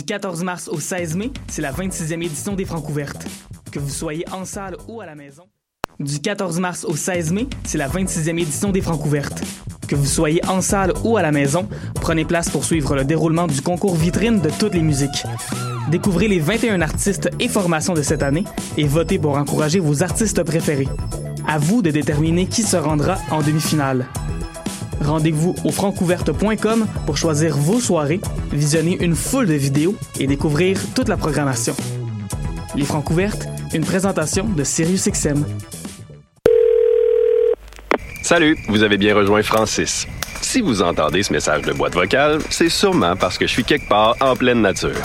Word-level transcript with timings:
Du 0.00 0.06
14 0.06 0.44
mars 0.44 0.68
au 0.68 0.80
16 0.80 1.14
mai, 1.14 1.30
c'est 1.46 1.60
la 1.60 1.72
26e 1.72 2.24
édition 2.24 2.54
des 2.54 2.64
Francs 2.64 2.88
ouvertes. 2.88 3.26
Que 3.70 3.78
vous 3.78 3.90
soyez 3.90 4.24
en 4.32 4.46
salle 4.46 4.78
ou 4.88 5.02
à 5.02 5.04
la 5.04 5.14
maison. 5.14 5.42
Du 5.98 6.20
14 6.20 6.58
mars 6.58 6.86
au 6.86 6.96
16 6.96 7.32
mai, 7.32 7.46
c'est 7.64 7.76
la 7.76 7.86
26e 7.86 8.40
édition 8.40 8.72
des 8.72 8.80
Francs 8.80 9.04
ouvertes. 9.04 9.42
Que 9.88 9.96
vous 9.96 10.06
soyez 10.06 10.40
en 10.48 10.62
salle 10.62 10.94
ou 11.04 11.18
à 11.18 11.22
la 11.22 11.32
maison, 11.32 11.68
prenez 11.96 12.24
place 12.24 12.48
pour 12.48 12.64
suivre 12.64 12.94
le 12.94 13.04
déroulement 13.04 13.46
du 13.46 13.60
concours 13.60 13.94
vitrine 13.94 14.40
de 14.40 14.48
toutes 14.48 14.72
les 14.72 14.80
musiques. 14.80 15.26
Découvrez 15.90 16.28
les 16.28 16.40
21 16.40 16.80
artistes 16.80 17.28
et 17.38 17.48
formations 17.48 17.92
de 17.92 18.00
cette 18.00 18.22
année 18.22 18.44
et 18.78 18.84
votez 18.84 19.18
pour 19.18 19.36
encourager 19.36 19.80
vos 19.80 20.02
artistes 20.02 20.42
préférés. 20.44 20.88
À 21.46 21.58
vous 21.58 21.82
de 21.82 21.90
déterminer 21.90 22.46
qui 22.46 22.62
se 22.62 22.78
rendra 22.78 23.18
en 23.30 23.42
demi-finale. 23.42 24.06
Rendez-vous 25.00 25.54
au 25.64 25.70
francouverte.com 25.70 26.86
pour 27.06 27.16
choisir 27.16 27.56
vos 27.56 27.80
soirées, 27.80 28.20
visionner 28.52 28.98
une 29.00 29.14
foule 29.14 29.46
de 29.46 29.54
vidéos 29.54 29.96
et 30.18 30.26
découvrir 30.26 30.78
toute 30.94 31.08
la 31.08 31.16
programmation. 31.16 31.74
Les 32.76 32.84
Francouvertes, 32.84 33.48
une 33.72 33.84
présentation 33.84 34.44
de 34.44 34.62
SiriusXM. 34.62 35.44
Salut, 38.22 38.56
vous 38.68 38.82
avez 38.82 38.98
bien 38.98 39.14
rejoint 39.16 39.42
Francis. 39.42 40.06
Si 40.40 40.60
vous 40.60 40.82
entendez 40.82 41.22
ce 41.22 41.32
message 41.32 41.62
de 41.62 41.72
boîte 41.72 41.94
vocale, 41.94 42.38
c'est 42.50 42.68
sûrement 42.68 43.16
parce 43.16 43.38
que 43.38 43.46
je 43.46 43.52
suis 43.52 43.64
quelque 43.64 43.88
part 43.88 44.16
en 44.20 44.36
pleine 44.36 44.60
nature. 44.60 45.02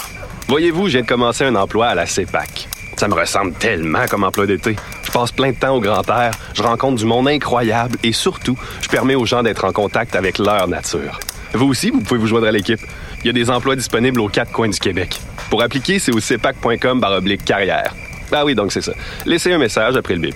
Voyez-vous, 0.47 0.89
de 0.89 1.01
commencer 1.01 1.43
un 1.43 1.55
emploi 1.55 1.87
à 1.87 1.95
la 1.95 2.05
CEPAC. 2.05 2.67
Ça 2.95 3.07
me 3.07 3.13
ressemble 3.13 3.53
tellement 3.53 4.05
comme 4.09 4.23
emploi 4.23 4.45
d'été. 4.45 4.75
Je 5.03 5.11
passe 5.11 5.31
plein 5.31 5.51
de 5.51 5.57
temps 5.57 5.75
au 5.75 5.81
grand 5.81 6.07
air, 6.09 6.31
je 6.53 6.63
rencontre 6.63 6.95
du 6.95 7.05
monde 7.05 7.27
incroyable 7.27 7.97
et 8.03 8.13
surtout, 8.13 8.57
je 8.81 8.87
permets 8.87 9.15
aux 9.15 9.25
gens 9.25 9.43
d'être 9.43 9.65
en 9.65 9.71
contact 9.71 10.15
avec 10.15 10.37
leur 10.37 10.67
nature. 10.67 11.19
Vous 11.53 11.67
aussi, 11.67 11.91
vous 11.91 12.01
pouvez 12.01 12.19
vous 12.19 12.27
joindre 12.27 12.47
à 12.47 12.51
l'équipe. 12.51 12.79
Il 13.23 13.27
y 13.27 13.29
a 13.29 13.33
des 13.33 13.49
emplois 13.49 13.75
disponibles 13.75 14.19
aux 14.19 14.27
quatre 14.27 14.51
coins 14.51 14.69
du 14.69 14.79
Québec. 14.79 15.19
Pour 15.49 15.61
appliquer, 15.61 15.99
c'est 15.99 16.13
au 16.13 16.19
cepac.com 16.19 17.01
carrière. 17.45 17.93
Ah 18.31 18.43
oui, 18.43 18.55
donc 18.55 18.71
c'est 18.71 18.81
ça. 18.81 18.93
Laissez 19.25 19.53
un 19.53 19.57
message 19.57 19.95
après 19.95 20.15
le 20.15 20.19
bip. 20.19 20.35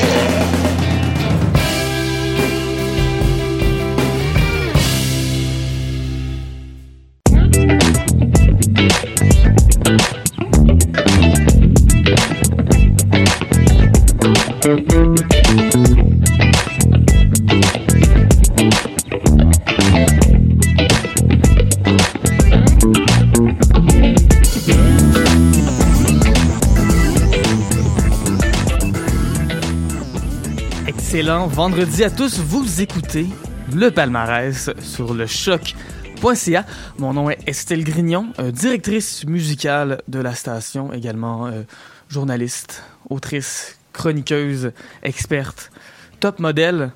Vendredi 31.47 32.03
à 32.03 32.09
tous, 32.11 32.39
vous 32.39 32.81
écoutez 32.81 33.25
le 33.73 33.89
palmarès 33.89 34.69
sur 34.79 35.13
le 35.13 35.25
choc.ca. 35.25 36.65
Mon 36.99 37.13
nom 37.13 37.29
est 37.31 37.39
Estelle 37.47 37.83
Grignon, 37.83 38.27
euh, 38.39 38.51
directrice 38.51 39.25
musicale 39.25 40.01
de 40.07 40.19
la 40.19 40.35
station, 40.35 40.93
également 40.93 41.47
euh, 41.47 41.63
journaliste, 42.09 42.83
autrice, 43.09 43.79
chroniqueuse, 43.91 44.71
experte, 45.01 45.71
top 46.19 46.39
modèle. 46.39 46.91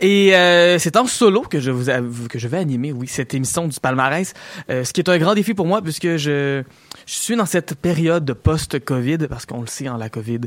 Et 0.00 0.34
euh, 0.34 0.78
c'est 0.78 0.96
en 0.96 1.06
solo 1.06 1.42
que 1.42 1.60
je 1.60 1.70
vous 1.70 2.28
que 2.28 2.38
je 2.38 2.48
vais 2.48 2.58
animer, 2.58 2.92
oui, 2.92 3.06
cette 3.06 3.34
émission 3.34 3.68
du 3.68 3.78
palmarès, 3.78 4.34
ce 4.68 4.92
qui 4.92 5.00
est 5.00 5.08
un 5.08 5.18
grand 5.18 5.34
défi 5.34 5.54
pour 5.54 5.66
moi 5.66 5.80
puisque 5.80 6.16
je, 6.16 6.62
suis 7.06 7.36
dans 7.36 7.46
cette 7.46 7.76
période 7.76 8.24
de 8.24 8.32
post-Covid, 8.32 9.28
parce 9.28 9.46
qu'on 9.46 9.60
le 9.60 9.68
sait, 9.68 9.88
en 9.88 9.96
la 9.96 10.08
Covid, 10.08 10.40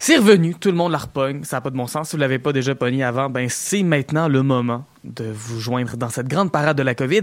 c'est 0.00 0.16
revenu, 0.16 0.54
tout 0.54 0.70
le 0.70 0.76
monde 0.76 0.92
la 0.92 1.00
ça 1.42 1.56
n'a 1.56 1.60
pas 1.60 1.70
de 1.70 1.76
bon 1.76 1.88
sens. 1.88 2.10
Si 2.10 2.16
vous 2.16 2.20
l'avez 2.20 2.38
pas 2.38 2.52
déjà 2.52 2.74
pogné 2.76 3.02
avant, 3.02 3.28
ben 3.28 3.48
c'est 3.48 3.82
maintenant 3.82 4.28
le 4.28 4.44
moment 4.44 4.84
de 5.02 5.24
vous 5.24 5.58
joindre 5.58 5.96
dans 5.96 6.08
cette 6.08 6.28
grande 6.28 6.52
parade 6.52 6.76
de 6.76 6.84
la 6.84 6.94
COVID. 6.94 7.22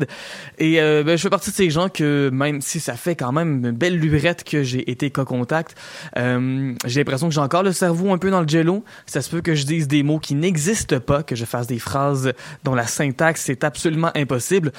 Et 0.58 0.81
euh, 0.81 1.02
ben, 1.03 1.18
je 1.18 1.22
fais 1.22 1.30
partie 1.30 1.52
de 1.52 1.56
ces 1.56 1.69
gens 1.69 1.88
que, 1.88 2.30
même 2.34 2.59
si 2.62 2.81
ça 2.81 2.96
fait 2.96 3.16
quand 3.16 3.31
même 3.31 3.64
une 3.64 3.72
belle 3.72 3.97
lurette 3.97 4.44
que 4.44 4.64
j'ai 4.64 4.90
été 4.91 5.09
co-contact, 5.09 5.75
euh, 6.18 6.74
j'ai 6.85 7.00
l'impression 7.00 7.30
que 7.30 7.34
j'ai 7.34 7.40
encore 7.40 7.64
le 7.64 7.72
cerveau 7.72 8.12
un 8.12 8.18
peu 8.18 8.30
dans 8.30 8.41
le 8.41 8.47
jello. 8.47 8.84
Ça 9.06 9.22
se 9.22 9.30
peut 9.30 9.41
que 9.41 9.56
je 9.56 9.66
dise 9.66 9.88
des 9.88 10.03
mots 10.03 10.19
qui 10.19 10.35
n'existent 10.35 11.00
pas, 11.00 11.24
que 11.24 11.35
je 11.35 11.46
fasse 11.46 11.68
des 11.68 11.80
phrases 11.80 12.34
dont 12.66 12.75
la 12.75 12.88
syntaxe 12.88 13.47
est 13.47 13.64
absolument 13.64 14.12
impossible. 14.16 14.74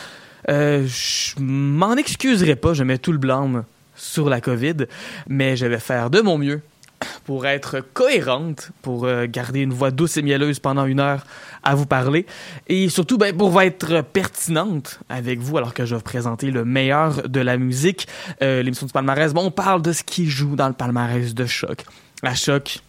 Euh, 0.51 0.87
je 0.87 1.41
m'en 1.41 1.97
excuserai 1.97 2.57
pas, 2.57 2.75
je 2.75 2.85
mets 2.85 2.99
tout 2.99 3.13
le 3.13 3.19
blâme 3.19 3.65
sur 3.95 4.29
la 4.29 4.43
COVID, 4.43 4.87
mais 5.29 5.57
je 5.57 5.65
vais 5.65 5.79
faire 5.79 6.11
de 6.11 6.21
mon 6.21 6.37
mieux 6.37 6.61
pour 7.25 7.47
être 7.47 7.81
cohérente, 7.81 8.71
pour 8.83 9.05
euh, 9.05 9.27
garder 9.29 9.61
une 9.61 9.73
voix 9.73 9.91
douce 9.91 10.17
et 10.17 10.23
mielleuse 10.23 10.59
pendant 10.59 10.87
une 10.87 11.01
heure 11.01 11.25
à 11.63 11.75
vous 11.75 11.87
parler, 11.87 12.27
et 12.69 12.89
surtout 12.89 13.19
ben, 13.19 13.37
pour 13.37 13.61
être 13.61 14.03
pertinente 14.03 15.01
avec 15.09 15.41
vous 15.41 15.57
alors 15.59 15.75
que 15.75 15.85
je 15.85 15.91
vais 15.91 15.97
vous 15.97 16.03
présenter 16.03 16.51
le 16.51 16.65
meilleur 16.65 17.29
de 17.29 17.41
la 17.41 17.57
musique. 17.57 18.07
Euh, 18.43 18.63
L'émission 18.63 18.87
du 18.87 18.93
palmarès, 18.93 19.33
bon, 19.33 19.47
on 19.47 19.51
parle 19.51 19.83
de 19.83 19.93
ce 19.93 20.03
qui 20.03 20.27
joue 20.27 20.57
dans 20.57 20.69
le 20.69 20.75
palmarès 20.75 21.35
de 21.35 21.47
Choc. 21.47 21.85
À 22.23 22.35
Choc, 22.35 22.81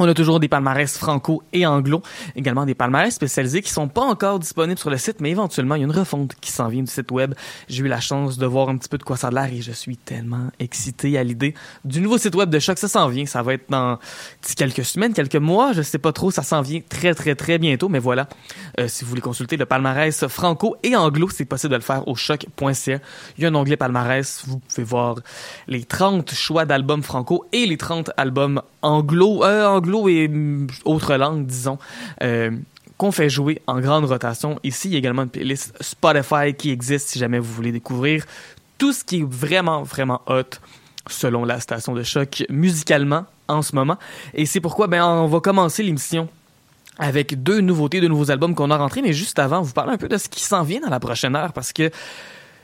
on 0.00 0.08
a 0.08 0.14
toujours 0.14 0.40
des 0.40 0.48
palmarès 0.48 0.96
franco 0.96 1.42
et 1.52 1.66
anglo, 1.66 2.02
également 2.34 2.64
des 2.64 2.74
palmarès 2.74 3.14
spécialisés 3.14 3.60
qui 3.60 3.70
sont 3.70 3.86
pas 3.86 4.00
encore 4.00 4.38
disponibles 4.38 4.78
sur 4.78 4.88
le 4.88 4.96
site, 4.96 5.16
mais 5.20 5.30
éventuellement 5.30 5.74
il 5.74 5.80
y 5.80 5.82
a 5.82 5.84
une 5.84 5.92
refonte 5.92 6.34
qui 6.40 6.50
s'en 6.50 6.68
vient 6.68 6.82
du 6.82 6.90
site 6.90 7.10
web. 7.10 7.34
J'ai 7.68 7.84
eu 7.84 7.86
la 7.86 8.00
chance 8.00 8.38
de 8.38 8.46
voir 8.46 8.70
un 8.70 8.78
petit 8.78 8.88
peu 8.88 8.96
de 8.96 9.02
quoi 9.02 9.18
ça 9.18 9.28
a 9.28 9.30
l'air 9.30 9.52
et 9.52 9.60
je 9.60 9.72
suis 9.72 9.98
tellement 9.98 10.48
excité 10.58 11.18
à 11.18 11.22
l'idée 11.22 11.52
du 11.84 12.00
nouveau 12.00 12.16
site 12.16 12.34
web 12.34 12.48
de 12.48 12.58
Choc. 12.58 12.78
Ça 12.78 12.88
s'en 12.88 13.08
vient, 13.08 13.26
ça 13.26 13.42
va 13.42 13.52
être 13.52 13.68
dans 13.68 13.98
quelques 14.56 14.86
semaines, 14.86 15.12
quelques 15.12 15.36
mois, 15.36 15.74
je 15.74 15.82
sais 15.82 15.98
pas 15.98 16.12
trop, 16.12 16.30
ça 16.30 16.42
s'en 16.42 16.62
vient 16.62 16.80
très 16.88 17.14
très 17.14 17.34
très 17.34 17.58
bientôt, 17.58 17.90
mais 17.90 17.98
voilà. 17.98 18.26
Euh, 18.78 18.88
si 18.88 19.04
vous 19.04 19.10
voulez 19.10 19.20
consulter 19.20 19.58
le 19.58 19.66
palmarès 19.66 20.26
franco 20.28 20.76
et 20.82 20.96
anglo, 20.96 21.28
c'est 21.28 21.44
possible 21.44 21.72
de 21.72 21.76
le 21.76 21.82
faire 21.82 22.08
au 22.08 22.14
choc.ca. 22.14 23.00
Il 23.36 23.42
y 23.42 23.46
a 23.46 23.50
un 23.50 23.54
onglet 23.54 23.76
palmarès, 23.76 24.44
vous 24.46 24.60
pouvez 24.60 24.84
voir 24.84 25.16
les 25.68 25.84
30 25.84 26.32
choix 26.32 26.64
d'albums 26.64 27.02
franco 27.02 27.44
et 27.52 27.66
les 27.66 27.76
30 27.76 28.12
albums 28.16 28.62
anglo, 28.82 29.44
euh, 29.44 29.66
anglo 29.76 30.08
et 30.08 30.30
autres 30.84 31.14
langues, 31.14 31.46
disons. 31.46 31.78
Euh, 32.22 32.50
qu'on 32.96 33.12
fait 33.12 33.30
jouer 33.30 33.62
en 33.66 33.80
grande 33.80 34.04
rotation. 34.04 34.58
Ici, 34.62 34.88
il 34.88 34.92
y 34.92 34.94
a 34.96 34.98
également 34.98 35.22
une 35.22 35.30
playlist 35.30 35.72
Spotify 35.80 36.52
qui 36.56 36.70
existe 36.70 37.08
si 37.08 37.18
jamais 37.18 37.38
vous 37.38 37.50
voulez 37.50 37.72
découvrir 37.72 38.26
tout 38.76 38.92
ce 38.92 39.04
qui 39.04 39.20
est 39.20 39.26
vraiment, 39.26 39.82
vraiment 39.84 40.20
hot 40.26 40.58
selon 41.08 41.46
la 41.46 41.60
station 41.60 41.94
de 41.94 42.02
choc 42.02 42.44
musicalement 42.50 43.24
en 43.48 43.62
ce 43.62 43.74
moment. 43.74 43.96
Et 44.34 44.44
c'est 44.44 44.60
pourquoi 44.60 44.86
ben, 44.86 45.02
on 45.02 45.26
va 45.28 45.40
commencer 45.40 45.82
l'émission 45.82 46.28
avec 46.98 47.42
deux 47.42 47.62
nouveautés, 47.62 48.02
deux 48.02 48.08
nouveaux 48.08 48.30
albums 48.30 48.54
qu'on 48.54 48.70
a 48.70 48.76
rentrés. 48.76 49.00
Mais 49.00 49.14
juste 49.14 49.38
avant, 49.38 49.62
vous 49.62 49.72
parler 49.72 49.92
un 49.92 49.98
peu 49.98 50.08
de 50.08 50.18
ce 50.18 50.28
qui 50.28 50.42
s'en 50.42 50.62
vient 50.62 50.80
dans 50.80 50.90
la 50.90 51.00
prochaine 51.00 51.34
heure 51.34 51.54
parce 51.54 51.72
que 51.72 51.90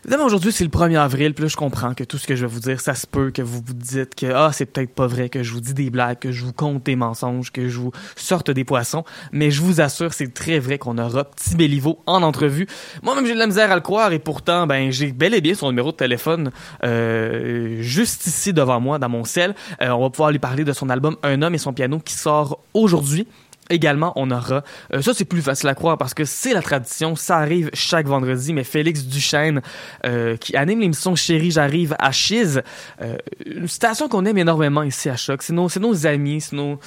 Évidemment, 0.06 0.26
aujourd'hui, 0.26 0.52
c'est 0.52 0.62
le 0.62 0.70
1er 0.70 1.00
avril, 1.00 1.34
puis 1.34 1.42
là, 1.42 1.48
je 1.48 1.56
comprends 1.56 1.92
que 1.92 2.04
tout 2.04 2.16
ce 2.16 2.28
que 2.28 2.36
je 2.36 2.46
vais 2.46 2.52
vous 2.52 2.60
dire, 2.60 2.80
ça 2.80 2.94
se 2.94 3.08
peut 3.08 3.32
que 3.32 3.42
vous 3.42 3.60
vous 3.66 3.74
dites 3.74 4.14
que, 4.14 4.26
ah, 4.26 4.50
c'est 4.52 4.64
peut-être 4.64 4.94
pas 4.94 5.08
vrai, 5.08 5.28
que 5.28 5.42
je 5.42 5.52
vous 5.52 5.60
dis 5.60 5.74
des 5.74 5.90
blagues, 5.90 6.20
que 6.20 6.30
je 6.30 6.44
vous 6.44 6.52
conte 6.52 6.84
des 6.84 6.94
mensonges, 6.94 7.50
que 7.50 7.66
je 7.66 7.80
vous 7.80 7.90
sorte 8.14 8.52
des 8.52 8.62
poissons, 8.62 9.02
mais 9.32 9.50
je 9.50 9.60
vous 9.62 9.80
assure, 9.80 10.14
c'est 10.14 10.32
très 10.32 10.60
vrai 10.60 10.78
qu'on 10.78 10.98
aura 10.98 11.24
Petit 11.24 11.56
Béliveau 11.56 12.04
en 12.06 12.22
entrevue. 12.22 12.68
Moi-même, 13.02 13.26
j'ai 13.26 13.34
de 13.34 13.38
la 13.40 13.48
misère 13.48 13.72
à 13.72 13.74
le 13.74 13.80
croire, 13.80 14.12
et 14.12 14.20
pourtant, 14.20 14.68
ben, 14.68 14.92
j'ai 14.92 15.10
bel 15.10 15.34
et 15.34 15.40
bien 15.40 15.56
son 15.56 15.70
numéro 15.70 15.90
de 15.90 15.96
téléphone, 15.96 16.52
euh, 16.84 17.82
juste 17.82 18.28
ici 18.28 18.52
devant 18.52 18.78
moi, 18.78 19.00
dans 19.00 19.08
mon 19.08 19.24
ciel. 19.24 19.56
Euh, 19.82 19.90
on 19.90 20.02
va 20.02 20.10
pouvoir 20.10 20.30
lui 20.30 20.38
parler 20.38 20.62
de 20.62 20.72
son 20.72 20.88
album 20.88 21.16
Un 21.24 21.42
homme 21.42 21.56
et 21.56 21.58
son 21.58 21.72
piano 21.72 21.98
qui 21.98 22.14
sort 22.14 22.60
aujourd'hui. 22.74 23.26
Également, 23.68 24.12
on 24.16 24.30
aura, 24.30 24.62
euh, 24.92 25.02
ça 25.02 25.12
c'est 25.12 25.24
plus 25.24 25.42
facile 25.42 25.68
à 25.68 25.74
croire 25.74 25.98
parce 25.98 26.14
que 26.14 26.24
c'est 26.24 26.54
la 26.54 26.62
tradition, 26.62 27.16
ça 27.16 27.38
arrive 27.38 27.70
chaque 27.74 28.06
vendredi, 28.06 28.52
mais 28.52 28.62
Félix 28.62 29.04
Duchesne, 29.04 29.60
euh, 30.04 30.36
qui 30.36 30.56
anime 30.56 30.80
l'émission 30.80 31.16
Chérie, 31.16 31.50
j'arrive 31.50 31.96
à 31.98 32.12
Chiz, 32.12 32.62
euh, 33.02 33.16
une 33.44 33.66
station 33.66 34.08
qu'on 34.08 34.24
aime 34.24 34.38
énormément 34.38 34.84
ici 34.84 35.08
à 35.08 35.16
Choc, 35.16 35.42
c'est 35.42 35.52
nos, 35.52 36.06
amis, 36.06 36.40
c'est 36.40 36.54
nos... 36.54 36.78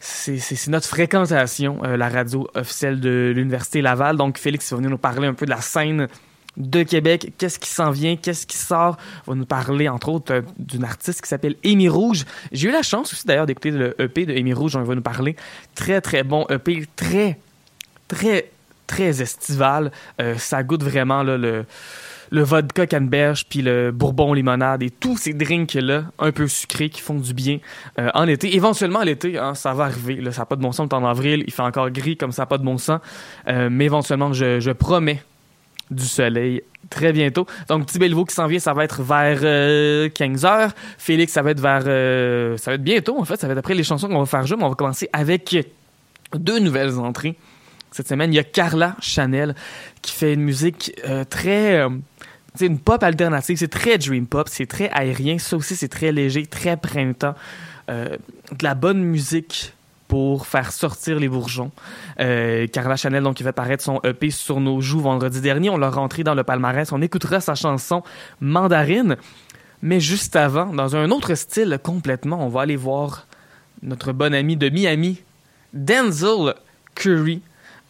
c'est 0.00 0.68
notre 0.68 0.86
fréquentation, 0.86 1.82
la 1.82 2.08
radio 2.08 2.48
officielle 2.54 2.98
de 2.98 3.32
l'Université 3.34 3.82
Laval. 3.82 4.16
Donc, 4.16 4.38
Félix 4.38 4.70
va 4.70 4.76
venir 4.78 4.90
nous 4.90 4.98
parler 4.98 5.28
un 5.28 5.34
peu 5.34 5.44
de 5.44 5.50
la 5.50 5.60
scène 5.60 6.08
de 6.56 6.82
Québec, 6.82 7.32
qu'est-ce 7.38 7.58
qui 7.58 7.68
s'en 7.68 7.90
vient, 7.90 8.16
qu'est-ce 8.16 8.46
qui 8.46 8.56
sort? 8.56 8.96
va 9.26 9.34
nous 9.34 9.46
parler, 9.46 9.88
entre 9.88 10.08
autres, 10.10 10.32
euh, 10.32 10.42
d'une 10.58 10.84
artiste 10.84 11.22
qui 11.22 11.28
s'appelle 11.28 11.56
Amy 11.64 11.88
Rouge. 11.88 12.24
J'ai 12.52 12.68
eu 12.68 12.72
la 12.72 12.82
chance 12.82 13.12
aussi, 13.12 13.26
d'ailleurs, 13.26 13.46
d'écouter 13.46 13.70
le 13.70 14.00
EP 14.00 14.26
de 14.26 14.34
Amy 14.34 14.52
Rouge, 14.52 14.76
on 14.76 14.82
va 14.82 14.94
nous 14.94 15.02
parler. 15.02 15.36
Très, 15.74 16.00
très 16.00 16.22
bon 16.22 16.46
EP, 16.50 16.86
très, 16.94 17.38
très, 18.08 18.50
très 18.86 19.22
estival. 19.22 19.92
Euh, 20.20 20.36
ça 20.36 20.62
goûte 20.62 20.82
vraiment 20.82 21.22
le 21.22 21.64
le 22.32 22.42
vodka 22.42 22.86
canneberge 22.86 23.44
puis 23.46 23.60
le 23.60 23.92
bourbon 23.92 24.32
limonade 24.32 24.82
et 24.82 24.88
tous 24.88 25.18
ces 25.18 25.34
drinks-là 25.34 26.04
un 26.18 26.32
peu 26.32 26.48
sucrés 26.48 26.88
qui 26.88 27.02
font 27.02 27.16
du 27.16 27.34
bien 27.34 27.58
euh, 27.98 28.08
en 28.14 28.26
été. 28.26 28.56
Éventuellement, 28.56 29.02
l'été, 29.02 29.38
hein, 29.38 29.54
ça 29.54 29.74
va 29.74 29.84
arriver. 29.84 30.16
Là, 30.16 30.32
ça 30.32 30.40
n'a 30.40 30.46
pas 30.46 30.56
de 30.56 30.62
bon 30.62 30.72
sens, 30.72 30.88
en 30.92 31.04
avril, 31.04 31.44
il 31.46 31.52
fait 31.52 31.62
encore 31.62 31.90
gris 31.90 32.16
comme 32.16 32.32
ça 32.32 32.42
n'a 32.42 32.46
pas 32.46 32.56
de 32.56 32.64
bon 32.64 32.78
sens. 32.78 33.00
Mais 33.46 33.84
éventuellement, 33.84 34.32
je, 34.32 34.60
je, 34.60 34.70
promets 34.70 35.22
du 35.92 36.04
soleil 36.04 36.62
très 36.90 37.12
bientôt. 37.12 37.46
Donc, 37.68 37.86
Petit 37.86 37.98
Bellevaux 37.98 38.24
qui 38.24 38.34
s'en 38.34 38.46
vient, 38.46 38.58
ça 38.58 38.74
va 38.74 38.84
être 38.84 39.02
vers 39.02 39.40
15h. 39.40 40.46
Euh, 40.46 40.68
Félix, 40.98 41.32
ça 41.32 41.42
va 41.42 41.52
être 41.52 41.60
vers... 41.60 41.82
ça 42.58 42.70
va 42.70 42.74
être 42.74 42.82
bientôt, 42.82 43.18
en 43.18 43.24
fait. 43.24 43.40
Ça 43.40 43.46
va 43.46 43.52
être 43.52 43.58
après 43.58 43.74
les 43.74 43.84
chansons 43.84 44.08
qu'on 44.08 44.20
va 44.20 44.26
faire 44.26 44.46
jouer, 44.46 44.56
mais 44.56 44.64
on 44.64 44.68
va 44.68 44.74
commencer 44.74 45.08
avec 45.12 45.56
deux 46.34 46.58
nouvelles 46.58 46.98
entrées. 46.98 47.36
Cette 47.90 48.08
semaine, 48.08 48.32
il 48.32 48.36
y 48.36 48.40
a 48.40 48.44
Carla 48.44 48.96
Chanel 49.00 49.54
qui 50.00 50.12
fait 50.12 50.34
une 50.34 50.42
musique 50.42 50.94
très 51.28 51.86
c'est 52.54 52.66
une 52.66 52.78
pop 52.78 53.02
alternative, 53.02 53.56
c'est 53.56 53.68
très 53.68 53.98
dream 53.98 54.26
pop, 54.26 54.48
c'est 54.50 54.66
très 54.66 54.90
aérien, 54.90 55.38
ça 55.38 55.56
aussi 55.56 55.74
c'est 55.74 55.88
très 55.88 56.12
léger, 56.12 56.46
très 56.46 56.76
printemps. 56.76 57.34
Euh, 57.88 58.16
de 58.52 58.64
la 58.64 58.74
bonne 58.74 59.02
musique 59.02 59.72
pour 60.12 60.46
faire 60.46 60.72
sortir 60.72 61.18
les 61.18 61.26
bourgeons. 61.26 61.70
Euh, 62.20 62.66
Carla 62.66 62.96
Chanel, 62.96 63.22
donc, 63.22 63.36
qui 63.36 63.44
va 63.44 63.54
paraître 63.54 63.82
son 63.82 63.98
EP 64.04 64.28
sur 64.28 64.60
nos 64.60 64.82
joues 64.82 65.00
vendredi 65.00 65.40
dernier. 65.40 65.70
On 65.70 65.78
l'a 65.78 65.88
rentré 65.88 66.22
dans 66.22 66.34
le 66.34 66.44
palmarès. 66.44 66.92
On 66.92 67.00
écoutera 67.00 67.40
sa 67.40 67.54
chanson 67.54 68.02
Mandarine. 68.38 69.16
Mais 69.80 70.00
juste 70.00 70.36
avant, 70.36 70.66
dans 70.66 70.96
un 70.96 71.10
autre 71.10 71.34
style 71.34 71.78
complètement, 71.82 72.44
on 72.44 72.50
va 72.50 72.60
aller 72.60 72.76
voir 72.76 73.26
notre 73.82 74.12
bon 74.12 74.34
ami 74.34 74.58
de 74.58 74.68
Miami, 74.68 75.22
Denzel 75.72 76.56
Curry, 76.94 77.40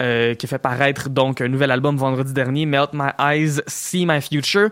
euh, 0.01 0.33
qui 0.33 0.47
fait 0.47 0.59
paraître 0.59 1.09
donc 1.09 1.41
un 1.41 1.49
nouvel 1.49 1.71
album 1.71 1.97
vendredi 1.97 2.31
dernier, 2.31 2.65
Melt 2.65 2.91
My 2.93 3.09
Eyes, 3.19 3.59
See 3.67 4.05
My 4.05 4.21
Future. 4.21 4.69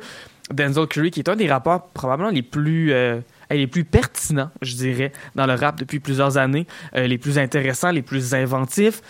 Denzel 0.53 0.87
Curry, 0.87 1.11
qui 1.11 1.19
est 1.19 1.27
un 1.27 1.35
des 1.35 1.51
rappeurs 1.51 1.87
probablement 1.87 2.31
les 2.31 2.43
plus 2.43 2.93
euh, 2.93 3.19
les 3.57 3.67
plus 3.67 3.83
pertinents, 3.83 4.51
je 4.61 4.75
dirais, 4.75 5.11
dans 5.35 5.45
le 5.45 5.53
rap 5.53 5.77
depuis 5.77 5.99
plusieurs 5.99 6.37
années, 6.37 6.67
euh, 6.95 7.07
les 7.07 7.17
plus 7.17 7.37
intéressants, 7.37 7.91
les 7.91 8.01
plus 8.01 8.33
inventifs. 8.33 9.01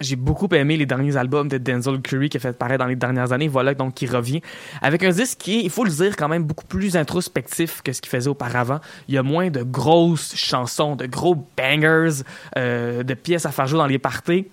j'ai 0.00 0.14
beaucoup 0.14 0.46
aimé 0.54 0.76
les 0.76 0.86
derniers 0.86 1.16
albums 1.16 1.48
de 1.48 1.58
Denzel 1.58 2.00
Curry 2.00 2.28
qui 2.28 2.36
a 2.36 2.40
fait 2.40 2.56
paraître 2.56 2.78
dans 2.78 2.88
les 2.88 2.94
dernières 2.94 3.32
années. 3.32 3.48
Voilà 3.48 3.74
donc 3.74 3.94
qui 3.94 4.06
revient 4.06 4.40
avec 4.80 5.02
un 5.02 5.10
disque 5.10 5.38
qui 5.38 5.58
est, 5.58 5.62
il 5.62 5.70
faut 5.70 5.84
le 5.84 5.90
dire, 5.90 6.14
quand 6.16 6.28
même 6.28 6.44
beaucoup 6.44 6.66
plus 6.66 6.96
introspectif 6.96 7.82
que 7.82 7.92
ce 7.92 8.00
qu'il 8.00 8.10
faisait 8.10 8.28
auparavant. 8.28 8.78
Il 9.08 9.14
y 9.14 9.18
a 9.18 9.24
moins 9.24 9.50
de 9.50 9.62
grosses 9.62 10.36
chansons, 10.36 10.94
de 10.94 11.06
gros 11.06 11.34
bangers, 11.56 12.22
de 12.54 13.14
pièces 13.14 13.46
à 13.46 13.50
faire 13.50 13.66
jouer 13.66 13.78
dans 13.78 13.86
les 13.86 13.98
parties. 13.98 14.46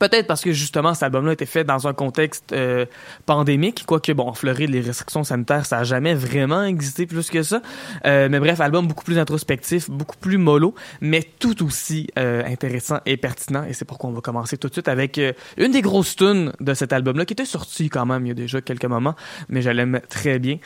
Peut-être 0.00 0.26
parce 0.26 0.42
que 0.42 0.52
justement 0.52 0.94
cet 0.94 1.04
album-là 1.04 1.32
été 1.32 1.46
fait 1.46 1.64
dans 1.64 1.86
un 1.86 1.92
contexte 1.92 2.52
euh, 2.52 2.86
pandémique, 3.26 3.84
quoique 3.86 4.12
bon, 4.12 4.28
en 4.28 4.34
les 4.42 4.80
restrictions 4.80 5.24
sanitaires, 5.24 5.66
ça 5.66 5.78
a 5.78 5.84
jamais 5.84 6.14
vraiment 6.14 6.64
existé 6.64 7.06
plus 7.06 7.30
que 7.30 7.42
ça. 7.42 7.62
Euh, 8.04 8.28
mais 8.30 8.40
bref, 8.40 8.60
album 8.60 8.86
beaucoup 8.86 9.04
plus 9.04 9.18
introspectif, 9.18 9.88
beaucoup 9.90 10.16
plus 10.16 10.38
mollo, 10.38 10.74
mais 11.00 11.22
tout 11.22 11.64
aussi 11.64 12.08
euh, 12.18 12.44
intéressant 12.44 12.98
et 13.06 13.16
pertinent. 13.16 13.64
Et 13.64 13.72
c'est 13.72 13.84
pourquoi 13.84 14.10
on 14.10 14.12
va 14.12 14.20
commencer 14.20 14.58
tout 14.58 14.68
de 14.68 14.72
suite 14.72 14.88
avec 14.88 15.20
une 15.56 15.72
des 15.72 15.82
grosses 15.82 16.16
tunes 16.16 16.52
de 16.60 16.74
cet 16.74 16.92
album-là, 16.92 17.24
qui 17.24 17.32
était 17.32 17.44
sorti 17.44 17.88
quand 17.88 18.06
même 18.06 18.26
il 18.26 18.28
y 18.28 18.32
a 18.32 18.34
déjà 18.34 18.60
quelques 18.60 18.84
moments, 18.84 19.14
mais 19.48 19.62
je 19.62 19.70
l'aime 19.70 20.00
très 20.08 20.38
bien. 20.38 20.58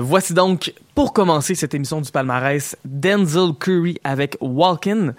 voici 0.00 0.34
donc, 0.34 0.72
pour 0.94 1.12
commencer 1.12 1.54
cette 1.54 1.74
émission 1.74 2.00
du 2.00 2.10
palmarès, 2.10 2.76
Denzel 2.84 3.52
Curry 3.58 3.98
avec 4.04 4.36
Walkin. 4.40 5.14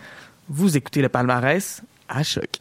Vous 0.49 0.77
écoutez 0.77 1.01
le 1.01 1.09
palmarès 1.09 1.81
à 2.07 2.23
choc. 2.23 2.59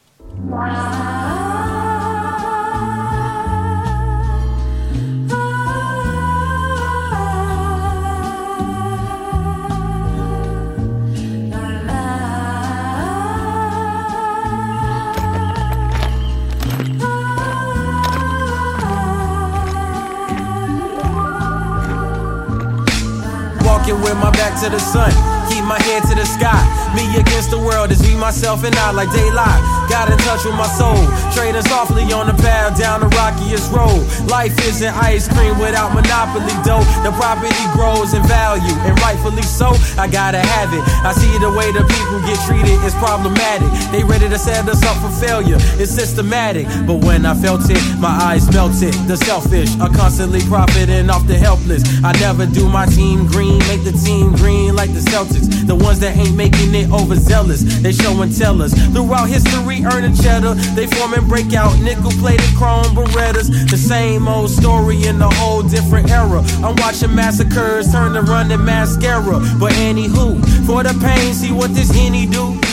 With 24.08 24.16
my 24.19 24.31
back 24.31 24.58
to 24.62 24.70
the 24.70 24.78
sun. 24.78 25.10
Keep 25.50 25.64
my 25.64 25.81
head 25.82 26.02
to 26.04 26.14
the 26.14 26.24
sky. 26.24 26.88
Me 26.94 27.05
against 27.17 27.50
the 27.50 27.58
world 27.58 27.90
is 27.90 28.00
me, 28.02 28.17
myself, 28.17 28.64
and 28.64 28.75
I 28.76 28.90
like 28.93 29.11
daylight. 29.12 29.61
Got 29.88 30.11
in 30.11 30.19
touch 30.25 30.44
with 30.44 30.55
my 30.55 30.67
soul. 30.67 30.99
Trading 31.32 31.62
softly 31.62 32.05
on 32.12 32.26
the 32.26 32.37
path 32.43 32.79
down 32.79 33.00
the 33.00 33.08
rockiest 33.17 33.73
road. 33.73 34.05
Life 34.29 34.52
isn't 34.69 34.94
ice 34.96 35.29
cream 35.29 35.58
without 35.58 35.94
monopoly 35.94 36.52
dough. 36.64 36.85
The 37.05 37.12
property 37.17 37.64
grows 37.73 38.14
in 38.14 38.23
value, 38.25 38.75
and 38.85 38.99
rightfully 39.00 39.43
so. 39.43 39.73
I 39.96 40.08
gotta 40.08 40.38
have 40.38 40.73
it. 40.73 40.82
I 41.05 41.12
see 41.12 41.32
the 41.38 41.50
way 41.50 41.73
the 41.73 41.85
people 41.85 42.20
get 42.29 42.38
treated 42.46 42.79
is 42.85 42.94
problematic. 42.96 43.69
They 43.93 44.05
ready 44.05 44.29
to 44.29 44.38
set 44.38 44.69
us 44.69 44.82
up 44.84 44.96
for 45.00 45.11
failure. 45.20 45.58
It's 45.81 45.91
systematic. 45.91 46.67
But 46.87 47.05
when 47.05 47.26
I 47.26 47.34
felt 47.34 47.69
it, 47.69 47.82
my 47.99 48.08
eyes 48.08 48.50
melted. 48.52 48.94
The 49.08 49.17
selfish 49.17 49.70
are 49.81 49.91
constantly 49.91 50.41
profiting 50.43 51.11
off 51.11 51.26
the 51.26 51.37
helpless. 51.37 51.82
I 52.05 52.12
never 52.20 52.46
do 52.46 52.69
my 52.69 52.87
team 52.87 53.26
green, 53.26 53.58
make 53.69 53.84
the 53.84 53.93
team 53.93 54.32
green 54.32 54.76
like 54.76 54.93
the 54.93 55.00
Celtics. 55.00 55.67
The 55.67 55.75
ones 55.75 56.00
that 56.00 56.17
ain't 56.17 56.37
making 56.37 56.75
it 56.75 56.77
overzealous, 56.86 57.62
they 57.82 57.92
show 57.92 58.20
and 58.22 58.36
tell 58.36 58.62
us. 58.62 58.72
Throughout 58.92 59.28
history, 59.28 59.84
earning 59.84 60.14
cheddar, 60.14 60.54
they 60.75 60.86
form 60.86 61.14
and 61.14 61.28
break 61.28 61.54
out 61.54 61.78
nickel 61.80 62.12
plated 62.12 62.54
chrome 62.56 62.94
berettas. 62.94 63.48
The 63.70 63.76
same 63.76 64.28
old 64.28 64.50
story 64.50 65.04
in 65.06 65.20
a 65.20 65.30
whole 65.34 65.62
different 65.62 66.10
era. 66.10 66.40
I'm 66.62 66.76
watching 66.76 67.14
massacres 67.14 67.90
turn 67.92 68.14
to 68.14 68.22
running 68.22 68.64
mascara. 68.64 69.41
But 69.58 69.72
anywho, 69.72 70.38
for 70.67 70.82
the 70.82 70.94
pain, 71.00 71.34
see 71.34 71.53
what 71.53 71.74
this 71.74 71.91
henny 71.91 72.26
do 72.26 72.58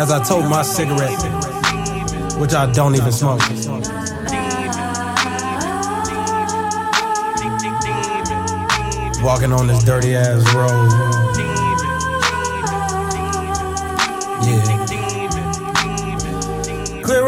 As 0.00 0.10
I 0.10 0.24
told 0.24 0.48
my 0.48 0.62
cigarette, 0.62 1.20
which 2.40 2.54
I 2.54 2.72
don't 2.72 2.94
even 2.94 3.12
smoke. 3.12 3.40
Walking 9.22 9.52
on 9.52 9.66
this 9.66 9.84
dirty 9.84 10.16
ass 10.16 10.54
road. 10.54 11.19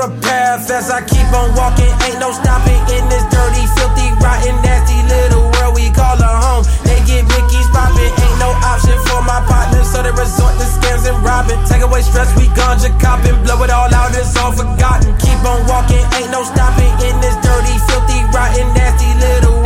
A 0.03 0.11
path 0.19 0.67
as 0.67 0.91
I 0.91 0.99
keep 1.07 1.31
on 1.31 1.55
walking. 1.55 1.91
Ain't 2.03 2.19
no 2.19 2.35
stopping 2.35 2.83
in 2.91 3.07
this 3.07 3.23
dirty, 3.31 3.63
filthy, 3.79 4.11
rotten, 4.19 4.59
nasty 4.67 4.99
little 5.07 5.47
world 5.55 5.79
we 5.79 5.95
call 5.95 6.19
a 6.19 6.33
home. 6.43 6.67
They 6.83 6.99
get 7.07 7.23
Mickey's 7.31 7.71
poppin', 7.71 8.11
ain't 8.11 8.39
no 8.43 8.51
option 8.67 8.99
for 9.07 9.23
my 9.23 9.39
partners, 9.47 9.87
so 9.87 10.03
they 10.03 10.11
resort 10.11 10.59
to 10.59 10.67
scams 10.67 11.07
and 11.07 11.19
robbing. 11.23 11.63
Take 11.71 11.87
away 11.87 12.03
stress, 12.03 12.35
we 12.35 12.51
ganja 12.51 12.91
copping, 12.99 13.39
blow 13.47 13.63
it 13.63 13.71
all 13.71 13.95
out, 13.95 14.11
it's 14.19 14.35
all 14.35 14.51
forgotten. 14.51 15.15
Keep 15.23 15.41
on 15.47 15.63
walking, 15.71 16.03
ain't 16.19 16.35
no 16.35 16.43
stopping 16.43 16.93
in 17.07 17.15
this 17.23 17.39
dirty, 17.39 17.77
filthy, 17.87 18.27
rotten, 18.35 18.75
nasty 18.75 19.07
little 19.23 19.62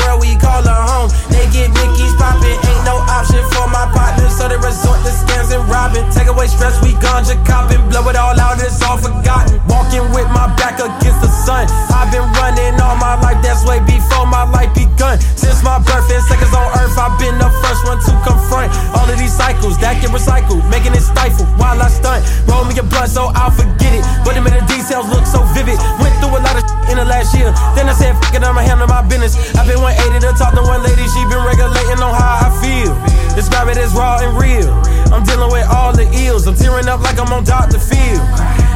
call 0.47 0.63
her 0.63 0.83
home. 0.87 1.11
They 1.27 1.51
get 1.51 1.75
Mickey's 1.75 2.15
poppin', 2.15 2.55
ain't 2.55 2.85
no 2.87 3.03
option 3.11 3.43
for 3.51 3.67
my 3.67 3.91
partner, 3.91 4.31
so 4.31 4.47
they 4.47 4.57
resort 4.63 5.03
to 5.03 5.11
scams 5.11 5.51
and 5.51 5.67
robbing. 5.67 6.07
Take 6.15 6.31
away 6.31 6.47
stress, 6.47 6.79
we 6.79 6.95
ganja 7.03 7.35
copping, 7.43 7.83
blow 7.91 8.07
it 8.07 8.15
all 8.15 8.39
out, 8.39 8.63
it's 8.63 8.79
all 8.87 8.97
forgotten. 8.97 9.59
Walking 9.67 10.07
with 10.15 10.31
my 10.31 10.47
back 10.55 10.79
against 10.79 11.19
the 11.19 11.31
sun. 11.43 11.67
I've 11.91 12.15
been 12.15 12.27
running 12.39 12.79
all 12.79 12.95
my 12.95 13.19
life, 13.19 13.43
that's 13.43 13.67
way 13.67 13.83
before 13.83 14.31
my 14.31 14.47
life 14.55 14.71
begun. 14.71 15.19
Since 15.35 15.67
my 15.67 15.83
birth 15.83 16.07
and 16.15 16.23
seconds 16.31 16.55
on 16.55 16.71
earth, 16.79 16.95
I've 16.95 17.19
been 17.19 17.35
the 17.43 17.51
first 17.67 17.83
one 17.83 17.99
to 18.07 18.13
confront 18.23 18.71
all 18.95 19.09
of 19.11 19.19
these 19.19 19.35
cycles 19.35 19.75
that 19.83 19.99
get 19.99 20.15
recycled, 20.15 20.63
making 20.71 20.95
it 20.95 21.03
stifle 21.03 21.47
while 21.59 21.83
I 21.83 21.91
stunt. 21.91 22.23
Roll 22.47 22.65
me 22.65 22.79
a 22.79 22.87
blunt 22.87 23.11
so 23.11 23.35
I'll 23.35 23.51
forget 23.51 23.93
it, 23.99 24.05
but 24.23 24.39
the 24.39 24.41
minute 24.41 24.63
the 24.63 24.79
details 24.79 25.09
look 25.11 25.27
so 25.27 25.43
vivid. 25.53 25.79
Went 25.99 26.15
through 26.23 26.39
a 26.39 26.41
lot 26.41 26.57
of 26.57 26.65
in 26.91 26.97
the 26.97 27.05
last 27.05 27.35
year, 27.35 27.51
then 27.75 27.89
I 27.91 27.95
said, 27.95 28.15
fuck 28.23 28.35
it, 28.35 28.43
I'ma 28.43 28.63
handle 28.63 28.87
my 28.87 29.03
business. 29.03 29.35
I've 29.59 29.67
been 29.67 29.81
180 29.83 30.23
to 30.23 30.33
talk 30.37 30.55
to 30.55 30.63
one 30.63 30.83
lady, 30.85 31.09
she 31.09 31.25
been 31.27 31.43
regulating 31.45 32.01
on 32.05 32.13
how 32.13 32.47
I 32.47 32.49
feel. 32.61 32.93
Describe 33.35 33.69
it 33.69 33.77
as 33.77 33.93
raw 33.93 34.21
and 34.21 34.37
real. 34.37 34.69
I'm 35.13 35.25
dealing 35.25 35.51
with 35.51 35.67
all 35.69 35.93
the 35.93 36.09
ills. 36.25 36.47
I'm 36.47 36.55
tearing 36.55 36.89
up 36.89 37.01
like 37.01 37.19
I'm 37.19 37.33
on 37.33 37.45
Dr. 37.45 37.79
Phil. 37.79 38.21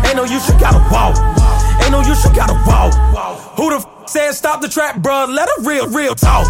Ain't 0.09 0.17
no 0.17 0.25
use, 0.25 0.49
you 0.49 0.59
gotta 0.59 0.81
walk. 0.88 1.17
Ain't 1.83 1.93
no 1.93 2.00
use, 2.00 2.25
you 2.25 2.33
gotta 2.35 2.57
walk. 2.67 2.93
Who 3.57 3.71
the 3.71 3.76
f 3.76 4.00
said 4.11 4.35
stop 4.35 4.59
the 4.61 4.67
trap, 4.67 4.99
bruh? 4.99 5.31
Let 5.31 5.47
a 5.47 5.62
real, 5.62 5.87
real 5.87 6.19
talk. 6.19 6.43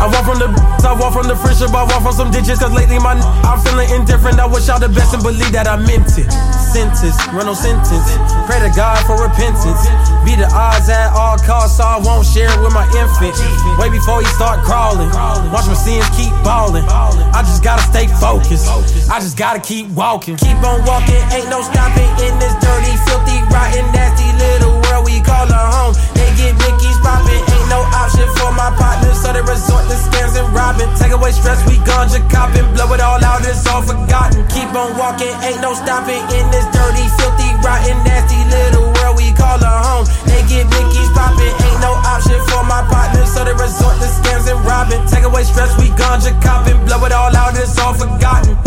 I 0.00 0.08
walk 0.08 0.24
from 0.24 0.40
the 0.40 0.48
I 0.80 0.96
walk 0.96 1.12
from 1.12 1.28
the 1.28 1.36
friendship, 1.36 1.68
I 1.76 1.84
walk 1.84 2.00
from 2.00 2.16
some 2.16 2.30
ditches, 2.32 2.56
cause 2.56 2.72
lately 2.72 2.96
my 2.96 3.12
I'm 3.44 3.60
feeling 3.60 3.84
indifferent. 3.92 4.40
I 4.40 4.48
wish 4.48 4.72
y'all 4.72 4.80
the 4.80 4.88
best 4.88 5.12
and 5.12 5.20
believe 5.20 5.52
that 5.52 5.68
I 5.68 5.76
meant 5.76 6.08
it. 6.16 6.32
Sentence, 6.72 7.20
run 7.36 7.44
no 7.44 7.52
sentence. 7.52 8.08
Pray 8.48 8.64
to 8.64 8.72
God 8.72 8.96
for 9.04 9.20
repentance. 9.20 9.84
Be 10.24 10.40
the 10.40 10.48
odds 10.56 10.88
at 10.88 11.12
all 11.12 11.36
costs, 11.36 11.76
so 11.76 11.84
I 11.84 12.00
won't 12.00 12.24
share 12.24 12.48
it 12.48 12.60
with 12.64 12.72
my 12.72 12.88
infant. 12.96 13.36
Way 13.76 13.92
before 13.92 14.24
he 14.24 14.28
start 14.32 14.64
crawling. 14.64 15.12
Watch 15.52 15.68
my 15.68 15.76
sins 15.76 16.08
keep 16.16 16.32
balling. 16.40 16.88
I 16.88 17.44
just 17.44 17.60
gotta 17.60 17.84
stay 17.92 18.08
focused. 18.08 18.72
I 19.12 19.20
just 19.20 19.36
gotta 19.36 19.60
keep 19.60 19.92
walking. 19.92 20.40
Keep 20.40 20.64
on 20.64 20.80
walking, 20.88 21.20
ain't 21.28 21.52
no 21.52 21.60
stopping 21.60 22.08
in 22.24 22.32
this 22.40 22.56
dirty, 22.64 22.96
filthy, 23.04 23.36
rotten, 23.52 23.84
nasty 23.92 24.32
little 24.40 24.71
world 24.92 25.08
we 25.08 25.20
call 25.24 25.48
a 25.48 25.62
home. 25.72 25.94
They 26.12 26.28
get 26.36 26.52
Mickey's 26.60 26.98
popping, 27.00 27.40
ain't 27.40 27.68
no 27.72 27.80
option 27.96 28.28
for 28.36 28.52
my 28.52 28.68
partners, 28.76 29.16
so 29.16 29.32
they 29.32 29.40
resort 29.40 29.88
to 29.88 29.96
scams 29.96 30.36
and 30.36 30.48
robbing. 30.52 30.88
Take 31.00 31.12
away 31.12 31.32
stress, 31.32 31.60
we 31.64 31.80
ganja 31.88 32.20
copping, 32.28 32.68
blow 32.76 32.92
it 32.92 33.00
all 33.00 33.22
out, 33.24 33.40
it's 33.40 33.64
all 33.66 33.80
forgotten. 33.80 34.44
Keep 34.52 34.76
on 34.76 34.96
walking, 35.00 35.32
ain't 35.40 35.64
no 35.64 35.72
stopping 35.72 36.20
in 36.36 36.44
this 36.52 36.68
dirty, 36.76 37.08
filthy, 37.16 37.48
rotten, 37.64 37.96
nasty 38.04 38.40
little 38.52 38.92
world 39.00 39.16
we 39.16 39.32
call 39.32 39.56
a 39.56 39.72
home. 39.88 40.06
They 40.28 40.44
get 40.44 40.68
Mickey's 40.68 41.10
popping, 41.16 41.54
ain't 41.56 41.80
no 41.80 41.96
option 42.04 42.36
for 42.52 42.62
my 42.68 42.84
partners, 42.84 43.32
so 43.32 43.44
they 43.48 43.56
resort 43.56 43.96
to 43.96 44.08
scams 44.20 44.44
and 44.52 44.60
robbing. 44.68 45.00
Take 45.08 45.24
away 45.24 45.44
stress, 45.44 45.72
we 45.80 45.88
ganja 45.96 46.36
copping, 46.44 46.76
blow 46.84 47.00
it 47.08 47.12
all 47.12 47.32
out, 47.32 47.56
it's 47.56 47.78
all 47.80 47.94
forgotten. 47.96 48.60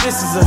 This 0.00 0.22
is 0.22 0.38
a 0.38 0.45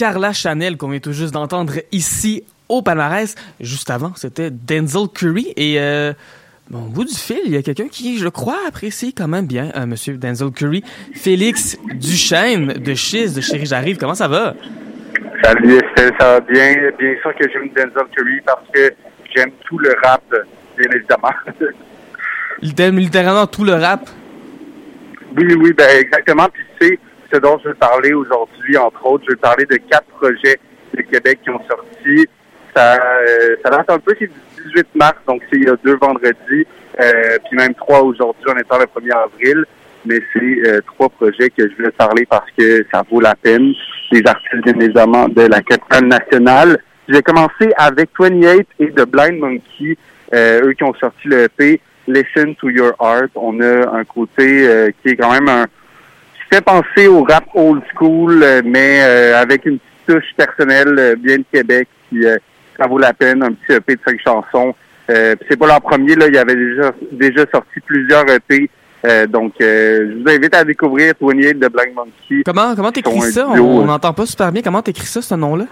Carla 0.00 0.32
Chanel 0.32 0.78
qu'on 0.78 0.88
vient 0.88 0.98
tout 0.98 1.12
juste 1.12 1.34
d'entendre 1.34 1.74
ici 1.92 2.42
au 2.70 2.80
palmarès. 2.80 3.34
Juste 3.60 3.90
avant, 3.90 4.14
c'était 4.16 4.48
Denzel 4.50 5.08
Curry. 5.14 5.52
Et 5.58 5.78
euh, 5.78 6.14
bon, 6.70 6.86
au 6.86 6.88
bout 6.88 7.04
du 7.04 7.14
fil, 7.14 7.40
il 7.44 7.52
y 7.52 7.56
a 7.58 7.60
quelqu'un 7.60 7.88
qui, 7.88 8.16
je 8.16 8.28
crois, 8.28 8.56
apprécie 8.66 9.12
quand 9.12 9.28
même 9.28 9.44
bien 9.44 9.70
euh, 9.76 9.84
Monsieur 9.84 10.14
Denzel 10.16 10.52
Curry. 10.52 10.82
Félix 11.12 11.76
Duchesne 11.96 12.68
de 12.82 12.94
Chiz 12.94 13.34
de 13.34 13.42
Chérie 13.42 13.66
J'arrive. 13.66 13.98
Comment 13.98 14.14
ça 14.14 14.26
va? 14.26 14.54
Salut 15.44 15.74
Estelle, 15.74 16.14
ça 16.18 16.32
va 16.32 16.40
bien? 16.40 16.72
Bien 16.98 17.14
sûr 17.20 17.34
que 17.38 17.46
j'aime 17.52 17.68
Denzel 17.68 18.08
Curry 18.16 18.40
parce 18.46 18.64
que 18.72 18.94
j'aime 19.36 19.50
tout 19.66 19.76
le 19.76 19.94
rap, 20.02 20.22
bien 20.78 20.90
évidemment. 20.94 21.34
Il 22.62 22.74
t'aime 22.74 22.96
littéralement 22.96 23.46
tout 23.46 23.64
le 23.64 23.74
rap? 23.74 24.08
Oui, 25.36 25.54
oui, 25.60 25.74
ben 25.74 25.88
exactement. 26.00 26.46
Puis 26.50 26.64
c'est 26.80 26.98
ce 27.32 27.38
dont 27.38 27.58
je 27.62 27.68
veux 27.68 27.74
parler 27.74 28.12
aujourd'hui, 28.12 28.76
entre 28.76 29.06
autres. 29.06 29.24
Je 29.26 29.32
veux 29.32 29.36
parler 29.36 29.66
de 29.66 29.76
quatre 29.76 30.06
projets 30.18 30.58
de 30.96 31.02
Québec 31.02 31.40
qui 31.42 31.50
ont 31.50 31.60
sorti. 31.68 32.26
Ça, 32.74 32.94
euh, 32.94 33.56
ça 33.64 33.70
date 33.70 33.90
un 33.90 33.98
peu, 33.98 34.14
c'est 34.18 34.26
du 34.26 34.72
18 34.74 34.86
mars, 34.94 35.16
donc 35.26 35.42
c'est 35.50 35.58
il 35.58 35.64
y 35.64 35.68
a 35.68 35.76
deux 35.84 35.96
vendredis, 35.96 36.66
euh, 37.00 37.38
puis 37.48 37.56
même 37.56 37.74
trois 37.74 38.00
aujourd'hui, 38.02 38.44
en 38.48 38.56
étant 38.56 38.78
le 38.78 38.84
1er 38.84 39.24
avril. 39.24 39.64
Mais 40.06 40.20
c'est 40.32 40.68
euh, 40.68 40.80
trois 40.86 41.10
projets 41.10 41.50
que 41.50 41.68
je 41.68 41.82
veux 41.82 41.90
parler 41.90 42.24
parce 42.26 42.50
que 42.56 42.86
ça 42.90 43.02
vaut 43.10 43.20
la 43.20 43.34
peine. 43.34 43.74
Les 44.10 44.22
artistes, 44.26 44.64
bien 44.64 44.80
évidemment, 44.80 45.28
de 45.28 45.42
la 45.42 45.60
capitale 45.60 46.06
nationale. 46.06 46.78
J'ai 47.08 47.22
commencé 47.22 47.72
avec 47.76 48.10
28 48.18 48.66
et 48.78 48.92
The 48.92 49.04
Blind 49.04 49.38
Monkey, 49.38 49.98
euh, 50.32 50.62
eux 50.64 50.72
qui 50.72 50.84
ont 50.84 50.94
sorti 50.94 51.28
le 51.28 51.44
EP 51.44 51.80
Listen 52.06 52.54
to 52.56 52.70
Your 52.70 52.94
Art. 52.98 53.28
On 53.34 53.60
a 53.60 53.90
un 53.94 54.04
côté 54.04 54.66
euh, 54.66 54.90
qui 55.02 55.10
est 55.10 55.16
quand 55.16 55.32
même 55.32 55.48
un 55.48 55.66
fait 56.52 56.60
penser 56.60 57.06
au 57.08 57.22
rap 57.22 57.44
old 57.54 57.82
school, 57.94 58.42
euh, 58.42 58.62
mais 58.64 59.00
euh, 59.02 59.40
avec 59.40 59.66
une 59.66 59.78
petite 59.78 60.06
touche 60.06 60.34
personnelle 60.36 60.94
euh, 60.98 61.16
bien 61.16 61.38
de 61.38 61.44
Québec. 61.52 61.88
Qui, 62.08 62.24
euh, 62.24 62.36
ça 62.78 62.86
vaut 62.86 62.98
la 62.98 63.12
peine, 63.12 63.42
un 63.42 63.52
petit 63.52 63.72
EP 63.72 63.94
de 63.96 64.00
cinq 64.06 64.20
chansons. 64.24 64.74
Euh, 65.10 65.34
puis 65.36 65.46
c'est 65.50 65.56
pas 65.58 65.66
leur 65.66 65.80
premier, 65.80 66.14
là, 66.14 66.26
il 66.28 66.34
y 66.34 66.38
avait 66.38 66.54
déjà 66.54 66.92
déjà 67.12 67.44
sorti 67.52 67.80
plusieurs 67.84 68.28
EP. 68.30 68.70
Euh, 69.06 69.26
donc, 69.26 69.54
euh, 69.60 70.10
je 70.10 70.22
vous 70.22 70.28
invite 70.28 70.54
à 70.54 70.64
découvrir 70.64 71.14
28 71.20 71.54
de 71.54 71.68
Blind 71.68 71.94
Monkey. 71.94 72.42
Comment 72.44 72.74
comment 72.74 72.92
t'écris 72.92 73.20
ça? 73.20 73.46
duo, 73.54 73.64
On 73.66 73.84
n'entend 73.86 74.12
pas 74.12 74.26
super 74.26 74.52
bien. 74.52 74.62
Comment 74.62 74.82
t'écris 74.82 75.06
ça, 75.06 75.22
ce 75.22 75.34
nom-là? 75.34 75.64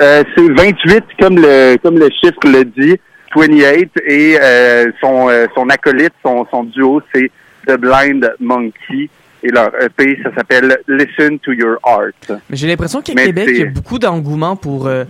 Euh, 0.00 0.22
c'est 0.34 0.48
28 0.48 1.04
comme 1.20 1.36
le 1.36 1.76
comme 1.82 1.98
le 1.98 2.08
chiffre 2.10 2.38
le 2.44 2.64
dit, 2.64 2.96
28 3.36 3.90
et 4.06 4.38
euh, 4.40 4.86
son 5.00 5.28
euh, 5.28 5.46
son 5.54 5.68
acolyte, 5.68 6.14
son 6.24 6.46
son 6.50 6.64
duo, 6.64 7.02
c'est 7.14 7.30
The 7.66 7.76
Blind 7.76 8.34
Monkey 8.40 9.10
et 9.42 9.48
leur 9.50 9.70
EP 9.82 10.18
ça 10.22 10.34
s'appelle 10.34 10.78
Listen 10.88 11.38
to 11.38 11.52
Your 11.52 11.78
Art. 11.82 12.10
Mais 12.50 12.56
j'ai 12.56 12.66
l'impression 12.66 13.00
qu'à 13.02 13.14
Québec, 13.14 13.48
il 13.50 13.58
y 13.58 13.62
a 13.62 13.66
beaucoup 13.66 13.98
d'engouement 13.98 14.56
pour. 14.56 14.86
euh, 14.86 15.04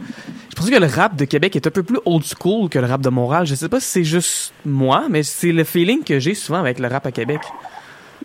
je 0.50 0.54
pense 0.56 0.70
que 0.70 0.80
le 0.80 0.86
rap 0.86 1.14
de 1.16 1.24
Québec 1.24 1.54
est 1.56 1.66
un 1.66 1.70
peu 1.70 1.82
plus 1.84 1.98
old 2.04 2.24
school 2.24 2.68
que 2.68 2.78
le 2.78 2.86
rap 2.86 3.00
de 3.00 3.08
Montréal. 3.10 3.46
Je 3.46 3.54
sais 3.54 3.68
pas 3.68 3.78
si 3.80 3.86
c'est 3.88 4.04
juste 4.04 4.52
moi, 4.66 5.04
mais 5.08 5.22
c'est 5.22 5.52
le 5.52 5.62
feeling 5.64 6.02
que 6.04 6.18
j'ai 6.18 6.34
souvent 6.34 6.58
avec 6.60 6.78
le 6.80 6.88
rap 6.88 7.06
à 7.06 7.12
Québec. 7.12 7.40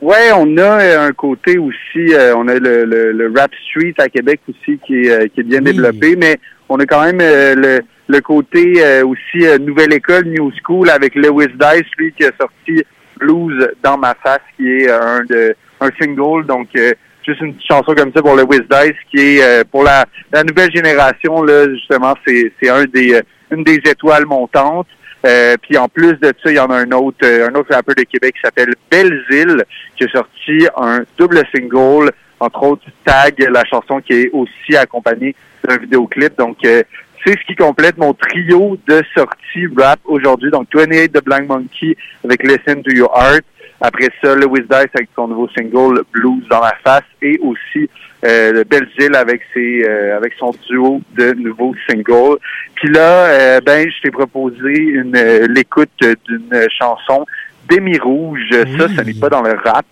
Ouais, 0.02 0.32
on 0.36 0.58
a 0.58 0.82
euh, 0.82 1.08
un 1.08 1.12
côté 1.14 1.58
aussi, 1.58 2.14
euh, 2.14 2.36
on 2.36 2.48
a 2.48 2.56
le, 2.56 2.84
le, 2.86 3.12
le 3.12 3.34
rap 3.40 3.52
street 3.70 3.94
à 4.00 4.10
Québec 4.10 4.42
aussi 4.50 4.80
qui 4.86 4.96
est, 5.06 5.30
qui 5.34 5.42
est 5.42 5.44
bien 5.44 5.60
Oui. 5.60 5.66
développé, 5.66 6.16
mais 6.16 6.38
on 6.68 6.78
a 6.80 6.86
quand 6.86 7.04
même 7.04 7.20
euh, 7.22 7.54
le, 7.56 7.82
le 8.08 8.20
côté 8.22 8.82
aussi 9.04 9.46
nouvelle 9.62 9.94
école, 9.94 10.26
new 10.26 10.52
school 10.62 10.90
avec 10.90 11.16
Lewis 11.16 11.48
Dice, 11.58 11.86
lui 11.98 12.12
qui 12.14 12.26
a 12.26 12.32
sorti 12.38 12.84
Blues 13.24 13.70
dans 13.84 13.98
ma 13.98 14.16
face, 14.16 14.42
qui 14.58 14.68
est 14.68 14.90
euh, 14.90 15.00
un 15.02 15.24
de 15.24 15.56
un 15.80 15.90
single, 16.00 16.46
donc 16.46 16.70
euh, 16.76 16.94
juste 17.26 17.42
une 17.42 17.54
petite 17.54 17.68
chanson 17.68 17.94
comme 17.96 18.12
ça 18.14 18.22
pour 18.22 18.36
Lewis 18.36 18.62
Dice, 18.70 18.98
qui 19.12 19.38
est 19.38 19.44
euh, 19.44 19.64
pour 19.70 19.84
la, 19.84 20.06
nouvelle 20.44 20.72
génération 20.74 21.44
là, 21.44 21.70
justement, 21.70 22.16
c'est 22.26 22.52
c'est 22.62 22.70
un 22.70 22.86
des 22.86 23.20
une 23.52 23.64
des 23.64 23.82
étoiles 23.86 24.26
montantes. 24.26 24.88
Puis 25.62 25.78
en 25.78 25.88
plus 25.88 26.20
de 26.20 26.34
ça, 26.44 26.52
il 26.52 26.56
y 26.56 26.60
en 26.60 26.70
a 26.70 26.80
un 26.80 26.92
autre, 26.92 27.26
un 27.26 27.56
autre 27.56 27.74
rappeur 27.74 27.96
de 27.96 28.04
Québec 28.04 28.36
qui 28.36 28.42
s'appelle 28.42 28.74
Belzile, 28.92 29.64
qui 29.96 30.04
a 30.04 30.10
sorti 30.10 30.68
un 30.76 31.06
double 31.18 31.42
single, 31.56 32.12
entre 32.42 32.64
autres 32.64 32.86
Tag, 33.06 33.36
la 33.50 33.64
chanson 33.64 34.02
qui 34.02 34.14
est 34.14 34.30
aussi 34.34 34.76
accompagnée 34.76 35.34
d'un 35.64 35.78
vidéoclip. 35.78 36.38
Donc 36.38 36.58
euh, 36.66 36.84
c'est 37.26 37.34
ce 37.40 37.46
qui 37.46 37.56
complète 37.56 37.98
mon 37.98 38.14
trio 38.14 38.78
de 38.88 39.02
sorties 39.16 39.68
rap 39.78 40.00
aujourd'hui. 40.06 40.52
Donc 40.52 40.68
28 40.74 41.14
de 41.14 41.20
Blank 41.20 41.48
Monkey 41.48 41.96
avec 42.24 42.44
Listen 42.44 42.82
to 42.84 42.92
Your 42.92 43.12
Art. 43.16 43.42
Après 43.82 44.10
ça, 44.22 44.36
Lewis 44.36 44.62
Dice 44.62 44.90
avec 44.94 45.10
son 45.16 45.28
nouveau 45.28 45.50
single 45.56 46.04
Blues 46.12 46.48
dans 46.50 46.62
la 46.62 46.74
face 46.84 47.04
et 47.22 47.38
aussi 47.40 47.90
euh, 48.24 48.54
le 48.54 48.64
Belzile 48.64 49.16
avec 49.16 49.42
ses 49.54 49.84
euh, 49.84 50.16
avec 50.16 50.34
son 50.40 50.52
duo 50.68 51.02
de 51.18 51.34
nouveaux 51.34 51.76
singles. 51.90 52.38
Puis 52.76 52.90
là, 52.90 53.26
euh, 53.26 53.62
ben 53.62 53.90
je 53.90 54.02
t'ai 54.02 54.12
proposé 54.12 54.78
une 54.78 55.16
euh, 55.16 55.48
l'écoute 55.50 55.90
d'une 56.00 56.68
chanson 56.80 57.26
d'Emi 57.70 57.98
Rouge. 57.98 58.50
Ça, 58.78 58.88
ça 58.96 59.04
n'est 59.04 59.14
pas 59.14 59.30
dans 59.30 59.42
le 59.42 59.54
rap, 59.64 59.86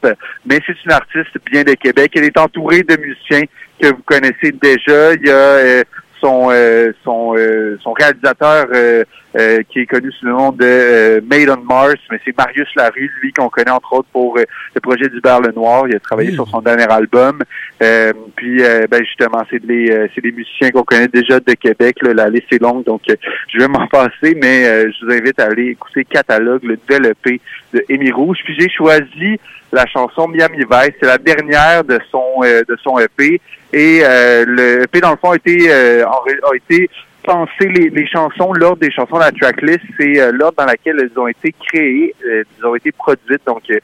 mais 0.45 0.59
c'est 0.65 0.75
une 0.85 0.91
artiste 0.91 1.37
bien 1.51 1.63
de 1.63 1.73
Québec. 1.73 2.11
Elle 2.15 2.25
est 2.25 2.37
entourée 2.37 2.83
de 2.83 2.97
musiciens 2.97 3.43
que 3.81 3.87
vous 3.87 4.03
connaissez 4.05 4.51
déjà. 4.51 5.13
Il 5.15 5.25
y 5.25 5.29
a 5.29 5.33
euh, 5.33 5.83
son 6.21 6.49
euh, 6.51 6.91
son 7.03 7.33
euh, 7.35 7.77
son 7.83 7.93
réalisateur 7.93 8.67
euh, 8.73 9.03
euh, 9.37 9.61
qui 9.69 9.79
est 9.79 9.85
connu 9.85 10.11
sous 10.11 10.25
le 10.25 10.31
nom 10.31 10.51
de 10.51 10.63
euh, 10.63 11.21
Made 11.29 11.49
on 11.49 11.61
Mars, 11.63 11.95
mais 12.11 12.19
c'est 12.23 12.37
Marius 12.37 12.67
Larue, 12.75 13.11
lui 13.21 13.33
qu'on 13.33 13.49
connaît 13.49 13.71
entre 13.71 13.93
autres 13.93 14.07
pour 14.11 14.37
euh, 14.37 14.43
le 14.75 14.81
projet 14.81 15.09
d'Hubert 15.09 15.41
Lenoir. 15.41 15.87
Il 15.87 15.95
a 15.95 15.99
travaillé 15.99 16.31
sur 16.31 16.47
son 16.47 16.61
dernier 16.61 16.89
album. 16.89 17.41
Euh, 17.81 18.13
puis 18.35 18.63
euh, 18.63 18.85
ben 18.89 19.03
justement, 19.03 19.43
c'est 19.49 19.65
des 19.65 19.89
euh, 19.89 20.07
c'est 20.13 20.21
des 20.21 20.31
musiciens 20.31 20.69
qu'on 20.71 20.83
connaît 20.83 21.07
déjà 21.07 21.39
de 21.39 21.53
Québec. 21.53 21.97
Là, 22.01 22.13
la 22.13 22.29
liste 22.29 22.51
est 22.51 22.61
longue, 22.61 22.83
donc 22.85 23.01
je 23.07 23.57
vais 23.57 23.67
m'en 23.67 23.87
passer, 23.91 24.35
mais 24.35 24.65
euh, 24.65 24.91
je 24.91 25.05
vous 25.05 25.11
invite 25.11 25.39
à 25.39 25.45
aller 25.45 25.67
écouter 25.67 26.05
Catalogue, 26.05 26.63
le 26.63 26.77
nouvel 26.77 27.11
EP 27.11 27.41
de 27.73 27.83
Amy 27.89 28.11
Rouge. 28.11 28.39
Puis 28.43 28.55
j'ai 28.59 28.69
choisi 28.69 29.39
la 29.71 29.85
chanson 29.87 30.27
Miami 30.27 30.59
Vice. 30.59 30.91
C'est 30.99 31.07
la 31.07 31.17
dernière 31.17 31.83
de 31.83 31.99
son 32.11 32.43
euh, 32.43 32.63
de 32.67 32.77
son 32.83 32.99
EP. 32.99 33.39
Et 33.73 34.01
euh, 34.03 34.45
le 34.47 34.83
EP, 34.83 34.99
dans 35.01 35.11
le 35.11 35.17
fond, 35.17 35.31
a 35.31 35.35
été, 35.35 35.71
euh, 35.71 36.05
a 36.05 36.55
été 36.55 36.89
pensé, 37.23 37.67
les, 37.69 37.89
les 37.89 38.07
chansons, 38.07 38.51
l'ordre 38.53 38.79
des 38.79 38.91
chansons, 38.91 39.17
la 39.17 39.31
tracklist, 39.31 39.79
c'est 39.99 40.19
euh, 40.19 40.31
l'ordre 40.33 40.55
dans 40.57 40.65
laquelle 40.65 40.97
elles 40.99 41.17
ont 41.19 41.27
été 41.27 41.53
créées, 41.67 42.15
euh, 42.25 42.43
elles 42.59 42.65
ont 42.65 42.75
été 42.75 42.91
produites. 42.91 43.41
Donc, 43.45 43.61
euh, 43.69 43.79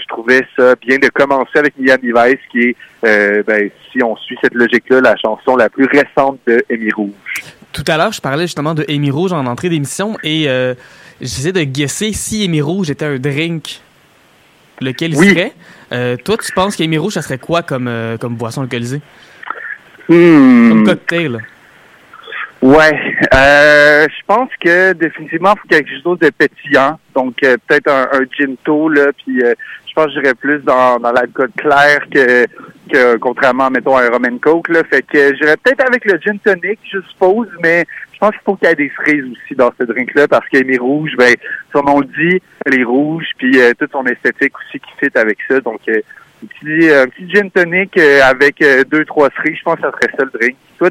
je 0.00 0.06
trouvais 0.08 0.40
ça 0.56 0.74
bien 0.76 0.96
de 0.98 1.08
commencer 1.08 1.58
avec 1.58 1.74
Miami 1.78 2.10
Vice, 2.12 2.38
qui 2.50 2.60
est, 2.70 2.76
euh, 3.04 3.42
ben, 3.46 3.70
si 3.92 4.02
on 4.02 4.16
suit 4.16 4.38
cette 4.42 4.54
logique-là, 4.54 5.00
la 5.02 5.16
chanson 5.16 5.56
la 5.56 5.68
plus 5.68 5.84
récente 5.86 6.38
de 6.46 6.64
Amy 6.72 6.90
Rouge. 6.90 7.12
Tout 7.72 7.84
à 7.86 7.96
l'heure, 7.98 8.12
je 8.12 8.20
parlais 8.20 8.44
justement 8.44 8.74
de 8.74 8.84
Amy 8.88 9.10
Rouge 9.10 9.32
en 9.32 9.46
entrée 9.46 9.68
d'émission 9.68 10.16
et 10.24 10.48
euh, 10.48 10.74
j'essayais 11.20 11.52
de 11.52 11.62
guesser 11.62 12.12
si 12.12 12.44
Amy 12.44 12.60
Rouge 12.62 12.90
était 12.90 13.04
un 13.04 13.18
drink, 13.18 13.80
lequel 14.80 15.12
il 15.12 15.18
Oui. 15.18 15.28
serait. 15.30 15.52
Euh, 15.92 16.16
toi, 16.16 16.36
tu 16.36 16.52
penses 16.52 16.76
qu'Amy 16.76 16.98
Rouge, 16.98 17.14
ça 17.14 17.22
serait 17.22 17.38
quoi 17.38 17.62
comme, 17.62 17.88
euh, 17.88 18.16
comme 18.16 18.36
boisson 18.36 18.62
alcoolisée? 18.62 19.00
Hmm. 20.08 20.68
Comme 20.68 20.84
cocktail? 20.84 21.38
Ouais, 22.62 23.16
euh, 23.34 24.06
je 24.06 24.26
pense 24.26 24.50
que 24.60 24.92
définitivement, 24.92 25.54
il 25.56 25.60
faut 25.60 25.68
quelque 25.68 25.90
chose 26.02 26.18
de 26.18 26.28
pétillant. 26.28 26.98
Donc 27.14 27.36
euh, 27.42 27.56
peut-être 27.66 27.88
un, 27.88 28.06
un 28.12 28.24
ginto 28.30 28.88
là, 28.90 29.12
puis 29.16 29.42
euh, 29.42 29.54
je 29.88 29.92
pense 29.94 30.06
que 30.06 30.12
j'irais 30.12 30.34
plus 30.34 30.58
dans, 30.58 30.98
dans 30.98 31.10
l'alcool 31.10 31.50
clair 31.56 32.00
que, 32.12 32.46
que 32.92 33.16
contrairement 33.16 33.70
mettons 33.70 33.96
à 33.96 34.04
un 34.04 34.10
rum 34.10 34.24
and 34.26 34.38
coke 34.38 34.68
là. 34.68 34.82
Fait 34.84 35.02
que 35.02 35.34
j'irais 35.36 35.56
peut-être 35.56 35.86
avec 35.86 36.04
le 36.04 36.18
gin 36.18 36.38
tonic, 36.38 36.78
je 36.90 36.98
suppose, 37.10 37.48
mais 37.62 37.84
je 38.12 38.18
pense 38.18 38.30
qu'il 38.32 38.40
faut 38.44 38.56
qu'il 38.56 38.68
y 38.68 38.72
ait 38.72 38.76
des 38.76 38.92
cerises 38.96 39.24
aussi 39.24 39.54
dans 39.54 39.70
ce 39.78 39.84
drink 39.84 40.14
là 40.14 40.28
parce 40.28 40.46
qu'elle 40.48 40.70
est 40.70 40.78
rouge, 40.78 41.12
ben 41.16 41.34
son 41.72 41.82
nom 41.82 42.00
le 42.00 42.06
dit, 42.06 42.42
elle 42.66 42.80
est 42.80 42.84
rouge, 42.84 43.26
puis 43.38 43.60
euh, 43.60 43.72
toute 43.78 43.92
son 43.92 44.04
esthétique 44.06 44.52
aussi 44.58 44.78
qui 44.78 44.90
fit 44.98 45.18
avec 45.18 45.38
ça. 45.48 45.60
Donc 45.60 45.80
euh, 45.88 46.00
un 46.42 46.46
petit, 46.46 46.90
un 46.90 47.06
petit 47.06 47.30
gin 47.30 47.50
tonic 47.50 47.96
euh, 47.98 48.20
avec 48.22 48.60
euh, 48.62 48.84
deux 48.90 49.04
trois 49.04 49.28
cerises, 49.36 49.58
je 49.58 49.62
pense 49.62 49.76
que 49.76 49.82
ça 49.82 49.90
serait 49.92 50.12
ça 50.16 50.24
le 50.24 50.38
drink. 50.38 50.56
Toi, 50.78 50.90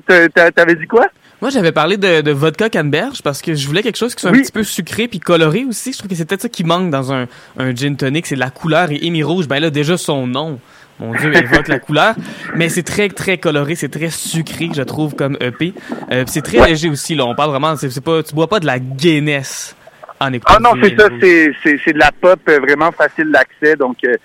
t'avais 0.55 0.75
dit 0.75 0.87
quoi? 0.87 1.07
Moi, 1.41 1.51
j'avais 1.51 1.71
parlé 1.71 1.95
de, 1.95 2.19
de 2.19 2.31
vodka 2.31 2.69
canneberge 2.69 3.21
parce 3.23 3.41
que 3.41 3.55
je 3.55 3.65
voulais 3.65 3.81
quelque 3.81 3.97
chose 3.97 4.13
qui 4.13 4.21
soit 4.21 4.31
un 4.31 4.33
petit 4.33 4.51
peu 4.51 4.63
sucré 4.63 5.07
puis 5.07 5.19
coloré 5.19 5.63
aussi. 5.63 5.93
Je 5.93 5.97
trouve 5.97 6.09
que 6.09 6.15
c'est 6.15 6.27
peut-être 6.27 6.41
ça 6.41 6.49
qui 6.49 6.65
manque 6.65 6.89
dans 6.89 7.13
un, 7.13 7.27
un 7.57 7.73
gin 7.73 7.95
tonic, 7.95 8.27
c'est 8.27 8.35
de 8.35 8.41
la 8.41 8.49
couleur. 8.49 8.91
Et 8.91 8.99
Amy 9.07 9.23
Rouge, 9.23 9.47
ben 9.47 9.59
là, 9.59 9.69
déjà 9.69 9.95
son 9.97 10.27
nom, 10.27 10.59
mon 10.99 11.13
Dieu, 11.13 11.33
évoque 11.35 11.67
la 11.67 11.79
couleur. 11.79 12.15
Mais 12.55 12.69
c'est 12.69 12.83
très, 12.83 13.09
très 13.09 13.37
coloré, 13.37 13.75
c'est 13.75 13.89
très 13.89 14.09
sucré, 14.09 14.69
je 14.75 14.81
trouve, 14.81 15.15
comme 15.15 15.37
EP. 15.39 15.73
Euh, 16.11 16.23
c'est 16.27 16.41
très 16.41 16.59
Ouais. 16.59 16.69
léger 16.69 16.89
aussi, 16.89 17.15
là. 17.15 17.25
On 17.25 17.35
parle 17.35 17.51
vraiment, 17.51 17.75
c'est 17.75 18.03
pas, 18.03 18.21
tu 18.23 18.35
bois 18.35 18.47
pas 18.47 18.59
de 18.59 18.65
la 18.65 18.79
Guinness 18.79 19.75
en 20.19 20.33
écoutant 20.33 20.55
Ah 20.57 20.59
non, 20.59 20.71
c'est 20.81 20.99
ça, 20.99 21.07
c'est, 21.21 21.53
c'est, 21.63 21.79
c'est 21.83 21.93
de 21.93 21.99
la 21.99 22.11
pop 22.11 22.39
euh, 22.49 22.59
vraiment 22.59 22.91
facile 22.91 23.31
d'accès. 23.31 23.75
Donc, 23.77 23.97
euh, 24.03 24.15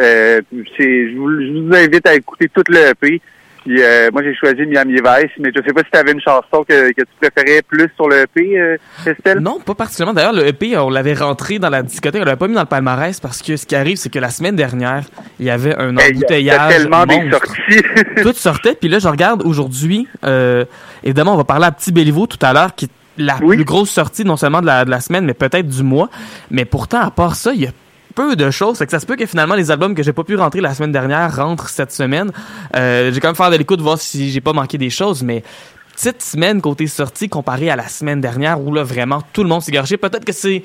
euh, 0.00 0.40
c'est, 0.76 1.10
je, 1.12 1.16
vous, 1.16 1.30
je 1.40 1.66
vous 1.66 1.74
invite 1.74 2.06
à 2.06 2.14
écouter 2.14 2.50
toute 2.52 2.68
le 2.68 2.88
EP. 2.88 3.20
Puis, 3.64 3.82
euh, 3.82 4.10
moi, 4.12 4.22
j'ai 4.22 4.34
choisi 4.34 4.62
Miami 4.66 4.94
Vice, 4.96 5.30
mais 5.38 5.50
je 5.54 5.62
sais 5.66 5.72
pas 5.72 5.80
si 5.82 5.90
tu 5.90 5.98
avais 5.98 6.12
une 6.12 6.20
chanson 6.20 6.64
que, 6.68 6.90
que 6.92 7.00
tu 7.00 7.06
préférais 7.30 7.62
plus 7.62 7.88
sur 7.96 8.08
le 8.08 8.22
EP, 8.22 8.58
euh, 8.60 8.76
Estelle. 9.06 9.38
Non, 9.38 9.58
pas 9.58 9.74
particulièrement. 9.74 10.12
D'ailleurs, 10.12 10.34
le 10.34 10.46
EP, 10.46 10.76
on 10.76 10.90
l'avait 10.90 11.14
rentré 11.14 11.58
dans 11.58 11.70
la 11.70 11.82
discothèque, 11.82 12.20
on 12.20 12.26
l'avait 12.26 12.36
pas 12.36 12.48
mis 12.48 12.54
dans 12.54 12.60
le 12.60 12.66
palmarès 12.66 13.18
parce 13.20 13.40
que 13.40 13.56
ce 13.56 13.64
qui 13.64 13.74
arrive, 13.74 13.96
c'est 13.96 14.10
que 14.10 14.18
la 14.18 14.28
semaine 14.30 14.54
dernière, 14.54 15.04
il 15.40 15.46
y 15.46 15.50
avait 15.50 15.74
un 15.76 15.96
Hey, 15.96 16.10
Il 16.10 16.16
embouteillage 16.18 16.74
tellement 16.76 17.06
des 17.06 17.30
sorties. 17.30 17.82
tout 18.22 18.32
sortait. 18.34 18.74
Puis 18.78 18.88
là, 18.90 18.98
je 18.98 19.08
regarde 19.08 19.42
aujourd'hui, 19.46 20.06
euh, 20.24 20.64
évidemment, 21.02 21.32
on 21.34 21.38
va 21.38 21.44
parler 21.44 21.64
à 21.66 21.72
Petit 21.72 21.90
Béliveau 21.92 22.26
tout 22.26 22.38
à 22.42 22.52
l'heure, 22.52 22.74
qui 22.74 22.84
est 22.86 22.90
la 23.16 23.36
Oui. 23.42 23.56
plus 23.56 23.64
grosse 23.64 23.90
sortie, 23.90 24.24
non 24.24 24.36
seulement 24.36 24.60
de 24.60 24.66
la, 24.66 24.84
de 24.84 24.90
la 24.90 25.00
semaine, 25.00 25.24
mais 25.24 25.34
peut-être 25.34 25.68
du 25.68 25.82
mois. 25.82 26.10
Mais 26.50 26.64
pourtant, 26.66 27.00
à 27.00 27.10
part 27.10 27.34
ça, 27.36 27.52
il 27.54 27.62
y 27.62 27.66
a 27.66 27.70
peu 28.14 28.36
de 28.36 28.50
choses. 28.50 28.78
Fait 28.78 28.86
que 28.86 28.90
ça 28.90 29.00
se 29.00 29.06
peut 29.06 29.16
que 29.16 29.26
finalement, 29.26 29.54
les 29.54 29.70
albums 29.70 29.94
que 29.94 30.02
j'ai 30.02 30.12
pas 30.12 30.24
pu 30.24 30.36
rentrer 30.36 30.60
la 30.60 30.74
semaine 30.74 30.92
dernière 30.92 31.34
rentrent 31.36 31.68
cette 31.68 31.92
semaine. 31.92 32.30
Euh, 32.76 33.12
j'ai 33.12 33.20
quand 33.20 33.28
même 33.28 33.36
faire 33.36 33.50
de 33.50 33.56
l'écoute, 33.56 33.80
voir 33.80 33.98
si 33.98 34.30
j'ai 34.30 34.40
pas 34.40 34.52
manqué 34.52 34.78
des 34.78 34.90
choses, 34.90 35.22
mais 35.22 35.42
petite 35.94 36.22
semaine 36.22 36.60
côté 36.60 36.86
sortie 36.86 37.28
comparé 37.28 37.70
à 37.70 37.76
la 37.76 37.88
semaine 37.88 38.20
dernière 38.20 38.60
où 38.60 38.72
là, 38.72 38.82
vraiment, 38.82 39.22
tout 39.32 39.42
le 39.42 39.48
monde 39.48 39.62
s'est 39.62 39.72
gâché. 39.72 39.96
Peut-être 39.96 40.24
que 40.24 40.32
c'est 40.32 40.62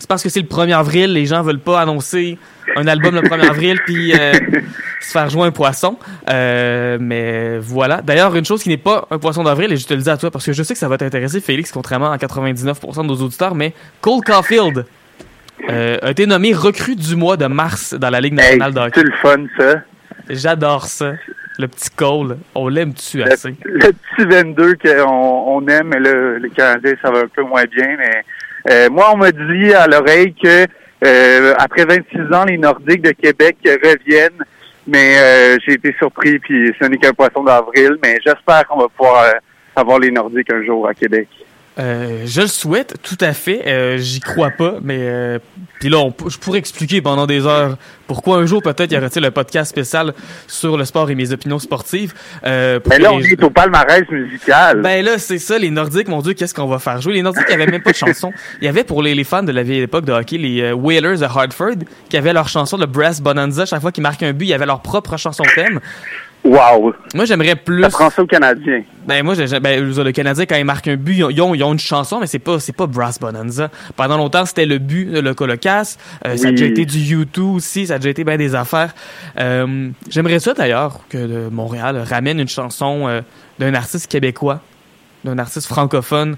c'est 0.00 0.08
parce 0.08 0.22
que 0.22 0.30
c'est 0.30 0.40
le 0.40 0.46
1er 0.46 0.74
avril, 0.74 1.12
les 1.12 1.26
gens 1.26 1.42
veulent 1.42 1.60
pas 1.60 1.78
annoncer 1.78 2.38
un 2.74 2.86
album 2.86 3.14
le 3.14 3.20
1er 3.20 3.50
avril 3.50 3.78
puis 3.84 4.14
euh, 4.14 4.32
se 5.02 5.10
faire 5.10 5.28
jouer 5.28 5.48
un 5.48 5.50
poisson. 5.50 5.98
Euh, 6.30 6.96
mais 6.98 7.58
voilà. 7.58 8.00
D'ailleurs, 8.00 8.34
une 8.34 8.46
chose 8.46 8.62
qui 8.62 8.70
n'est 8.70 8.78
pas 8.78 9.06
un 9.10 9.18
poisson 9.18 9.44
d'avril, 9.44 9.70
et 9.70 9.76
je 9.76 9.86
te 9.86 9.92
le 9.92 10.00
dis 10.00 10.08
à 10.08 10.16
toi 10.16 10.30
parce 10.30 10.46
que 10.46 10.54
je 10.54 10.62
sais 10.62 10.72
que 10.72 10.80
ça 10.80 10.88
va 10.88 10.96
t'intéresser, 10.96 11.42
Félix, 11.42 11.70
contrairement 11.70 12.10
à 12.10 12.16
99% 12.16 13.02
de 13.02 13.06
nos 13.06 13.16
auditeurs, 13.16 13.54
mais 13.54 13.74
Cole 14.00 14.22
Caulfield 14.24 14.86
euh, 15.68 15.98
a 16.02 16.10
été 16.10 16.26
nommé 16.26 16.52
recrue 16.54 16.96
du 16.96 17.16
mois 17.16 17.36
de 17.36 17.46
mars 17.46 17.94
dans 17.94 18.10
la 18.10 18.20
Ligue 18.20 18.32
Hey, 18.40 18.58
nationale 18.58 18.74
de 18.74 18.80
hockey. 18.80 19.00
c'est 19.00 19.04
le 19.06 19.12
fun, 19.16 19.44
ça? 19.58 19.80
J'adore 20.28 20.84
ça. 20.86 21.12
Le 21.58 21.68
petit 21.68 21.90
Cole, 21.90 22.38
on 22.54 22.68
l'aime-tu 22.68 23.18
Le, 23.18 23.24
assez? 23.32 23.54
le 23.64 23.78
petit 23.92 24.24
22 24.24 24.74
qu'on 24.76 25.08
on 25.08 25.66
aime, 25.68 25.88
mais 25.88 26.00
là, 26.00 26.38
les 26.38 26.48
Canadiens, 26.50 26.94
ça 27.02 27.10
va 27.10 27.20
un 27.20 27.26
peu 27.26 27.42
moins 27.42 27.64
bien. 27.64 27.96
Mais 27.98 28.22
euh, 28.70 28.88
moi, 28.90 29.10
on 29.12 29.16
m'a 29.18 29.30
dit 29.32 29.74
à 29.74 29.86
l'oreille 29.86 30.32
que 30.34 30.66
euh, 31.04 31.54
après 31.58 31.84
26 31.84 32.32
ans, 32.34 32.44
les 32.46 32.56
Nordiques 32.56 33.02
de 33.02 33.10
Québec 33.12 33.56
reviennent. 33.64 34.42
Mais 34.86 35.14
euh, 35.18 35.58
j'ai 35.66 35.74
été 35.74 35.94
surpris, 35.98 36.38
puis 36.38 36.72
ce 36.80 36.86
n'est 36.86 36.96
qu'un 36.96 37.12
poisson 37.12 37.44
d'avril. 37.44 37.96
Mais 38.02 38.18
j'espère 38.24 38.66
qu'on 38.66 38.78
va 38.80 38.88
pouvoir 38.88 39.24
euh, 39.24 39.32
avoir 39.76 39.98
les 39.98 40.10
Nordiques 40.10 40.50
un 40.52 40.64
jour 40.64 40.88
à 40.88 40.94
Québec. 40.94 41.28
Euh, 41.80 42.24
je 42.26 42.42
le 42.42 42.46
souhaite, 42.46 42.96
tout 43.02 43.16
à 43.20 43.32
fait. 43.32 43.62
Euh, 43.66 43.96
J'y 43.98 44.20
crois 44.20 44.50
pas, 44.50 44.74
mais 44.82 44.98
euh, 45.00 45.38
puis 45.80 45.88
là, 45.88 45.98
on 45.98 46.14
je 46.28 46.36
pourrais 46.36 46.58
expliquer 46.58 47.00
pendant 47.00 47.26
des 47.26 47.46
heures 47.46 47.78
pourquoi 48.06 48.36
un 48.36 48.44
jour 48.46 48.60
peut-être 48.60 48.92
y 48.92 48.96
aurait-il 48.98 49.24
un 49.24 49.30
podcast 49.30 49.70
spécial 49.70 50.12
sur 50.46 50.76
le 50.76 50.84
sport 50.84 51.08
et 51.10 51.14
mes 51.14 51.32
opinions 51.32 51.58
sportives. 51.58 52.12
Euh, 52.44 52.80
Mais 52.88 52.98
là, 52.98 53.12
on 53.12 53.18
les- 53.18 53.30
est 53.32 53.42
au 53.42 53.48
palmarès 53.50 54.02
musical. 54.10 54.82
Ben 54.82 55.02
là, 55.04 55.18
c'est 55.18 55.38
ça, 55.38 55.58
les 55.58 55.70
Nordiques, 55.70 56.08
mon 56.08 56.20
Dieu, 56.20 56.34
qu'est-ce 56.34 56.52
qu'on 56.54 56.66
va 56.66 56.78
faire 56.78 57.00
jouer? 57.00 57.14
Les 57.14 57.22
Nordiques, 57.22 57.44
il 57.48 57.52
y 57.52 57.54
avait 57.54 57.66
même 57.70 57.82
pas 57.82 57.92
de 57.92 57.96
chanson. 57.96 58.32
Il 58.60 58.66
y 58.66 58.68
avait 58.68 58.84
pour 58.84 59.02
les, 59.02 59.14
les 59.14 59.24
fans 59.24 59.42
de 59.42 59.52
la 59.52 59.62
vieille 59.62 59.80
époque 59.82 60.04
de 60.04 60.12
hockey, 60.12 60.36
les 60.36 60.60
euh, 60.60 60.72
Whalers 60.74 61.18
de 61.18 61.24
Hartford, 61.24 61.76
qui 62.10 62.16
avaient 62.16 62.32
leur 62.34 62.48
chanson 62.48 62.76
de 62.76 62.84
Brass 62.86 63.20
Bonanza. 63.22 63.64
Chaque 63.64 63.80
fois 63.80 63.92
qu'ils 63.92 64.02
marquent 64.02 64.22
un 64.24 64.32
but, 64.32 64.44
il 64.46 64.48
y 64.50 64.54
avait 64.54 64.66
leur 64.66 64.82
propre 64.82 65.16
chanson 65.16 65.44
thème. 65.54 65.80
Wow! 66.44 66.94
Moi, 67.14 67.26
j'aimerais 67.26 67.54
plus... 67.54 67.82
Ça 67.82 67.90
prend 67.90 68.10
ça 68.10 68.22
aux 68.22 68.26
Canadiens. 68.26 68.82
Ben 69.06 69.22
moi, 69.22 69.34
ben, 69.60 69.84
le 69.84 70.12
Canadien 70.12 70.46
quand 70.46 70.56
il 70.56 70.64
marque 70.64 70.88
un 70.88 70.96
but, 70.96 71.16
ils 71.16 71.42
ont, 71.42 71.54
ils 71.54 71.62
une 71.62 71.78
chanson, 71.78 72.20
mais 72.20 72.26
c'est 72.26 72.38
pas 72.38 72.58
c'est 72.60 72.74
pas 72.74 72.86
Brass 72.86 73.18
Bonanza. 73.18 73.70
Pendant 73.96 74.16
longtemps, 74.16 74.46
c'était 74.46 74.66
le 74.66 74.78
but, 74.78 75.06
le 75.10 75.34
Colocasse. 75.34 75.98
Euh, 76.26 76.36
Ça 76.36 76.48
a 76.48 76.50
déjà 76.52 76.66
été 76.66 76.86
du 76.86 76.98
U2 76.98 77.40
aussi, 77.40 77.86
ça 77.88 77.94
a 77.94 77.98
déjà 77.98 78.10
été 78.10 78.24
bien 78.24 78.36
des 78.36 78.54
affaires. 78.54 78.94
Euh, 79.38 79.90
J'aimerais 80.08 80.38
ça 80.38 80.54
d'ailleurs 80.54 81.00
que 81.08 81.48
Montréal 81.48 82.02
ramène 82.08 82.40
une 82.40 82.48
chanson 82.48 83.08
euh, 83.08 83.20
d'un 83.58 83.74
artiste 83.74 84.10
québécois, 84.10 84.60
d'un 85.24 85.38
artiste 85.38 85.66
francophone. 85.66 86.36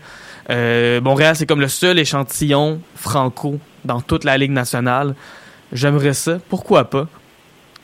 Montréal, 0.48 1.36
c'est 1.36 1.46
comme 1.46 1.60
le 1.60 1.68
seul 1.68 1.98
échantillon 1.98 2.80
franco 2.96 3.58
dans 3.84 4.00
toute 4.00 4.24
la 4.24 4.36
Ligue 4.36 4.50
nationale. 4.50 5.14
J'aimerais 5.72 6.12
ça. 6.14 6.38
Pourquoi 6.48 6.84
pas? 6.90 7.06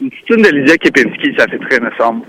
Une 0.00 0.10
petite 0.10 0.24
tune 0.26 0.42
de 0.42 0.48
Lydia 0.48 0.76
Kepinski, 0.76 1.34
ça 1.36 1.46
fait 1.46 1.58
très 1.58 1.80
me 1.80 1.90
semble. 1.96 2.24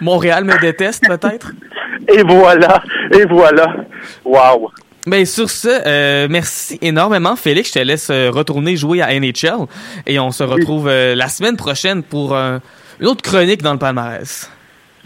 Montréal 0.00 0.44
me 0.44 0.58
déteste 0.60 1.04
peut-être? 1.06 1.52
Et 2.14 2.22
voilà! 2.22 2.82
Et 3.12 3.24
voilà! 3.24 3.76
Wow! 4.24 4.70
Ben 5.06 5.26
sur 5.26 5.50
ce, 5.50 5.68
euh, 5.68 6.28
merci 6.30 6.78
énormément 6.80 7.36
Félix. 7.36 7.68
Je 7.68 7.74
te 7.74 7.78
laisse 7.84 8.08
euh, 8.08 8.30
retourner 8.30 8.74
jouer 8.74 9.02
à 9.02 9.18
NHL 9.18 9.66
et 10.06 10.18
on 10.18 10.30
se 10.30 10.42
retrouve 10.42 10.88
euh, 10.88 11.14
la 11.14 11.28
semaine 11.28 11.56
prochaine 11.58 12.02
pour 12.02 12.34
une 12.34 12.60
autre 13.06 13.22
chronique 13.22 13.60
dans 13.62 13.74
le 13.74 13.78
palmarès. 13.78 14.50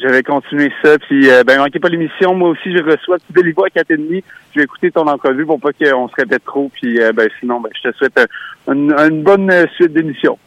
Je 0.01 0.07
vais 0.07 0.23
continuer 0.23 0.71
ça, 0.83 0.97
puis 0.97 1.29
euh, 1.29 1.43
ben 1.43 1.59
manquez 1.59 1.81
pas 1.81 1.89
l'émission. 1.89 2.33
Moi 2.33 2.51
aussi, 2.51 2.73
je 2.73 2.83
reçois 2.83 3.19
tu 3.19 3.33
Béliveau 3.33 3.65
à 3.65 3.69
4h30. 3.69 4.23
Je 4.55 4.61
vais 4.61 4.65
écouter 4.65 4.93
ton 4.93 5.07
entrevue 5.09 5.45
pour 5.45 5.59
pas 5.59 5.73
qu'on 5.73 6.09
se 6.09 6.15
répète 6.15 6.45
trop, 6.45 6.71
puis 6.73 7.01
euh, 7.01 7.13
ben 7.13 7.29
sinon, 7.41 7.61
ben, 7.61 7.71
je 7.75 7.91
te 7.91 7.97
souhaite 7.97 8.17
euh, 8.17 8.27
une, 8.73 8.93
une 8.93 9.23
bonne 9.25 9.51
euh, 9.51 9.67
suite 9.75 9.93
d'émission. 9.93 10.39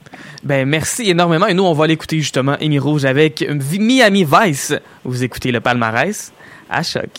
Ben 0.43 0.67
merci 0.67 1.09
énormément 1.09 1.47
et 1.47 1.53
nous 1.53 1.63
on 1.63 1.73
va 1.73 1.87
l'écouter 1.87 2.17
justement 2.17 2.55
Amy 2.61 2.79
Rouge 2.79 3.05
avec 3.05 3.45
Miami 3.77 4.25
Vice. 4.25 4.73
Vous 5.03 5.23
écoutez 5.23 5.51
le 5.51 5.59
palmarès 5.59 6.33
à 6.69 6.83
choc. 6.83 7.09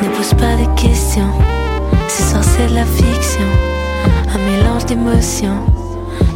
Ne 0.00 0.08
pose 0.14 0.34
pas 0.34 0.56
de 0.56 0.80
questions, 0.80 1.32
ce 2.08 2.22
soir 2.22 2.44
c'est 2.44 2.68
de 2.68 2.74
la 2.74 2.84
fiction. 2.84 3.77
Mélange 4.46 4.86
d'émotions 4.86 5.64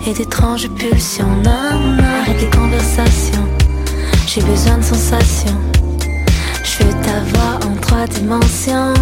et 0.07 0.13
d'étranges 0.13 0.69
pulsions. 0.69 1.29
Non, 1.45 1.99
arrête 2.21 2.41
les 2.41 2.51
conversations. 2.51 3.47
J'ai 4.27 4.43
besoin 4.43 4.79
de 4.79 4.83
sensations. 4.83 5.59
Je 6.65 6.85
veux 6.85 6.95
t'avoir 7.03 7.57
en 7.67 7.77
trois 7.81 8.07
dimensions. 8.07 8.95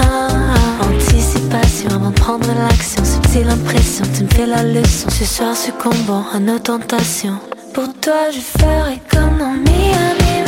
Ah, 0.00 0.28
ah, 0.30 0.86
anticipation 0.86 1.90
avant 1.90 2.10
de 2.10 2.14
prendre 2.14 2.48
l'action. 2.48 3.04
Subtile 3.04 3.48
impression, 3.48 4.04
tu 4.16 4.24
me 4.24 4.28
fais 4.28 4.46
la 4.46 4.62
leçon. 4.62 5.08
Ce 5.10 5.24
soir 5.24 5.56
succombant 5.56 6.24
à 6.32 6.38
nos 6.38 6.58
tentations. 6.58 7.38
Pour 7.74 7.88
toi, 8.00 8.30
je 8.32 8.40
ferai 8.40 9.00
comme 9.10 9.38
dans 9.38 9.52
Miami 9.52 10.41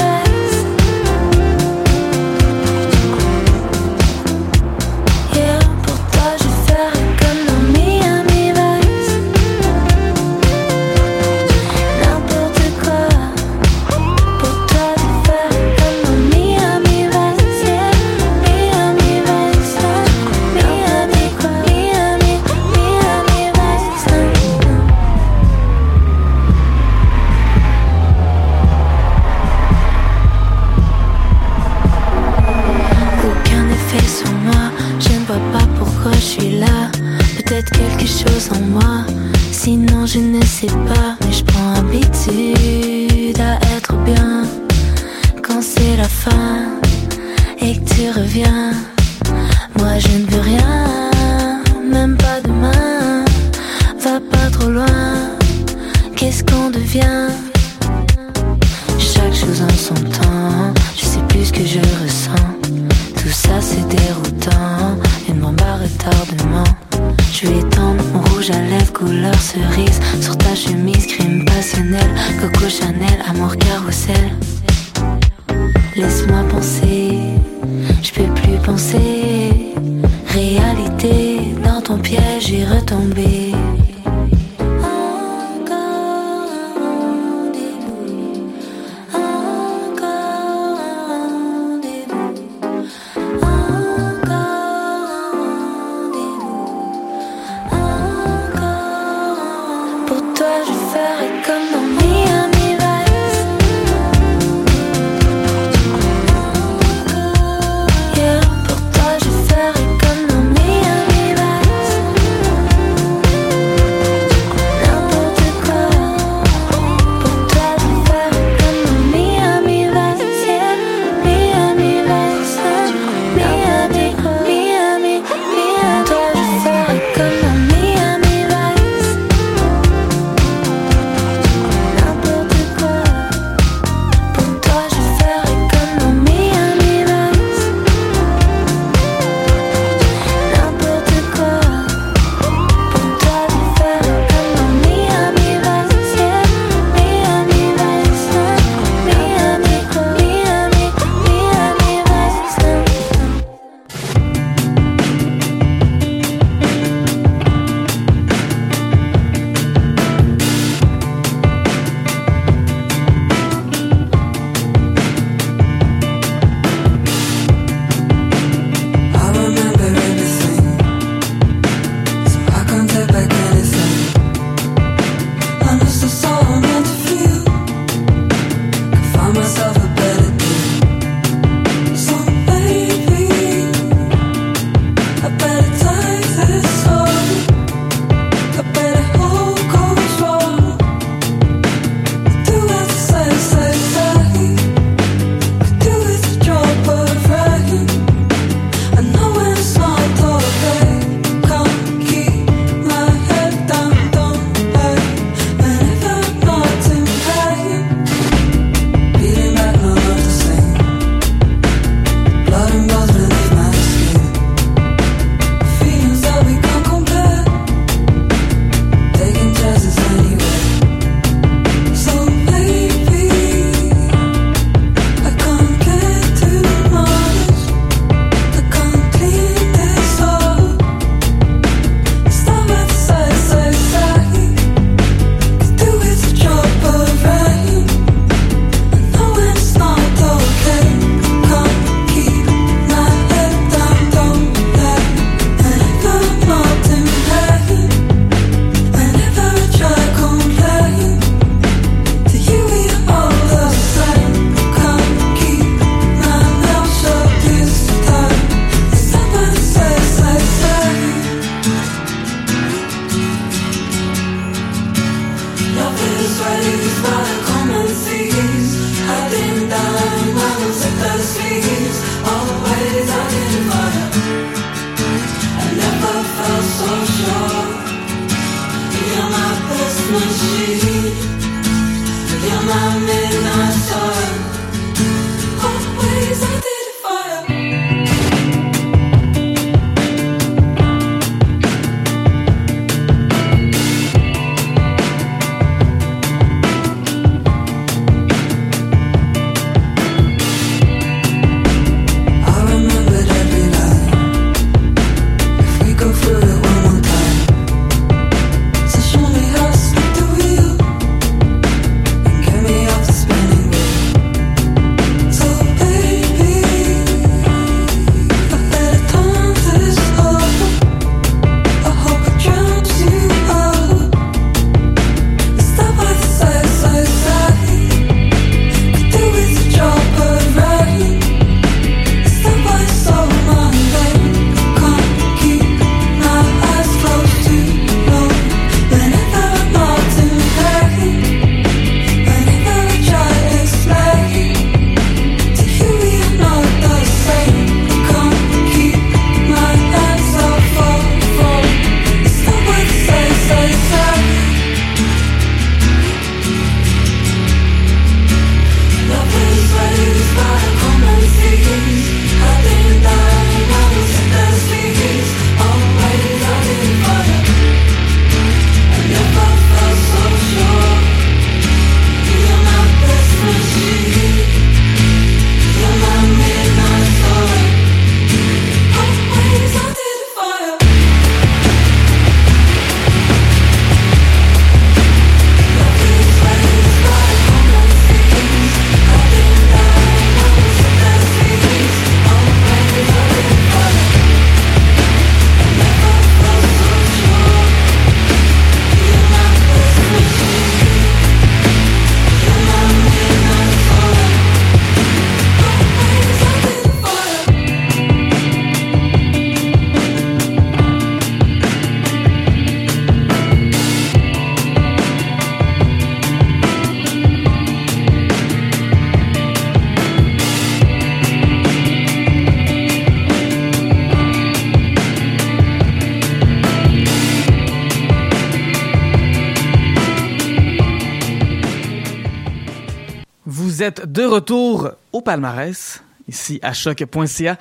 vous 433.75 433.83
êtes 433.83 434.07
de 434.07 434.25
retour 434.25 434.93
au 435.13 435.21
palmarès, 435.21 436.01
ici 436.29 436.61
à 436.63 436.73
choc.ca. 436.73 437.57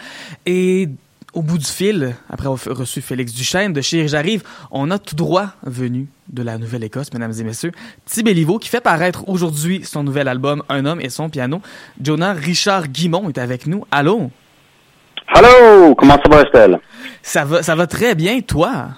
Et 0.46 0.88
au 1.34 1.42
bout 1.42 1.58
du 1.58 1.66
fil, 1.66 2.16
après 2.30 2.46
avoir 2.46 2.78
reçu 2.78 3.02
Félix 3.02 3.34
Duchesne 3.34 3.74
de 3.74 3.82
chez 3.82 4.08
J'arrive, 4.08 4.44
on 4.70 4.92
a 4.92 5.00
tout 5.00 5.16
droit 5.16 5.48
venu 5.64 6.06
de 6.28 6.44
la 6.44 6.60
Nouvelle-Écosse, 6.60 7.12
mesdames 7.14 7.34
et 7.40 7.44
messieurs, 7.44 7.72
Tibéliveau, 8.06 8.60
qui 8.60 8.70
fait 8.70 8.80
paraître 8.80 9.28
aujourd'hui 9.28 9.84
son 9.84 10.04
nouvel 10.04 10.28
album 10.28 10.62
Un 10.70 10.86
homme 10.86 11.02
et 11.02 11.10
son 11.10 11.32
piano. 11.32 11.64
Jonah 12.00 12.34
Richard 12.34 12.90
Guimont 12.90 13.28
est 13.30 13.40
avec 13.40 13.66
nous. 13.66 13.84
Allô? 13.90 14.30
Allô? 15.34 15.96
Comment 15.96 16.20
ça 16.24 16.30
va, 16.30 16.44
Estelle? 16.44 16.80
Ça 17.24 17.44
va, 17.44 17.64
ça 17.64 17.74
va 17.74 17.88
très 17.88 18.14
bien, 18.14 18.40
toi? 18.42 18.90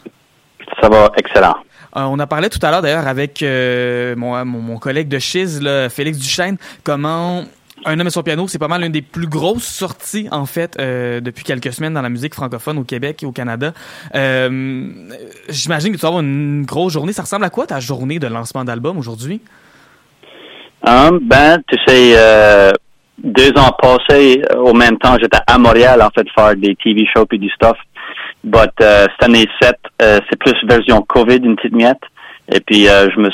Ça 0.82 0.89
va 0.89 1.10
excellent. 1.15 1.56
Euh, 1.95 2.01
on 2.01 2.19
a 2.19 2.27
parlé 2.27 2.49
tout 2.49 2.60
à 2.62 2.71
l'heure 2.71 2.81
d'ailleurs 2.81 3.08
avec 3.08 3.41
euh, 3.41 4.15
mon, 4.15 4.43
mon, 4.43 4.77
collègue 4.77 5.08
de 5.08 5.19
Chiz, 5.19 5.62
Félix 5.89 6.17
Duchesne, 6.17 6.58
comment 6.84 7.43
un 7.86 7.99
homme 7.99 8.08
et 8.08 8.10
son 8.12 8.23
piano, 8.23 8.47
c'est 8.47 8.60
pas 8.60 8.67
mal 8.67 8.84
une 8.84 8.91
des 8.91 9.01
plus 9.01 9.27
grosses 9.27 9.63
sorties 9.65 10.27
en 10.31 10.45
fait 10.45 10.75
euh, 10.79 11.21
depuis 11.21 11.43
quelques 11.43 11.71
semaines 11.71 11.93
dans 11.93 12.01
la 12.01 12.10
musique 12.10 12.34
francophone 12.34 12.77
au 12.79 12.84
Québec 12.84 13.21
et 13.23 13.25
au 13.25 13.31
Canada. 13.31 13.73
J'imagine 14.13 15.91
que 15.91 15.97
tu 15.97 16.01
vas 16.01 16.08
avoir 16.08 16.23
une 16.23 16.65
grosse 16.65 16.93
journée. 16.93 17.13
Ça 17.13 17.21
ressemble 17.21 17.45
à 17.45 17.49
quoi 17.49 17.67
ta 17.67 17.79
journée 17.79 18.19
de 18.19 18.27
lancement 18.27 18.63
d'album 18.63 18.97
aujourd'hui? 18.97 19.41
ben, 20.84 21.60
tu 21.67 21.77
sais, 21.88 22.73
deux 23.23 23.51
ans 23.58 23.75
passés, 23.81 24.41
au 24.58 24.73
même 24.73 24.97
temps, 24.97 25.15
j'étais 25.19 25.39
à 25.47 25.58
Montréal 25.58 26.01
en 26.01 26.10
fait 26.10 26.27
faire 26.36 26.55
des 26.55 26.75
TV 26.75 27.05
shows 27.13 27.27
et 27.31 27.38
du 27.38 27.49
stuff. 27.49 27.77
But 28.45 28.73
uh, 28.79 29.08
cette 29.10 29.23
année 29.23 29.47
7, 29.60 29.75
uh, 30.01 30.19
c'est 30.29 30.38
plus 30.38 30.53
version 30.67 31.01
COVID, 31.01 31.38
une 31.38 31.55
petite 31.55 31.73
miette. 31.73 32.01
Et 32.53 32.60
puis 32.60 32.84
uh, 32.86 33.10
je 33.13 33.19
me 33.19 33.29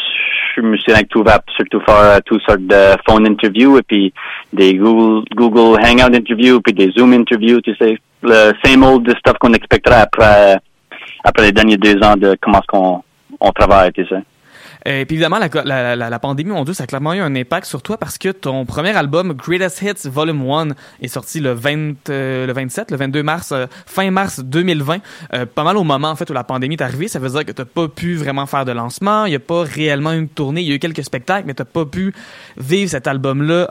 je 0.56 0.62
me 0.62 0.78
suis 0.78 0.93
retrouvé 0.93 1.32
à 1.32 1.41
surtout 1.56 1.82
faire 1.82 2.21
toutes 2.26 2.41
sortes 2.43 2.65
de 2.65 2.95
phone 3.08 3.28
interviews 3.28 3.78
et 3.78 3.84
puis 3.84 4.13
des 4.54 4.76
Google 4.76 5.26
Google 5.36 5.80
Hangout 5.82 6.15
interviews 6.15 6.62
puis 6.62 6.74
des 6.74 6.91
Zoom 6.91 7.13
interviews, 7.13 7.62
tu 7.62 7.76
sais, 7.76 7.97
le 8.24 8.54
same 8.63 8.84
old 8.84 9.10
stuff 9.19 9.38
qu'on 9.39 9.54
expecterait 9.54 10.02
après 10.02 10.58
après 11.26 11.43
les 11.43 11.52
derniers 11.52 11.78
deux 11.78 12.02
ans 12.04 12.15
de 12.15 12.38
comment 12.41 12.60
est-ce 12.60 12.67
qu'on 12.67 13.04
on 13.39 13.52
travaille, 13.52 13.91
tu 13.91 14.06
sais. 14.06 14.24
Et 14.86 15.06
puis 15.06 15.15
évidemment, 15.15 15.38
la, 15.39 16.20
pandémie, 16.20 16.50
mon 16.50 16.63
Dieu, 16.63 16.74
ça 16.74 16.84
a 16.84 16.88
clairement 16.88 17.13
eu 17.13 17.20
un 17.20 17.36
impact 17.36 17.67
sur 17.67 17.82
toi 17.82 17.98
parce 17.98 18.17
que 18.17 18.30
ton 18.30 18.65
premier 18.65 18.96
album, 18.96 19.34
Greatest 19.34 19.82
Hits 19.82 20.10
Volume 20.10 20.50
1, 20.50 20.70
est 21.02 21.08
sorti 21.08 21.39
le, 21.39 21.52
20, 21.54 22.10
euh, 22.10 22.48
le 22.48 22.54
27, 22.54 22.89
le 22.89 22.98
22 22.98 23.24
mars, 23.24 23.52
euh, 23.52 23.67
fin 23.86 24.10
mars 24.10 24.39
2020. 24.39 25.00
Euh, 25.34 25.46
pas 25.46 25.63
mal 25.63 25.78
au 25.78 25.84
moment 25.84 26.10
en 26.10 26.15
fait 26.15 26.30
où 26.30 26.34
la 26.34 26.44
pandémie 26.44 26.76
est 26.76 26.82
arrivée. 26.82 27.08
Ça 27.08 27.20
veut 27.20 27.30
dire 27.30 27.46
que 27.46 27.52
t'as 27.52 27.65
pas 27.65 27.88
pu 27.88 28.15
vraiment 28.15 28.48
faire 28.48 28.65
de 28.65 28.72
lancement. 28.72 29.26
Il 29.26 29.30
n'y 29.30 29.36
a 29.36 29.39
pas 29.39 29.63
réellement 29.63 30.13
une 30.13 30.28
tournée. 30.28 30.62
Il 30.62 30.67
y 30.67 30.72
a 30.72 30.76
eu 30.76 30.80
quelques 30.80 31.04
spectacles, 31.04 31.46
mais 31.46 31.54
t'as 31.54 31.65
pas 31.65 31.86
pu 31.86 32.13
vivre 32.58 32.89
cet 32.89 33.08
album-là 33.08 33.70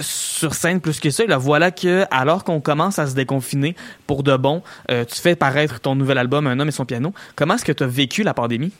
sur 0.00 0.54
scène 0.54 0.80
plus 0.80 0.98
que 0.98 1.10
ça. 1.10 1.24
Et 1.24 1.26
là, 1.28 1.38
voilà 1.38 1.70
que 1.70 2.04
alors 2.10 2.44
qu'on 2.44 2.60
commence 2.60 2.98
à 2.98 3.06
se 3.06 3.14
déconfiner 3.14 3.76
pour 4.06 4.22
de 4.22 4.36
bon, 4.36 4.62
tu 4.88 5.20
fais 5.20 5.36
paraître 5.36 5.80
ton 5.80 5.94
nouvel 5.94 6.18
album, 6.18 6.46
Un 6.46 6.58
homme 6.58 6.68
et 6.68 6.72
son 6.72 6.84
piano. 6.84 7.12
Comment 7.36 7.54
est-ce 7.54 7.64
que 7.64 7.72
tu 7.72 7.82
as 7.82 7.86
vécu 7.86 8.22
la 8.22 8.34
pandémie? 8.34 8.72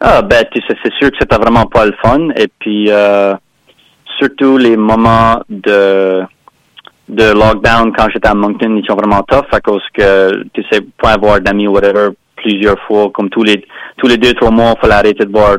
Ah, 0.00 0.22
ben, 0.22 0.44
tu 0.50 0.60
sais, 0.62 0.76
c'est 0.82 0.92
sûr 0.94 1.10
que 1.10 1.16
c'était 1.20 1.36
vraiment 1.36 1.66
pas 1.66 1.84
le 1.84 1.94
fun. 2.02 2.30
Et 2.36 2.48
puis, 2.58 2.90
euh, 2.90 3.34
surtout 4.18 4.56
les 4.56 4.76
moments 4.76 5.42
de 5.48 6.22
de 7.08 7.32
lockdown 7.32 7.92
quand 7.92 8.08
j'étais 8.12 8.28
à 8.28 8.34
Moncton, 8.34 8.76
ils 8.76 8.86
sont 8.86 8.94
vraiment 8.94 9.22
tough 9.24 9.46
à 9.50 9.60
cause 9.60 9.82
que, 9.92 10.44
tu 10.54 10.62
sais, 10.70 10.80
pas 10.96 11.14
avoir 11.14 11.40
d'amis 11.40 11.66
ou 11.66 11.72
whatever 11.72 12.10
plusieurs 12.36 12.78
fois, 12.86 13.10
comme 13.12 13.28
tous 13.28 13.42
les 13.42 13.64
tous 13.96 14.06
les 14.06 14.16
deux, 14.16 14.32
trois 14.34 14.52
mois, 14.52 14.74
il 14.76 14.80
fallait 14.80 14.94
arrêter 14.94 15.24
de 15.24 15.32
voir 15.32 15.56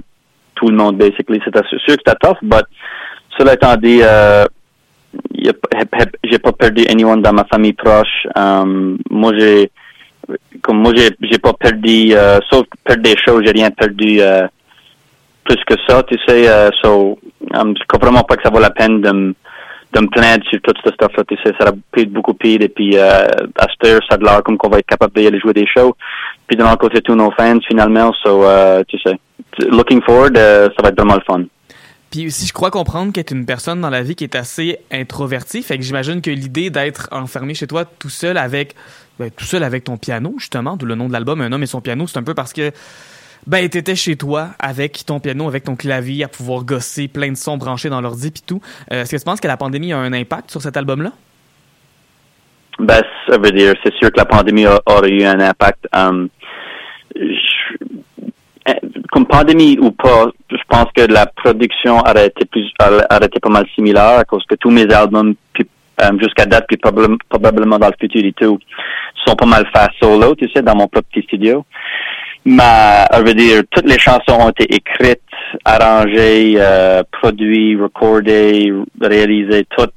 tout 0.56 0.70
le 0.70 0.76
monde, 0.76 0.98
basically. 0.98 1.42
C'était 1.44 1.68
sûr 1.68 1.80
que 1.80 2.02
c'était 2.06 2.16
tough, 2.22 2.38
but 2.42 2.66
cela 3.38 3.54
étant 3.54 3.76
dit, 3.76 4.00
euh, 4.02 4.46
j'ai 6.24 6.40
pas 6.40 6.52
perdu 6.54 6.86
anyone 6.90 7.22
dans 7.22 7.34
ma 7.34 7.46
famille 7.46 7.74
proche. 7.74 8.28
Um, 8.36 8.98
moi, 9.10 9.34
j'ai 9.38 9.72
comme 10.62 10.78
moi 10.78 10.94
j'ai 10.96 11.40
pas 11.40 11.54
perdu 11.54 12.14
euh, 12.14 12.40
sauf 12.50 12.66
perdre 12.84 13.04
des 13.04 13.16
choses 13.18 13.44
j'ai 13.46 13.52
rien 13.52 13.72
perdu 13.72 14.22
euh, 14.22 14.48
plus 15.44 15.64
que 15.66 15.76
ça 15.88 16.04
tu 16.04 16.18
sais 16.28 16.48
euh, 16.48 16.70
so 16.82 17.20
um, 17.54 17.74
je 17.76 18.00
vraiment 18.00 18.24
pas 18.24 18.36
que 18.36 18.44
ça 18.44 18.50
vaut 18.50 18.60
la 18.60 18.70
peine 18.70 19.02
de 19.02 19.12
me 19.12 19.36
de 19.94 20.08
plaindre 20.08 20.46
sur 20.50 20.62
tout 20.62 20.74
ce 20.86 20.92
stuff 20.92 21.12
là 21.18 21.24
tu 21.28 21.36
sais 21.44 21.54
ça 21.60 21.70
a 21.70 21.72
pris 21.92 22.06
beaucoup 22.06 22.34
pire 22.34 22.62
et 22.62 22.70
puis 22.70 22.98
euh, 22.98 23.28
à 23.58 23.68
cette 23.70 23.86
heure 23.86 24.02
ça 24.10 24.16
a 24.16 24.18
l'air 24.18 24.44
comme 24.44 24.58
qu'on 24.58 24.70
va 24.70 24.80
être 24.80 24.88
capable 24.88 25.14
d'aller 25.14 25.40
jouer 25.40 25.54
des 25.54 25.68
shows 25.68 25.96
puis 26.48 26.56
de 26.56 26.64
l'autre 26.64 26.78
côté 26.78 27.02
tous 27.02 27.16
nos 27.16 27.32
fans 27.32 27.60
finalement 27.68 28.14
so 28.24 28.46
euh, 28.46 28.84
tu 28.88 28.98
sais 29.00 29.18
looking 29.70 30.02
forward 30.02 30.38
ça 30.38 30.82
va 30.82 30.90
être 30.90 30.98
vraiment 30.98 31.16
le 31.16 31.24
fun 31.26 31.44
puis 32.12 32.28
aussi, 32.28 32.46
je 32.46 32.52
crois 32.52 32.72
comprendre 32.72 33.14
qu'être 33.14 33.32
une 33.32 33.46
personne 33.46 33.80
dans 33.80 33.90
la 33.90 34.02
vie 34.02 34.16
qui 34.16 34.26
est 34.26 34.36
assez 34.36 34.80
introvertie. 34.92 35.64
Fait 35.64 35.78
que 35.78 35.84
j'imagine 35.86 36.22
que 36.22 36.30
l'idée 36.30 36.70
d'être 36.70 37.08
enfermé 37.14 37.54
chez 37.54 37.68
toi 37.68 37.86
tout 37.86 38.10
seul 38.10 38.38
avec 38.38 38.76
ben, 39.20 39.30
tout 39.32 39.46
seul 39.46 39.64
avec 39.64 39.84
ton 39.84 39.98
piano, 39.98 40.36
justement, 40.38 40.78
d'où 40.78 40.86
le 40.86 40.96
nom 40.96 41.08
de 41.08 41.14
l'album, 41.14 41.42
Un 41.42 41.52
homme 41.52 41.64
et 41.64 41.68
son 41.68 41.82
piano, 41.82 42.08
c'est 42.08 42.18
un 42.18 42.24
peu 42.24 42.34
parce 42.34 42.54
que 42.54 42.72
ben 43.48 43.68
t'étais 43.68 43.96
chez 43.96 44.16
toi 44.16 44.50
avec 44.60 45.04
ton 45.06 45.20
piano, 45.20 45.48
avec 45.48 45.64
ton 45.64 45.76
clavier, 45.76 46.24
à 46.24 46.28
pouvoir 46.28 46.64
gosser 46.64 47.08
plein 47.08 47.32
de 47.32 47.38
sons 47.38 47.58
branchés 47.58 47.90
dans 47.90 48.02
l'ordi 48.02 48.30
puis 48.32 48.44
tout. 48.46 48.62
Euh, 48.92 49.02
est-ce 49.02 49.12
que 49.12 49.18
tu 49.18 49.26
penses 49.26 49.42
que 49.42 49.48
la 49.48 49.58
pandémie 49.58 49.94
a 49.94 49.98
un 49.98 50.14
impact 50.14 50.52
sur 50.52 50.62
cet 50.62 50.78
album-là? 50.78 51.12
Ben, 52.80 53.02
ça 53.28 53.38
veut 53.38 53.52
dire, 53.52 53.74
c'est 53.84 53.94
sûr 53.96 54.12
que 54.12 54.18
la 54.18 54.26
pandémie 54.26 54.66
aurait 54.86 55.10
eu 55.10 55.24
un 55.24 55.40
impact. 55.40 55.88
Um, 55.94 56.30
comme 59.12 59.26
pandémie 59.26 59.78
ou 59.80 59.92
pas, 59.92 60.28
je 60.50 60.64
pense 60.70 60.86
que 60.96 61.02
la 61.02 61.26
production 61.26 62.00
aurait 62.00 62.28
été 62.28 62.46
plus, 62.46 62.72
aurait 62.80 63.26
été 63.26 63.40
pas 63.40 63.50
mal 63.50 63.66
similaire 63.76 64.20
à 64.20 64.24
cause 64.24 64.44
que 64.48 64.56
tous 64.56 64.70
mes 64.70 64.90
albums, 64.94 65.36
jusqu'à 66.20 66.46
date, 66.46 66.66
puis 66.68 66.78
probablement 66.78 67.78
dans 67.78 67.88
le 67.88 67.94
futur 68.00 68.24
et 68.26 68.34
tout, 68.34 68.60
sont 69.26 69.36
pas 69.36 69.46
mal 69.46 69.66
fait 69.74 69.90
solo, 70.02 70.36
tu 70.36 70.50
sais, 70.50 70.62
dans 70.62 70.76
mon 70.76 70.88
propre 70.88 71.08
petit 71.12 71.24
studio. 71.24 71.66
Mais, 72.44 73.06
je 73.14 73.22
veux 73.22 73.34
dire, 73.36 73.62
toutes 73.70 73.88
les 73.88 74.00
chansons 74.00 74.40
ont 74.40 74.50
été 74.50 74.64
écrites, 74.74 75.22
arrangées, 75.64 76.56
euh, 76.58 77.04
produites, 77.12 77.80
recordées, 77.80 78.74
réalisées, 79.00 79.66
toutes 79.78 79.94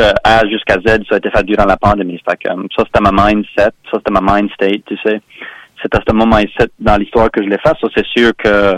euh, 0.00 0.12
A 0.24 0.44
jusqu'à 0.48 0.74
Z, 0.84 1.04
ça 1.08 1.14
a 1.14 1.18
été 1.18 1.30
fait 1.30 1.44
durant 1.44 1.66
la 1.66 1.76
pandémie. 1.76 2.20
Fait 2.28 2.36
que, 2.36 2.48
ça, 2.76 2.84
c'était 2.84 3.00
ma 3.00 3.12
mindset, 3.12 3.70
ça, 3.90 3.92
c'était 3.92 4.10
ma 4.10 4.20
mind 4.20 4.50
state, 4.52 4.82
tu 4.86 4.96
sais. 5.04 5.20
C'est 5.80 5.94
à 5.94 6.00
ce 6.06 6.12
moment 6.12 6.40
dans 6.80 6.96
l'histoire 6.96 7.30
que 7.30 7.40
je 7.40 7.48
l'ai 7.48 7.58
fait. 7.58 7.72
Ça, 7.80 7.88
c'est 7.94 8.06
sûr 8.06 8.32
que 8.36 8.74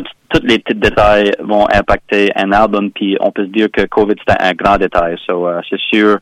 tous 0.00 0.40
les 0.44 0.58
petits 0.58 0.78
détails 0.78 1.32
vont 1.40 1.66
impacter 1.72 2.30
un 2.36 2.52
album, 2.52 2.90
puis 2.90 3.16
on 3.20 3.30
peut 3.30 3.44
se 3.44 3.50
dire 3.50 3.68
que 3.70 3.82
COVID, 3.82 4.14
c'était 4.18 4.42
un 4.42 4.52
grand 4.52 4.78
détail. 4.78 5.16
So, 5.26 5.46
euh, 5.46 5.60
c'est 5.68 5.80
sûr 5.80 6.18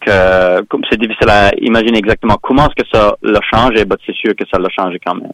que 0.00 0.60
c'est 0.90 1.00
difficile 1.00 1.30
à 1.30 1.50
imaginer 1.62 1.98
exactement 1.98 2.36
comment 2.42 2.66
est-ce 2.66 2.82
que 2.82 2.88
ça 2.92 3.16
l'a 3.22 3.40
changé, 3.50 3.86
mais 3.88 3.96
c'est 4.04 4.14
sûr 4.14 4.34
que 4.36 4.44
ça 4.50 4.58
l'a 4.58 4.68
changé 4.68 5.00
quand 5.04 5.14
même. 5.14 5.32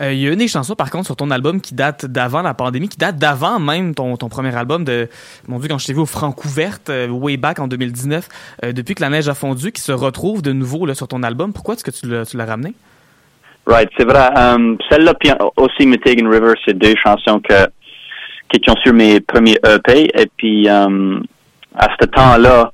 Euh, 0.00 0.12
il 0.12 0.18
y 0.18 0.28
a 0.28 0.32
une 0.32 0.38
des 0.38 0.48
chansons, 0.48 0.74
par 0.74 0.90
contre, 0.90 1.06
sur 1.06 1.16
ton 1.16 1.30
album 1.30 1.60
qui 1.60 1.74
date 1.74 2.04
d'avant 2.04 2.42
la 2.42 2.52
pandémie, 2.52 2.88
qui 2.88 2.98
date 2.98 3.16
d'avant 3.16 3.58
même 3.58 3.94
ton, 3.94 4.16
ton 4.18 4.28
premier 4.28 4.54
album 4.54 4.84
de, 4.84 5.08
mon 5.48 5.58
Dieu, 5.58 5.68
quand 5.68 5.78
je 5.78 5.86
t'ai 5.86 5.94
vu 5.94 6.00
au 6.00 6.06
Francouverte, 6.06 6.90
euh, 6.90 7.08
way 7.08 7.38
back 7.38 7.60
en 7.60 7.68
2019, 7.68 8.28
depuis 8.74 8.94
que 8.94 9.00
la 9.00 9.08
neige 9.08 9.28
a 9.28 9.34
fondu, 9.34 9.72
qui 9.72 9.80
se 9.80 9.92
retrouve 9.92 10.42
de 10.42 10.52
nouveau 10.52 10.84
là, 10.84 10.94
sur 10.94 11.08
ton 11.08 11.22
album. 11.22 11.54
Pourquoi 11.54 11.74
est-ce 11.74 11.84
que 11.84 11.90
tu 11.90 12.36
l'as 12.36 12.44
ramené? 12.44 12.74
Right, 13.66 13.90
c'est 13.96 14.04
vrai. 14.04 14.30
Um, 14.36 14.78
Celle-là, 14.88 15.14
puis 15.14 15.30
aussi 15.56 15.86
Mitigan 15.86 16.28
River, 16.28 16.54
c'est 16.64 16.76
deux 16.76 16.94
chansons 17.02 17.40
que, 17.40 17.66
qui 18.48 18.60
sont 18.66 18.76
sur 18.82 18.92
mes 18.92 19.20
premiers 19.20 19.58
EP. 19.64 20.10
Et 20.20 20.26
puis, 20.36 20.68
um, 20.68 21.22
à 21.76 21.88
ce 22.00 22.06
temps-là, 22.06 22.72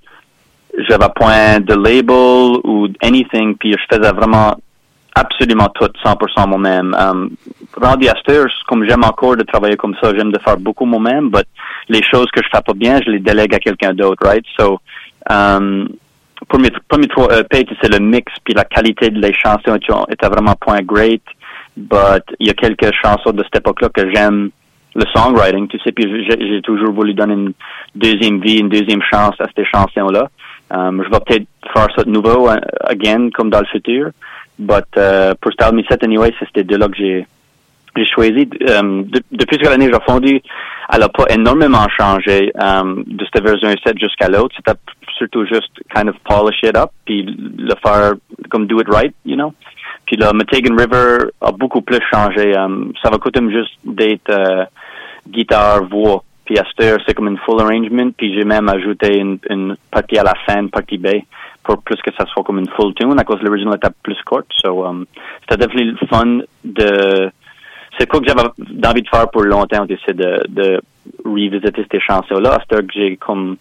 j'avais 0.89 1.09
point 1.15 1.61
de 1.61 1.75
label 1.75 2.61
ou 2.65 2.89
anything, 3.03 3.57
puis 3.57 3.73
je 3.73 3.97
faisais 3.97 4.13
vraiment 4.13 4.57
absolument 5.15 5.69
tout 5.75 5.89
100% 6.05 6.49
moi-même. 6.49 6.95
Um, 6.99 7.31
rendu 7.77 8.09
à 8.09 8.15
comme 8.69 8.87
j'aime 8.87 9.05
encore 9.05 9.37
de 9.37 9.43
travailler 9.43 9.77
comme 9.77 9.97
ça, 10.01 10.13
j'aime 10.17 10.31
de 10.31 10.39
faire 10.41 10.59
beaucoup 10.59 10.85
moi-même, 10.85 11.31
mais 11.33 11.43
les 11.89 12.03
choses 12.03 12.27
que 12.33 12.43
je 12.43 12.49
fais 12.53 12.63
pas 12.63 12.75
bien, 12.75 13.01
je 13.05 13.11
les 13.11 13.21
délègue 13.21 13.55
à 13.55 13.59
quelqu'un 13.59 13.95
d'autre, 13.95 14.23
right? 14.25 14.45
So, 14.59 14.79
um, 15.31 15.89
pour 16.49 16.59
mes, 16.59 16.71
premiers 16.89 17.09
trois 17.09 17.29
EP, 17.39 17.67
c'est 17.81 17.93
le 17.93 17.99
mix 17.99 18.33
puis 18.45 18.55
la 18.55 18.65
qualité 18.65 19.11
de 19.11 19.21
les 19.21 19.35
chansons 19.35 19.79
était 20.11 20.29
vraiment 20.29 20.55
point 20.61 20.83
great. 20.83 21.23
But 21.77 22.25
il 22.41 22.47
y 22.47 22.51
a 22.51 22.55
quelques 22.55 22.93
chansons 23.03 23.33
de 23.33 23.43
cette 23.45 23.57
époque-là 23.57 23.89
que 23.91 24.13
j'aime 24.15 24.51
le 24.95 25.05
songwriting, 25.15 25.69
tu 25.69 25.79
sais, 25.81 25.93
puis 25.93 26.07
j'ai 26.27 26.63
toujours 26.63 26.93
voulu 26.93 27.13
donner 27.13 27.35
une 27.35 27.53
deuxième 27.95 28.41
vie, 28.41 28.59
une 28.59 28.71
deuxième 28.71 29.03
chance 29.03 29.35
à 29.41 29.47
ces 29.55 29.65
chansons-là. 29.67 30.31
Um, 30.71 31.03
je 31.05 31.11
vais 31.11 31.21
peut-être 31.21 31.47
faire 31.73 31.87
ça 31.95 32.03
de 32.03 32.11
nouveau, 32.11 32.51
uh, 32.51 32.59
again, 32.85 33.29
comme 33.31 33.51
dans 33.51 33.61
le 33.61 33.67
futur. 33.67 34.11
But 34.59 34.87
uh, 34.97 35.35
pour 35.41 35.53
Style 35.53 35.75
Me 35.75 35.83
Set 35.85 36.03
Anyway, 36.03 36.33
c'est 36.39 36.49
ces 36.55 36.65
deux-là 36.65 36.89
que 36.89 36.97
j'ai 36.97 37.27
j'ai 37.97 38.07
choisi. 38.07 38.49
Um, 38.69 39.07
depuis 39.33 39.59
que 39.59 39.65
l'année 39.65 39.89
j'ai 39.93 40.01
fondu, 40.07 40.43
elle 40.93 41.03
a 41.03 41.09
pas 41.09 41.25
énormément 41.31 41.87
changé 41.99 42.53
um, 42.59 43.05
de 43.07 43.25
cette 43.25 43.43
version 43.43 43.69
7 43.85 43.99
jusqu'à 43.99 44.29
l'autre. 44.29 44.55
C'était 44.57 44.79
surtout 45.17 45.45
juste 45.47 45.73
kind 45.95 46.09
of 46.09 46.17
polish 46.25 46.63
it 46.63 46.77
up, 46.77 46.91
puis 47.05 47.23
le 47.25 47.75
faire 47.83 48.13
comme 48.51 48.67
do 48.67 48.81
it 48.81 48.89
right, 48.89 49.15
you 49.25 49.37
know. 49.37 49.53
Puis 50.07 50.17
le 50.17 50.33
Matagan 50.33 50.77
River 50.77 51.33
a 51.41 51.53
beaucoup 51.53 51.83
plus 51.83 52.01
changé. 52.13 52.57
Um, 52.57 52.93
ça 53.03 53.11
va 53.11 53.19
coûter 53.19 53.41
juste 53.51 53.77
d'être 53.85 54.31
uh, 54.31 54.67
guitare, 55.29 55.85
voix 55.85 56.23
Puis 56.45 56.59
à 56.59 56.65
c'est 56.79 57.15
comme 57.15 57.27
une 57.27 57.39
full 57.39 57.61
arrangement. 57.61 58.11
Puis 58.17 58.35
j'ai 58.35 58.45
même 58.45 58.69
ajouté 58.69 59.19
une, 59.19 59.77
partie 59.91 60.19
à 60.19 60.23
la 60.23 60.35
fin, 60.47 60.63
une 60.63 60.71
partie 60.71 60.99
B, 60.99 61.09
pour 61.65 61.83
plus 61.83 62.01
que 62.03 62.13
ça 62.17 62.25
soit 62.27 62.45
comme 62.45 62.59
une 62.59 62.71
full 62.71 62.95
tune, 62.95 63.19
à 63.19 63.25
cause 63.25 63.41
de 63.41 63.47
l'original 63.47 63.77
était 63.77 63.89
plus 64.03 64.21
courte. 64.25 64.47
So, 64.63 64.85
um, 64.85 65.07
c'était 65.41 65.67
definitely 65.67 65.97
fun 66.09 66.41
de... 66.65 67.31
C'est 67.99 68.07
quoi 68.07 68.21
que 68.21 68.27
j'avais 68.27 68.43
envie 68.43 69.03
de 69.03 69.09
faire 69.09 69.29
pour 69.31 69.43
longtemps, 69.43 69.87
c'est 70.05 70.15
de, 70.15 70.43
de 70.49 70.81
revisiter 71.25 71.87
ces 71.91 72.01
chansons-là. 72.01 72.59
À 72.61 72.83
que 72.83 72.93
j'ai 72.95 73.17
comme 73.17 73.57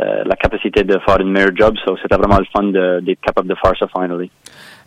euh, 0.00 0.22
la 0.24 0.36
capacité 0.36 0.84
de 0.84 0.98
faire 1.06 1.20
une 1.20 1.30
meilleure 1.30 1.54
job. 1.54 1.76
So, 1.84 1.96
c'était 2.00 2.16
vraiment 2.16 2.38
le 2.38 2.46
fun 2.52 2.64
d'être 3.00 3.20
capable 3.20 3.48
de 3.48 3.54
faire 3.54 3.72
ça 3.78 3.86
finally. 3.88 4.30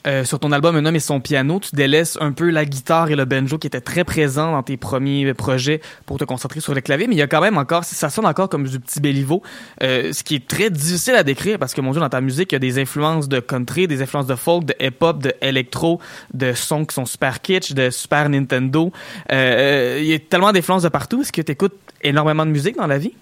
Euh, 0.07 0.23
sur 0.23 0.39
ton 0.39 0.51
album 0.51 0.75
Un 0.75 0.85
homme 0.85 0.95
et 0.95 0.99
son 0.99 1.19
piano, 1.19 1.59
tu 1.59 1.75
délaisses 1.75 2.17
un 2.21 2.31
peu 2.31 2.51
la 2.51 2.65
guitare 2.65 3.09
et 3.09 3.15
le 3.15 3.25
banjo 3.25 3.57
qui 3.57 3.67
étaient 3.67 3.81
très 3.81 4.03
présents 4.03 4.51
dans 4.51 4.61
tes 4.61 4.77
premiers 4.77 5.33
projets 5.33 5.81
pour 6.05 6.17
te 6.17 6.23
concentrer 6.23 6.59
sur 6.59 6.75
le 6.75 6.81
clavier, 6.81 7.07
mais 7.07 7.15
il 7.15 7.17
y 7.17 7.23
a 7.23 7.27
quand 7.27 7.41
même 7.41 7.57
encore, 7.57 7.83
ça 7.83 8.09
sonne 8.09 8.25
encore 8.25 8.49
comme 8.49 8.65
du 8.65 8.79
petit 8.79 8.99
Béliveau, 8.99 9.41
euh, 9.81 10.13
ce 10.13 10.23
qui 10.23 10.35
est 10.35 10.47
très 10.47 10.69
difficile 10.69 11.15
à 11.15 11.23
décrire 11.23 11.57
parce 11.57 11.73
que 11.73 11.81
mon 11.81 11.91
Dieu, 11.91 11.99
dans 11.99 12.09
ta 12.09 12.21
musique, 12.21 12.51
il 12.51 12.55
y 12.55 12.57
a 12.57 12.59
des 12.59 12.79
influences 12.79 13.27
de 13.27 13.39
country, 13.39 13.87
des 13.87 14.01
influences 14.01 14.27
de 14.27 14.35
folk, 14.35 14.65
de 14.65 14.75
hip-hop, 14.79 15.19
de 15.19 15.33
électro, 15.41 15.99
de 16.33 16.53
sons 16.53 16.85
qui 16.85 16.93
sont 16.93 17.05
super 17.05 17.41
kitsch, 17.41 17.73
de 17.73 17.89
super 17.89 18.29
Nintendo. 18.29 18.91
Euh, 19.31 19.97
il 19.99 20.07
y 20.07 20.13
a 20.13 20.19
tellement 20.19 20.51
d'influences 20.51 20.83
de 20.83 20.89
partout. 20.89 21.21
Est-ce 21.21 21.31
que 21.31 21.41
tu 21.41 21.51
écoutes 21.51 21.75
énormément 22.03 22.45
de 22.45 22.51
musique 22.51 22.77
dans 22.77 22.87
la 22.87 22.99
vie? 22.99 23.13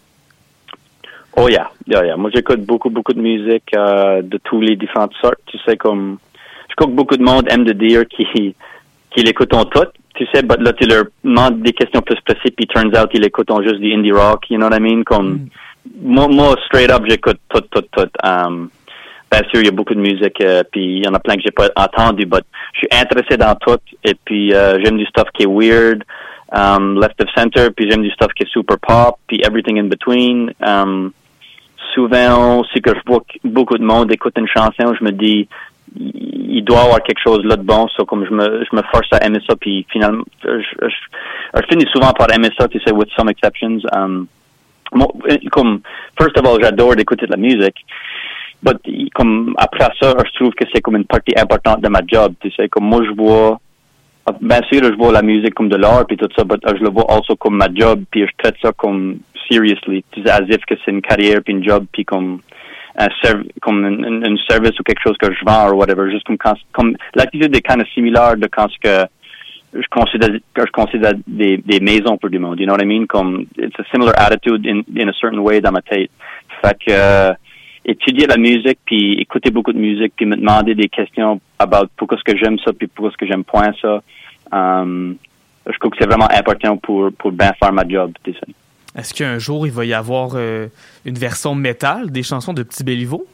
Oh 1.36 1.48
yeah, 1.50 1.70
yeah, 1.88 2.06
yeah. 2.06 2.16
Moi, 2.16 2.30
j'écoute 2.34 2.62
beaucoup, 2.62 2.90
beaucoup 2.90 3.14
de 3.14 3.22
musique 3.22 3.72
de 3.74 4.38
tous 4.44 4.62
les 4.62 4.76
différentes 4.76 5.14
sortes. 5.22 5.40
Tu 5.48 5.58
sais, 5.66 5.78
comme 5.78 6.18
je 6.74 6.76
crois 6.76 6.88
que 6.88 6.96
beaucoup 6.96 7.18
de 7.18 7.24
monde 7.24 7.46
aime 7.52 7.66
de 7.66 7.74
dire 7.74 8.08
qu'ils 8.08 8.56
qu 9.12 9.22
écoutent 9.22 9.70
tout. 9.72 9.88
Tu 10.16 10.26
sais, 10.34 10.42
but 10.42 10.60
là, 10.60 10.74
tu 10.74 10.88
leur 10.88 11.06
demandes 11.24 11.62
des 11.62 11.72
questions 11.72 12.02
plus 12.02 12.20
précises, 12.22 12.52
puis 12.56 12.66
turns 12.66 12.96
out, 13.00 13.10
ils 13.14 13.24
écoutent 13.24 13.52
juste 13.64 13.80
du 13.80 13.94
indie 13.94 14.12
rock, 14.12 14.50
you 14.50 14.58
know 14.58 14.68
what 14.68 14.76
I 14.76 14.80
mean? 14.80 15.04
Comme, 15.04 15.34
mm. 15.34 15.50
moi, 16.02 16.28
moi, 16.28 16.56
straight 16.66 16.92
up, 16.92 17.04
j'écoute 17.08 17.40
tout, 17.50 17.62
tout, 17.62 17.84
tout. 17.92 18.10
Um, 18.24 18.70
bien 19.32 19.42
sûr, 19.50 19.62
il 19.62 19.66
y 19.66 19.68
a 19.68 19.72
beaucoup 19.72 19.94
de 19.94 20.00
musique, 20.00 20.42
euh, 20.42 20.64
puis 20.72 20.98
il 20.98 21.04
y 21.04 21.08
en 21.08 21.14
a 21.14 21.20
plein 21.20 21.36
que 21.36 21.42
j'ai 21.44 21.52
pas 21.52 21.70
entendu, 21.76 22.26
but 22.26 22.44
je 22.74 22.80
suis 22.80 22.88
intéressé 22.92 23.38
dans 23.38 23.56
tout, 23.56 23.80
et 24.04 24.16
puis 24.26 24.54
euh, 24.54 24.80
j'aime 24.84 24.98
du 24.98 25.06
stuff 25.06 25.28
qui 25.34 25.44
est 25.44 25.48
weird, 25.48 26.04
um, 26.52 27.00
left 27.00 27.22
of 27.22 27.30
center, 27.36 27.70
puis 27.76 27.90
j'aime 27.90 28.02
du 28.02 28.12
stuff 28.12 28.34
qui 28.34 28.44
est 28.44 28.50
super 28.50 28.78
pop, 28.80 29.18
puis 29.28 29.42
everything 29.44 29.80
in 29.80 29.90
between. 29.90 30.54
Um, 30.62 31.12
souvent, 31.94 32.60
aussi 32.60 32.82
que 32.82 32.92
je 32.94 33.00
vois 33.06 33.24
beaucoup 33.44 33.78
de 33.78 33.84
monde 33.84 34.12
écoute 34.12 34.34
une 34.38 34.48
chanson, 34.48 34.94
je 35.00 35.04
me 35.04 35.12
dis, 35.12 35.48
il 35.96 36.64
doit 36.64 36.82
avoir 36.82 37.04
quelque 37.04 37.22
chose 37.22 37.44
là 37.44 37.56
de 37.56 37.64
bon. 37.64 37.88
Comme 38.08 38.26
je 38.26 38.34
me, 38.34 38.82
force 38.92 39.08
à 39.12 39.26
aimer 39.26 39.40
ça, 39.48 39.56
puis 39.56 39.86
finalement, 39.92 40.24
je, 40.44 41.60
finis 41.70 41.86
souvent 41.92 42.12
par 42.14 42.32
aimer 42.34 42.50
ça, 42.58 42.68
tu 42.68 42.80
sais, 42.80 42.92
with 42.92 43.10
some 43.16 43.30
exceptions. 43.30 43.80
Um, 43.96 44.28
comme, 45.52 45.82
first 46.20 46.38
of 46.38 46.46
all, 46.46 46.62
j'adore 46.62 46.96
d'écouter 46.96 47.26
de 47.26 47.32
la 47.32 47.38
musique. 47.38 47.86
But, 48.62 48.78
comme, 49.14 49.56
après 49.58 49.90
ça, 50.00 50.14
je 50.26 50.40
trouve 50.40 50.54
que 50.54 50.66
c'est 50.74 50.82
comme 50.82 50.96
une 50.96 51.06
partie 51.06 51.34
importante 51.38 51.82
de 51.82 51.90
ma 51.90 52.00
job, 52.08 52.34
tu 52.40 52.50
sais, 52.52 52.70
comme 52.70 52.86
moi, 52.86 53.04
je 53.04 53.12
vois, 53.12 53.60
bien 54.42 54.62
sûr, 54.72 54.84
je 54.84 54.96
vois 54.96 55.12
la 55.12 55.22
musique 55.22 55.54
comme 55.54 55.70
de 55.70 55.76
l'art, 55.76 56.06
puis 56.08 56.18
tout 56.18 56.30
ça, 56.36 56.44
mais 56.48 56.56
je 56.78 56.84
le 56.84 56.90
vois 56.90 57.06
aussi 57.12 57.36
comme 57.38 57.58
ma 57.58 57.68
job, 57.74 58.04
puis 58.10 58.22
je 58.22 58.32
traite 58.38 58.56
ça 58.62 58.72
comme 58.72 59.18
seriously, 59.54 60.04
as 60.26 60.50
if 60.50 60.66
que 60.66 60.76
c'est 60.84 60.92
une 60.92 61.02
carrière, 61.02 61.42
puis 61.44 61.54
une 61.54 61.64
job, 61.64 61.86
puis 61.92 62.06
comme, 62.06 62.42
un 62.98 63.08
comme 63.62 63.86
un, 63.86 64.36
service 64.50 64.80
ou 64.80 64.84
quelque 64.84 65.02
chose 65.02 65.18
que 65.18 65.32
je 65.34 65.46
vends 65.46 65.72
ou 65.72 65.78
whatever. 65.78 66.12
Juste 66.12 66.26
comme, 66.26 66.38
comme 66.72 66.96
l'attitude 67.16 67.56
est 67.56 67.62
kind 67.62 67.82
of 67.82 67.88
similaire 67.94 68.38
de 68.38 68.48
quand 68.48 68.68
que 68.82 69.06
je 69.74 69.88
considère 69.90 70.30
je 70.56 70.72
considère 70.72 71.14
des, 71.26 71.80
maisons 71.82 72.18
pour 72.18 72.30
du 72.30 72.40
monde. 72.40 72.60
You 72.60 72.66
know 72.66 72.76
what 72.76 72.84
I 72.84 72.86
mean? 72.86 73.08
Comme 73.08 73.48
it's 73.58 73.80
a 73.80 73.84
similar 73.92 74.14
attitude 74.18 74.66
in 74.68 74.84
in 74.96 75.10
a 75.10 75.14
certain 75.14 75.40
way 75.40 75.62
dans 75.62 75.72
ma 75.72 75.82
tête. 75.82 76.12
Fait 76.62 76.78
que 76.78 76.92
euh, 76.92 77.34
étudier 77.86 78.28
la 78.28 78.38
musique 78.38 78.80
puis 78.86 79.14
écouter 79.20 79.50
beaucoup 79.50 79.74
de 79.74 79.80
musique 79.80 80.14
puis 80.16 80.26
me 80.26 80.36
demander 80.36 80.76
des 80.76 80.90
questions 80.90 81.42
about 81.60 81.88
pourquoi 81.98 82.18
est-ce 82.18 82.32
que 82.32 82.38
j'aime 82.38 82.60
ça 82.60 82.72
puis 82.74 82.88
pourquoi 82.88 83.10
est-ce 83.10 83.18
que 83.18 83.28
j'aime 83.28 83.44
point 83.44 83.74
ça. 83.82 84.04
Um, 84.52 85.16
je 85.66 85.78
trouve 85.80 85.92
que 85.92 85.98
c'est 86.00 86.08
vraiment 86.08 86.30
important 86.30 86.78
pour 86.78 87.12
pour 87.18 87.32
bien 87.32 87.52
faire 87.60 87.74
ma 87.74 87.88
job. 87.88 88.12
Tu 88.24 88.34
sais. 88.34 88.54
Est-ce 88.96 89.14
qu'un 89.14 89.40
jour, 89.40 89.66
il 89.66 89.74
va 89.74 89.86
y 89.86 89.94
avoir 89.94 90.32
euh, 90.36 90.68
une 91.06 91.16
version 91.16 91.56
métal 91.56 92.12
des 92.12 92.24
chansons 92.24 92.54
de 92.54 92.64
Petit 92.64 92.84
Béliveau? 92.84 93.26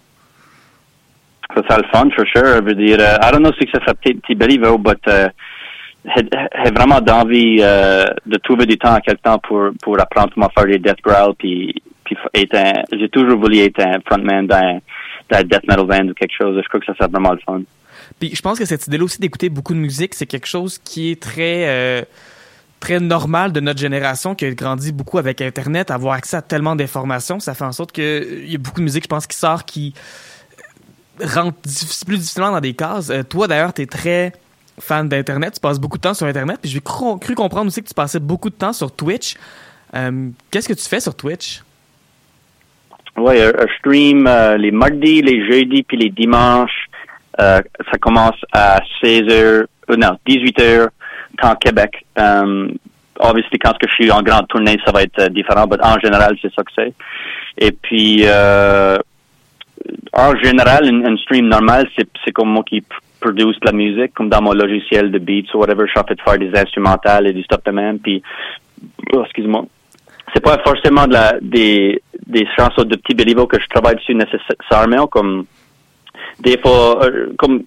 Ça 1.53 1.64
serait 1.64 1.82
le 1.82 1.88
fun, 1.91 2.10
for 2.16 2.26
sure. 2.28 2.57
Je 2.57 2.64
veux 2.64 2.76
dire, 2.76 2.99
uh, 2.99 3.18
I 3.22 3.32
don't 3.32 3.41
know 3.41 3.51
si 3.60 3.68
ça 3.74 3.80
serait 3.82 3.95
Petit 3.95 4.36
Béliveau, 4.36 4.78
mais 4.78 4.93
uh, 5.07 5.28
j'ai 6.16 6.72
vraiment 6.72 7.01
d'envie 7.01 7.57
uh, 7.57 8.05
de 8.26 8.38
trouver 8.38 8.66
du 8.66 8.78
temps 8.78 8.93
à 8.93 9.01
quel 9.01 9.18
temps 9.18 9.39
pour, 9.39 9.72
pour 9.82 9.99
apprendre 9.99 10.32
comment 10.34 10.49
faire 10.49 10.68
des 10.68 10.80
death 10.80 11.01
growl, 11.03 11.34
puis, 11.38 11.76
puis 12.05 12.16
j'ai 12.93 13.10
toujours 13.10 13.39
voulu 13.39 13.60
être 13.60 13.82
un 13.82 13.99
frontman 14.05 14.47
d'un, 14.47 14.80
death 15.30 15.68
metal 15.68 15.86
band 15.86 16.07
ou 16.07 16.14
quelque 16.14 16.36
chose. 16.38 16.60
Je 16.64 16.68
crois 16.70 16.80
que 16.80 16.86
ça 16.86 16.95
serait 16.95 17.10
vraiment 17.10 17.34
le 17.34 17.39
fun. 17.45 17.62
Puis 18.20 18.34
je 18.34 18.41
pense 18.41 18.57
que 18.57 18.66
cette 18.66 18.88
idée-là 18.88 19.03
aussi 19.03 19.20
d'écouter 19.20 19.49
beaucoup 19.49 19.74
de 19.74 19.80
musique, 19.80 20.16
c'est 20.16 20.26
quelque 20.26 20.47
chose 20.47 20.78
qui 20.78 21.12
est 21.12 21.22
très... 21.22 21.68
Euh, 21.68 22.01
très 22.80 23.00
normal 23.00 23.52
de 23.52 23.60
notre 23.60 23.80
génération 23.80 24.36
qui 24.36 24.46
a 24.46 24.52
grandi 24.52 24.92
beaucoup 24.92 25.18
avec 25.18 25.42
Internet, 25.42 25.92
avoir 25.92 26.14
accès 26.14 26.38
à 26.38 26.42
tellement 26.42 26.76
d'informations, 26.76 27.40
ça 27.40 27.54
fait 27.54 27.66
en 27.66 27.72
sorte 27.72 27.92
qu'il 27.92 28.50
y 28.50 28.56
a 28.56 28.58
beaucoup 28.58 28.80
de 28.80 28.86
musique, 28.86 29.04
je 29.04 29.08
pense, 29.08 29.28
qui 29.28 29.36
sort 29.36 29.66
qui 29.66 29.94
rentre 31.22 31.58
plus 32.06 32.18
difficilement 32.18 32.52
dans 32.52 32.62
des 32.62 32.74
cases. 32.74 33.10
Euh, 33.10 33.24
toi, 33.24 33.48
d'ailleurs, 33.48 33.74
tu 33.74 33.82
es 33.82 33.86
très 33.86 34.34
fan 34.80 35.10
d'Internet, 35.10 35.56
tu 35.56 35.60
passes 35.60 35.80
beaucoup 35.80 35.98
de 35.98 36.04
temps 36.04 36.14
sur 36.14 36.26
Internet, 36.26 36.60
puis 36.62 36.72
j'ai 36.72 36.80
cru, 36.80 37.36
comprendre 37.36 37.68
aussi 37.68 37.84
que 37.84 37.88
tu 37.88 37.94
passais 37.94 38.20
beaucoup 38.20 38.50
de 38.50 38.56
temps 38.56 38.72
sur 38.72 38.96
Twitch. 38.96 39.36
Euh, 39.96 40.30
qu'est-ce 40.52 40.70
que 40.70 40.74
tu 40.74 40.88
fais 40.88 41.02
sur 41.02 41.16
Twitch? 41.16 41.62
Oui, 43.18 43.36
je 43.38 43.68
stream 43.80 44.26
euh, 44.28 44.56
les 44.56 44.72
mardis, 44.72 45.22
les 45.22 45.46
jeudis, 45.52 45.84
puis 45.84 45.98
les 45.98 46.10
dimanches. 46.10 46.88
ça 47.38 47.98
commence 48.00 48.38
à 48.54 48.80
16h, 49.04 49.66
non, 49.98 50.18
18h 50.26 50.90
temps 51.42 51.56
Québec. 51.56 52.06
Um, 52.16 52.74
obviously, 53.20 53.60
quand 53.60 53.74
je 53.82 53.94
suis 53.94 54.12
en 54.12 54.22
grande 54.22 54.48
tournée, 54.48 54.78
ça 54.86 54.92
va 54.92 55.04
être 55.04 55.20
euh, 55.20 55.30
différent, 55.30 55.66
mais 55.70 55.78
en 55.84 56.00
général, 56.00 56.38
c'est 56.42 56.54
ça 56.54 56.64
que 56.64 56.72
c'est. 56.76 56.94
Et 57.58 57.72
puis, 57.72 58.22
euh, 58.26 58.98
en 60.14 60.36
général, 60.38 60.86
un, 60.88 61.18
stream 61.18 61.48
normal, 61.48 61.88
c'est 61.96 62.32
comme 62.32 62.50
moi 62.50 62.64
qui 62.64 62.84
produce 63.20 63.58
la 63.64 63.72
musique, 63.72 64.14
comme 64.14 64.30
dans 64.30 64.42
mon 64.42 64.54
logiciel 64.54 65.12
de 65.12 65.20
beats 65.20 65.54
ou 65.54 65.58
whatever, 65.60 65.86
je 65.86 65.92
suis 65.92 66.00
en 66.00 66.04
de 66.04 66.22
faire 66.22 66.38
des 66.38 66.58
instrumentales 66.58 67.28
et 67.28 67.34
du 67.34 67.44
stuff 67.44 67.64
de 67.66 67.72
même. 67.72 68.00
Puis, 68.00 68.22
oh, 69.14 69.24
excuse-moi, 69.24 69.66
c'est 70.34 70.44
pas 70.44 70.58
forcément 70.64 71.08
de 71.08 71.40
des, 71.42 72.02
chansons 72.58 72.84
de 72.84 72.96
petits 72.96 73.16
béliveau 73.16 73.48
que 73.48 73.60
je 73.60 73.68
travaille 73.68 73.96
dessus 73.96 74.16
nécessairement, 74.16 75.08
comme 75.08 75.46
des 76.40 76.58
fois, 76.60 77.04
euh, 77.04 77.34
comme 77.38 77.64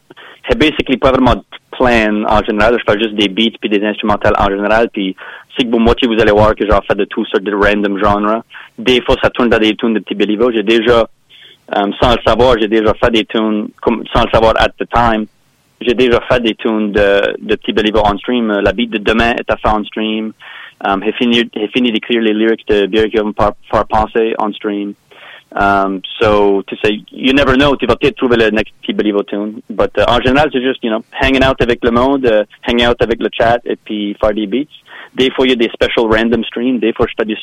c'est 0.48 0.58
basically 0.58 0.96
pas 0.96 1.12
vraiment 1.12 1.42
plein 1.72 2.24
en 2.24 2.42
général. 2.42 2.78
Je 2.78 2.92
fais 2.92 2.98
juste 2.98 3.14
des 3.14 3.28
beats 3.28 3.56
puis 3.60 3.70
des 3.70 3.84
instrumentales 3.84 4.34
en 4.38 4.48
général. 4.50 4.88
Puis 4.92 5.14
si 5.56 5.66
vous 5.66 5.78
moitié 5.78 6.08
vous 6.08 6.20
allez 6.20 6.32
voir 6.32 6.54
que 6.54 6.68
j'en 6.68 6.80
fais 6.82 6.94
de 6.94 7.04
tout 7.04 7.24
sortes 7.26 7.44
de 7.44 7.54
random 7.54 7.98
genres. 7.98 8.42
Des 8.78 9.00
fois, 9.02 9.16
ça 9.22 9.30
tourne 9.30 9.50
dans 9.50 9.58
des 9.58 9.76
tunes 9.76 9.94
de 9.94 10.00
petit 10.00 10.14
Béliveau. 10.14 10.50
J'ai 10.50 10.62
déjà, 10.62 11.06
um, 11.74 11.92
sans 12.00 12.14
le 12.14 12.22
savoir, 12.26 12.56
j'ai 12.58 12.68
déjà 12.68 12.92
fait 12.94 13.10
des 13.10 13.24
tunes, 13.24 13.68
comme, 13.80 14.02
sans 14.12 14.24
le 14.24 14.30
savoir 14.30 14.54
at 14.56 14.70
the 14.78 14.88
time, 14.92 15.26
j'ai 15.80 15.94
déjà 15.94 16.20
fait 16.30 16.40
des 16.40 16.54
tunes 16.54 16.92
de, 16.92 17.36
de 17.40 17.54
petit 17.56 17.72
Béliveau 17.72 18.02
on 18.04 18.16
stream. 18.18 18.50
La 18.64 18.72
beat 18.72 18.90
de 18.90 18.98
demain 18.98 19.32
est 19.32 19.50
à 19.50 19.56
faire 19.56 19.74
on 19.76 19.84
stream. 19.84 20.32
Um, 20.84 21.00
j'ai 21.04 21.12
fini, 21.12 21.48
j'ai 21.54 21.68
fini 21.68 21.92
d'écrire 21.92 22.20
les 22.20 22.32
lyrics 22.32 22.66
de 22.66 22.86
Bière 22.86 23.08
qui 23.08 23.16
va 23.16 23.24
me 23.24 23.32
faire 23.32 23.86
penser 23.86 24.34
on 24.38 24.52
stream. 24.52 24.94
Um, 25.54 26.00
so 26.18 26.62
to 26.62 26.76
say, 26.82 27.04
you 27.10 27.34
never 27.34 27.56
know, 27.56 27.76
tu 27.76 27.86
vas 27.86 27.96
peut-être 27.96 28.16
trouver 28.16 28.36
le 28.36 28.50
next 28.50 28.72
Belivo 28.88 29.22
tune. 29.22 29.62
But 29.68 29.90
uh, 29.98 30.04
en 30.08 30.20
général, 30.20 30.48
c'est 30.52 30.62
juste, 30.62 30.82
you 30.82 30.90
know, 30.90 31.04
hanging 31.20 31.44
out 31.44 31.60
avec 31.60 31.84
le 31.84 31.90
monde, 31.90 32.24
uh, 32.24 32.44
hanging 32.66 32.86
out 32.86 33.00
avec 33.02 33.20
le 33.20 33.28
chat 33.32 33.60
et 33.64 33.76
puis 33.76 34.16
faire 34.20 34.32
des 34.32 34.46
beats. 34.46 34.72
Des 35.14 35.30
fois, 35.30 35.46
il 35.46 35.50
y 35.50 35.52
a 35.52 35.56
des 35.56 35.68
special 35.68 36.06
random 36.10 36.42
streams. 36.44 36.78
Des 36.78 36.94
fois, 36.94 37.06
je 37.06 37.14
fais 37.18 37.26
des 37.26 37.36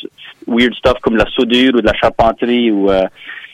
weird 0.47 0.73
stuff 0.73 0.99
comme 1.01 1.17
la 1.17 1.25
soudure 1.27 1.75
ou 1.75 1.81
de 1.81 1.85
la 1.85 1.93
charpenterie 1.93 2.71
ou 2.71 2.91
uh, 2.91 3.07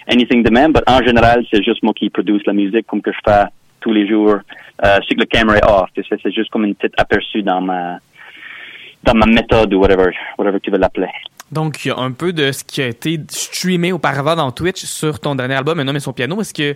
anything 0.07 0.41
de 0.41 0.49
même. 0.49 0.71
But 0.71 0.83
en 0.87 1.03
général, 1.03 1.45
c'est 1.51 1.63
juste 1.63 1.83
moi 1.83 1.93
qui 1.93 2.09
produce 2.09 2.45
la 2.45 2.53
musique 2.53 2.87
comme 2.87 3.01
que 3.01 3.11
je 3.11 3.19
fais 3.25 3.45
tous 3.81 3.91
les 3.91 4.07
jours. 4.07 4.37
Uh, 4.81 4.99
c'est 5.07 5.15
que 5.15 5.21
le 5.21 5.25
camera 5.25 5.57
est 5.57 5.65
off. 5.65 5.89
C'est 5.95 6.31
juste 6.31 6.49
comme 6.49 6.63
une 6.63 6.75
petite 6.75 6.97
aperçu 6.97 7.41
dans 7.43 7.61
ma 7.61 7.99
dans 9.03 9.13
ma 9.13 9.25
méthode 9.25 9.73
ou 9.73 9.79
whatever, 9.79 10.11
whatever 10.37 10.59
tu 10.59 10.71
veux 10.71 10.79
l'appeler. 10.79 11.11
Donc, 11.55 11.89
un 11.95 12.11
peu 12.11 12.33
de 12.33 12.51
ce 12.51 12.65
qui 12.65 12.81
a 12.81 12.87
été 12.87 13.17
streamé 13.29 13.93
auparavant 13.93 14.35
dans 14.35 14.51
Twitch 14.51 14.83
sur 14.83 15.21
ton 15.21 15.35
dernier 15.35 15.55
album, 15.55 15.79
Un 15.79 15.87
homme 15.87 15.95
et 15.95 16.01
son 16.01 16.11
piano. 16.11 16.41
Est-ce 16.41 16.53
que, 16.53 16.75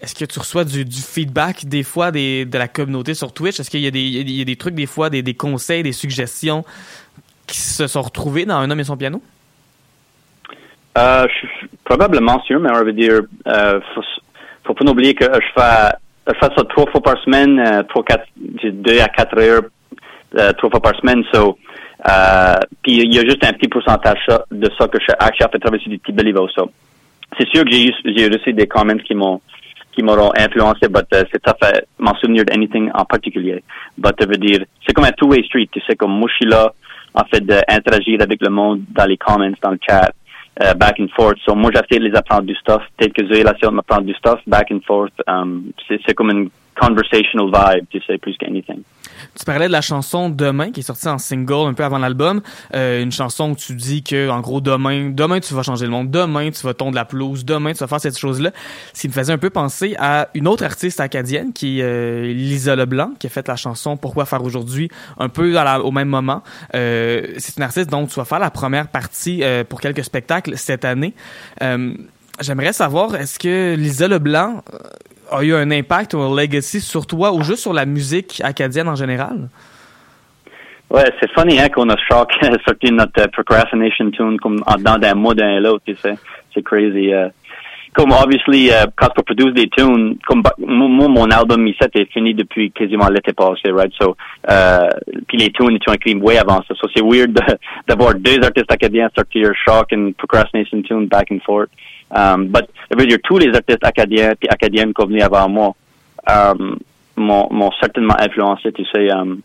est-ce 0.00 0.14
que 0.14 0.24
tu 0.24 0.38
reçois 0.38 0.64
du, 0.64 0.84
feedback 0.84 1.66
des 1.66 1.82
fois 1.82 2.12
des, 2.12 2.44
de 2.44 2.56
la 2.56 2.68
communauté 2.68 3.14
sur 3.14 3.32
Twitch? 3.32 3.58
Est-ce 3.58 3.68
qu'il 3.70 3.80
y 3.80 3.88
a 3.88 3.90
des, 4.44 4.56
trucs, 4.56 4.76
des 4.76 4.86
fois, 4.86 5.10
des, 5.10 5.34
conseils, 5.34 5.82
des 5.82 5.90
suggestions 5.90 6.64
qui 7.48 7.58
se 7.58 7.88
sont 7.88 8.02
retrouvés 8.02 8.44
dans 8.44 8.58
Un 8.58 8.70
homme 8.70 8.78
et 8.78 8.84
son 8.84 8.96
piano? 8.96 9.20
Euh, 10.96 11.26
je 11.26 11.48
suis 11.48 11.68
probablement 11.84 12.40
sûr, 12.44 12.60
mais 12.60 12.70
on 12.70 12.84
va 12.84 12.92
dire, 12.92 13.20
euh, 13.48 13.80
faut, 14.62 14.74
pas 14.74 14.90
oublier 14.92 15.14
que 15.16 15.24
je 15.24 15.60
fais, 15.60 15.88
je 16.28 16.34
fais 16.34 16.54
ça 16.56 16.64
trois 16.68 16.88
fois 16.92 17.00
par 17.00 17.20
semaine, 17.24 17.58
euh, 17.58 17.82
trois, 17.82 18.04
quatre, 18.04 18.26
deux 18.36 19.00
à 19.00 19.08
quatre 19.08 19.36
heures, 19.40 19.62
euh, 20.38 20.52
trois 20.52 20.70
fois 20.70 20.80
par 20.80 20.94
semaine. 21.00 21.24
So, 21.32 21.58
Euh, 22.08 22.56
puis 22.82 22.96
il 22.98 23.14
y 23.14 23.18
a 23.18 23.22
juste 23.22 23.44
un 23.44 23.52
petit 23.52 23.68
pourcentage 23.68 24.26
de 24.50 24.70
ça 24.78 24.86
que 24.88 24.98
je 24.98 25.04
suis 25.04 25.12
actually 25.18 25.50
fait 25.50 25.58
travailler 25.58 25.82
sur 25.82 25.90
du 25.90 25.98
petit 25.98 26.12
Beliveau. 26.12 26.48
So. 26.48 26.70
C'est 27.38 27.48
sûr 27.48 27.64
que 27.64 27.70
j'ai 27.70 27.92
j'ai 28.04 28.28
reçu 28.28 28.52
des 28.52 28.66
comments 28.66 28.98
qui 28.98 29.14
m'ont 29.14 29.40
qui 29.92 30.02
m'auront 30.02 30.32
influencé, 30.36 30.88
but 30.88 31.06
uh, 31.12 31.24
c'est 31.32 31.40
tough 31.40 31.62
à 31.62 31.72
m'en 31.98 32.14
souvenir 32.16 32.44
d'anything 32.44 32.90
en 32.94 33.04
particulier. 33.04 33.62
But 33.96 34.14
ça 34.18 34.26
veut 34.26 34.36
dire, 34.36 34.64
c'est 34.84 34.92
comme 34.92 35.04
un 35.04 35.12
two-way 35.12 35.42
street, 35.44 35.68
tu 35.72 35.80
sais, 35.86 35.94
comme 35.94 36.10
moi 36.18 36.28
je 36.28 36.34
suis 36.34 36.46
là, 36.46 36.72
en 37.14 37.24
fait, 37.24 37.40
d'interagir 37.40 38.20
avec 38.20 38.42
le 38.42 38.50
monde 38.50 38.82
dans 38.90 39.06
les 39.06 39.16
comments, 39.16 39.54
dans 39.62 39.70
le 39.70 39.78
chat, 39.88 40.10
uh, 40.60 40.74
back 40.76 40.98
and 40.98 41.08
forth. 41.16 41.38
So 41.44 41.54
moi 41.54 41.70
j'essaie 41.72 42.00
de 42.00 42.08
les 42.08 42.16
apprendre 42.16 42.42
du 42.42 42.54
stuff, 42.56 42.82
peut-être 42.96 43.12
que 43.14 43.22
ils 43.22 43.44
de 43.44 43.68
m'apprendre 43.68 44.02
du 44.02 44.14
stuff, 44.14 44.40
back 44.46 44.70
and 44.72 44.80
forth. 44.86 45.14
Um, 45.26 45.72
c'est 45.88 46.14
comme 46.14 46.30
une 46.30 46.50
conversational 46.78 47.46
vibe, 47.46 47.86
tu 47.90 48.00
sais, 48.06 48.18
plus 48.18 48.36
qu'anything. 48.36 48.82
Tu 49.38 49.44
parlais 49.44 49.66
de 49.66 49.72
la 49.72 49.80
chanson 49.80 50.30
Demain 50.30 50.70
qui 50.70 50.80
est 50.80 50.84
sortie 50.84 51.08
en 51.08 51.18
single 51.18 51.68
un 51.68 51.74
peu 51.74 51.84
avant 51.84 51.98
l'album, 51.98 52.40
euh, 52.74 53.02
une 53.02 53.12
chanson 53.12 53.50
où 53.50 53.56
tu 53.56 53.74
dis 53.74 54.02
que 54.02 54.28
en 54.28 54.40
gros 54.40 54.60
demain, 54.60 55.10
demain 55.10 55.40
tu 55.40 55.54
vas 55.54 55.62
changer 55.62 55.86
le 55.86 55.90
monde, 55.90 56.10
demain 56.10 56.50
tu 56.50 56.64
vas 56.66 56.74
tondre 56.74 56.94
la 56.94 57.04
pelouse, 57.04 57.44
demain 57.44 57.72
tu 57.72 57.78
vas 57.78 57.86
faire 57.86 58.00
cette 58.00 58.18
chose-là. 58.18 58.52
Ce 58.92 59.02
qui 59.02 59.08
me 59.08 59.12
faisait 59.12 59.32
un 59.32 59.38
peu 59.38 59.50
penser 59.50 59.96
à 59.98 60.28
une 60.34 60.46
autre 60.46 60.64
artiste 60.64 61.00
acadienne 61.00 61.52
qui 61.52 61.80
est 61.80 61.84
euh, 61.84 62.32
Lisa 62.32 62.76
Leblanc 62.76 63.12
qui 63.18 63.26
a 63.26 63.30
fait 63.30 63.46
la 63.48 63.56
chanson 63.56 63.96
Pourquoi 63.96 64.24
faire 64.24 64.42
aujourd'hui 64.42 64.88
un 65.18 65.28
peu 65.28 65.54
au 65.82 65.90
même 65.90 66.08
moment. 66.08 66.42
Euh, 66.74 67.26
c'est 67.38 67.56
une 67.56 67.62
artiste 67.62 67.90
dont 67.90 68.06
tu 68.06 68.14
vas 68.16 68.24
faire 68.24 68.38
la 68.38 68.50
première 68.50 68.88
partie 68.88 69.42
euh, 69.42 69.64
pour 69.64 69.80
quelques 69.80 70.04
spectacles 70.04 70.56
cette 70.56 70.84
année. 70.84 71.14
Euh, 71.62 71.94
j'aimerais 72.40 72.72
savoir, 72.72 73.14
est-ce 73.14 73.38
que 73.38 73.74
Lisa 73.74 74.08
Leblanc 74.08 74.62
a 75.30 75.42
eu 75.42 75.54
un 75.54 75.70
impact 75.70 76.14
ou 76.14 76.18
un 76.20 76.34
legacy 76.34 76.80
sur 76.80 77.06
toi 77.06 77.32
ou 77.32 77.42
juste 77.42 77.62
sur 77.62 77.72
la 77.72 77.86
musique 77.86 78.40
acadienne 78.44 78.88
en 78.88 78.96
général? 78.96 79.48
Ouais, 80.90 81.10
c'est 81.18 81.30
funny 81.32 81.58
hein, 81.58 81.68
qu'on 81.70 81.88
a 81.88 81.96
sorti 82.08 82.90
notre 82.92 83.24
uh, 83.24 83.28
procrastination 83.28 84.10
tune 84.10 84.38
comme 84.38 84.60
dans 84.80 84.98
d'un 84.98 85.14
mois 85.14 85.34
d'un 85.34 85.58
l'autre, 85.58 85.82
tu 85.86 85.96
sais. 85.96 86.14
C'est 86.54 86.62
crazy. 86.62 87.12
Uh, 87.12 87.30
comme 87.94 88.12
obviously, 88.12 88.68
uh, 88.68 88.86
quand 88.96 89.08
on 89.16 89.22
produit 89.22 89.52
des 89.52 89.68
tunes, 89.70 90.16
comme 90.26 90.42
moi, 90.58 91.08
mon 91.08 91.30
album 91.30 91.66
il 91.66 91.74
est 91.80 92.12
fini 92.12 92.34
depuis 92.34 92.70
quasiment 92.70 93.08
l'été 93.08 93.32
passé, 93.32 93.72
right? 93.72 93.92
So, 94.00 94.16
puis 95.26 95.38
les 95.38 95.50
tunes 95.50 95.72
ils 95.72 95.80
sont 95.84 95.94
écrits 95.94 96.14
way 96.14 96.38
avant 96.38 96.62
ça. 96.68 96.74
So 96.80 96.88
c'est 96.94 97.02
weird 97.02 97.32
d'avoir 97.88 98.14
deux 98.14 98.38
artistes 98.42 98.70
acadiens 98.70 99.08
sortir 99.16 99.50
Shock 99.64 99.92
and 99.92 100.12
Procrastination 100.16 100.82
tune 100.82 101.06
back 101.08 101.28
and 101.32 101.40
forth. 101.44 101.70
Um, 102.14 102.48
but, 102.48 102.66
tous 103.24 103.38
les 103.38 103.54
artistes 103.54 103.84
acadiens 103.84 104.34
et 104.40 104.48
acadiennes 104.48 104.94
qui 104.94 105.02
sont 105.02 105.08
venus 105.08 105.24
avant 105.24 105.48
moi 105.48 105.74
um, 106.28 106.78
m'ont 107.16 107.72
certainement 107.80 108.14
influencé, 108.18 108.72
tu 108.72 108.84
sais, 108.86 109.10
um, 109.10 109.40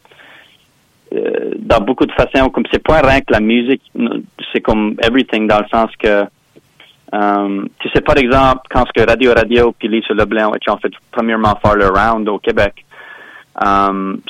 euh, 1.13 1.53
dans 1.57 1.81
beaucoup 1.81 2.05
de 2.05 2.11
façons. 2.11 2.49
Comme 2.49 2.65
c'est 2.71 2.83
pas 2.83 3.01
rien 3.01 3.21
que 3.21 3.33
la 3.33 3.39
musique, 3.39 3.81
c'est 4.53 4.61
comme 4.61 4.95
everything 5.01 5.47
dans 5.47 5.59
le 5.59 5.67
sens 5.71 5.89
que 5.97 6.25
um, 7.11 7.67
tu 7.79 7.89
sais, 7.89 8.01
par 8.01 8.17
exemple, 8.17 8.61
quand 8.69 8.85
ce 8.85 9.01
que 9.01 9.09
Radio 9.09 9.33
Radio 9.33 9.71
puis 9.71 9.87
Lisa 9.87 10.13
Leblanc 10.13 10.51
ont 10.51 10.77
fait 10.77 10.93
premièrement 11.11 11.57
faire 11.63 11.75
le 11.75 11.87
round 11.87 12.29
au 12.29 12.37
Québec, 12.37 12.85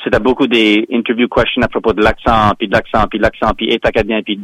c'était 0.02 0.18
beaucoup 0.18 0.46
des 0.46 0.86
interview 0.90 1.28
questions 1.28 1.62
à 1.62 1.68
propos 1.68 1.92
de 1.92 2.02
l'accent, 2.02 2.52
puis 2.58 2.68
de 2.68 2.72
l'accent, 2.72 3.06
puis 3.08 3.18
de 3.18 3.22
l'accent, 3.22 3.52
puis 3.54 3.72
être 3.72 3.86
acadien, 3.86 4.22
puis 4.22 4.40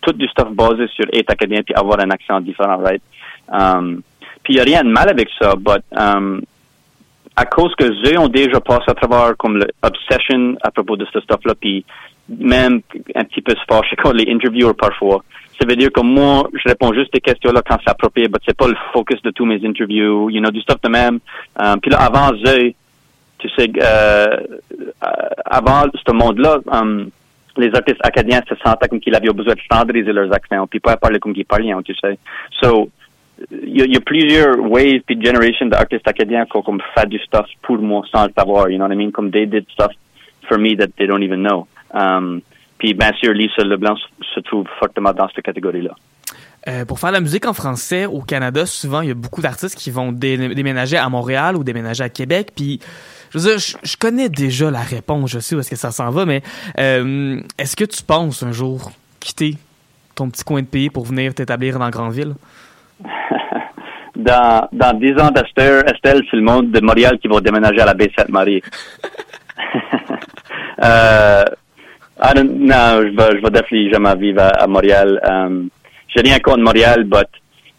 tout 0.00 0.12
du 0.12 0.26
stuff 0.28 0.50
basé 0.50 0.86
sur 0.94 1.04
être 1.12 1.30
acadien, 1.30 1.62
puis 1.62 1.74
avoir 1.74 2.00
un 2.00 2.10
accent 2.10 2.40
différent, 2.40 2.78
right? 2.78 3.02
Um, 3.52 4.02
puis 4.42 4.54
il 4.54 4.56
n'y 4.56 4.60
a 4.60 4.64
rien 4.64 4.84
de 4.84 4.90
mal 4.90 5.08
avec 5.08 5.28
ça, 5.40 5.54
but 5.56 5.82
um, 5.96 6.42
à 7.36 7.46
cause 7.46 7.74
que 7.76 7.84
eux 7.84 8.18
ont 8.18 8.28
déjà 8.28 8.60
passé 8.60 8.84
à 8.88 8.94
travers 8.94 9.36
comme 9.36 9.58
l'obsession 9.58 10.56
à 10.62 10.70
propos 10.70 10.96
de 10.96 11.06
ce 11.12 11.20
stuff-là, 11.20 11.54
puis 11.60 11.84
même 12.28 12.80
un 13.14 13.24
petit 13.24 13.42
peu 13.42 13.52
se 13.52 13.64
fâcher 13.68 13.96
contre 13.96 14.16
les 14.16 14.32
interviewers 14.32 14.74
parfois. 14.74 15.22
Ça 15.58 15.66
veut 15.66 15.76
dire 15.76 15.92
que 15.92 16.00
moi, 16.00 16.48
je 16.52 16.68
réponds 16.68 16.92
juste 16.92 17.12
des 17.12 17.20
questions-là 17.20 17.62
quand 17.66 17.78
c'est 17.84 17.90
approprié, 17.90 18.28
mais 18.28 18.38
c'est 18.46 18.56
pas 18.56 18.66
le 18.66 18.76
focus 18.92 19.20
de 19.22 19.30
tous 19.30 19.44
mes 19.44 19.64
interviews, 19.64 20.30
you 20.30 20.40
know, 20.40 20.50
du 20.50 20.60
stuff 20.60 20.80
de 20.82 20.88
même. 20.88 21.20
Um, 21.58 21.80
puis 21.80 21.90
là, 21.90 21.98
avant 22.02 22.32
eux, 22.32 22.72
tu 23.38 23.48
sais, 23.56 23.70
euh, 23.82 24.36
avant 25.44 25.84
ce 25.94 26.12
monde-là, 26.12 26.58
um, 26.70 27.08
les 27.56 27.72
artistes 27.74 28.00
acadiens 28.02 28.40
se 28.48 28.54
sentaient 28.64 28.88
comme 28.88 29.00
qu'ils 29.00 29.14
avaient 29.14 29.32
besoin 29.32 29.54
de 29.54 29.60
standardiser 29.60 30.12
leurs 30.12 30.32
accents, 30.32 30.66
puis 30.66 30.80
pas 30.80 30.96
parler 30.96 31.18
comme 31.18 31.34
qu'ils 31.34 31.44
parlaient, 31.44 31.72
tu 31.84 31.94
sais. 31.94 32.18
So, 32.60 32.90
il 33.50 33.92
y, 33.92 33.96
a 33.96 34.00
plusieurs 34.00 34.58
waves 34.58 35.00
puis 35.06 35.20
generations 35.20 35.66
d'artistes 35.66 36.06
acadiens 36.06 36.46
qui 36.46 36.56
ont 36.56 36.78
fait 36.94 37.08
du 37.08 37.18
stuff 37.18 37.46
pour 37.62 37.78
moi 37.78 38.04
sans 38.10 38.26
le 38.26 38.32
savoir, 38.36 38.70
you 38.70 38.76
know 38.76 38.86
what 38.86 38.94
I 38.94 38.96
mean? 38.96 39.10
Comme 39.10 39.30
they 39.30 39.46
did 39.46 39.66
stuff 39.72 39.92
for 40.48 40.58
me 40.58 40.76
that 40.76 40.88
they 40.96 41.06
don't 41.06 41.22
even 41.22 41.42
know. 41.42 41.66
Um, 41.92 42.42
puis 42.78 42.94
bien 42.94 43.12
sûr, 43.14 43.32
Lisa 43.32 43.64
Leblanc 43.64 43.96
se 44.34 44.40
trouve 44.40 44.66
fortement 44.78 45.12
dans 45.12 45.28
cette 45.34 45.44
catégorie-là. 45.44 45.94
Euh, 46.66 46.84
pour 46.86 46.98
faire 46.98 47.12
la 47.12 47.20
musique 47.20 47.46
en 47.46 47.52
français 47.52 48.06
au 48.06 48.22
Canada, 48.22 48.64
souvent 48.64 49.02
il 49.02 49.08
y 49.08 49.10
a 49.10 49.14
beaucoup 49.14 49.42
d'artistes 49.42 49.76
qui 49.76 49.90
vont 49.90 50.12
déménager 50.12 50.96
à 50.96 51.08
Montréal 51.08 51.56
ou 51.56 51.64
déménager 51.64 52.02
à 52.02 52.08
Québec. 52.08 52.52
Puis 52.56 52.80
je 53.30 53.38
veux 53.38 53.50
dire, 53.50 53.58
je, 53.58 53.96
connais 53.96 54.28
déjà 54.28 54.70
la 54.70 54.80
réponse, 54.80 55.30
je 55.30 55.40
sais 55.40 55.54
où 55.54 55.60
est-ce 55.60 55.70
que 55.70 55.76
ça 55.76 55.90
s'en 55.90 56.10
va, 56.10 56.24
mais 56.24 56.42
euh, 56.78 57.40
est-ce 57.58 57.76
que 57.76 57.84
tu 57.84 58.02
penses 58.02 58.42
un 58.42 58.52
jour 58.52 58.92
quitter 59.20 59.56
ton 60.14 60.30
petit 60.30 60.44
coin 60.44 60.62
de 60.62 60.66
pays 60.66 60.88
pour 60.88 61.04
venir 61.04 61.34
t'établir 61.34 61.78
dans 61.78 61.90
grande 61.90 62.12
ville? 62.12 62.34
Dans, 64.16 64.68
dans 64.72 64.98
10 64.98 65.12
ans 65.20 65.30
d'Estelle, 65.30 65.84
Estelle, 65.86 66.22
c'est 66.30 66.36
le 66.36 66.42
monde 66.42 66.70
de 66.70 66.80
Montréal 66.80 67.18
qui 67.18 67.28
va 67.28 67.40
déménager 67.40 67.80
à 67.80 67.86
la 67.86 67.94
baie 67.94 68.10
Sainte-Marie. 68.16 68.62
euh, 70.84 71.44
non, 72.44 73.02
je 73.02 73.16
vais, 73.16 73.36
je 73.36 73.42
vais 73.42 73.50
définitivement 73.50 74.10
jamais 74.10 74.20
vivre 74.20 74.42
à, 74.42 74.66
Montréal. 74.66 75.20
Um, 75.28 75.68
j'ai 76.08 76.22
rien 76.22 76.38
contre 76.38 76.60
Montréal, 76.60 77.04
but 77.04 77.28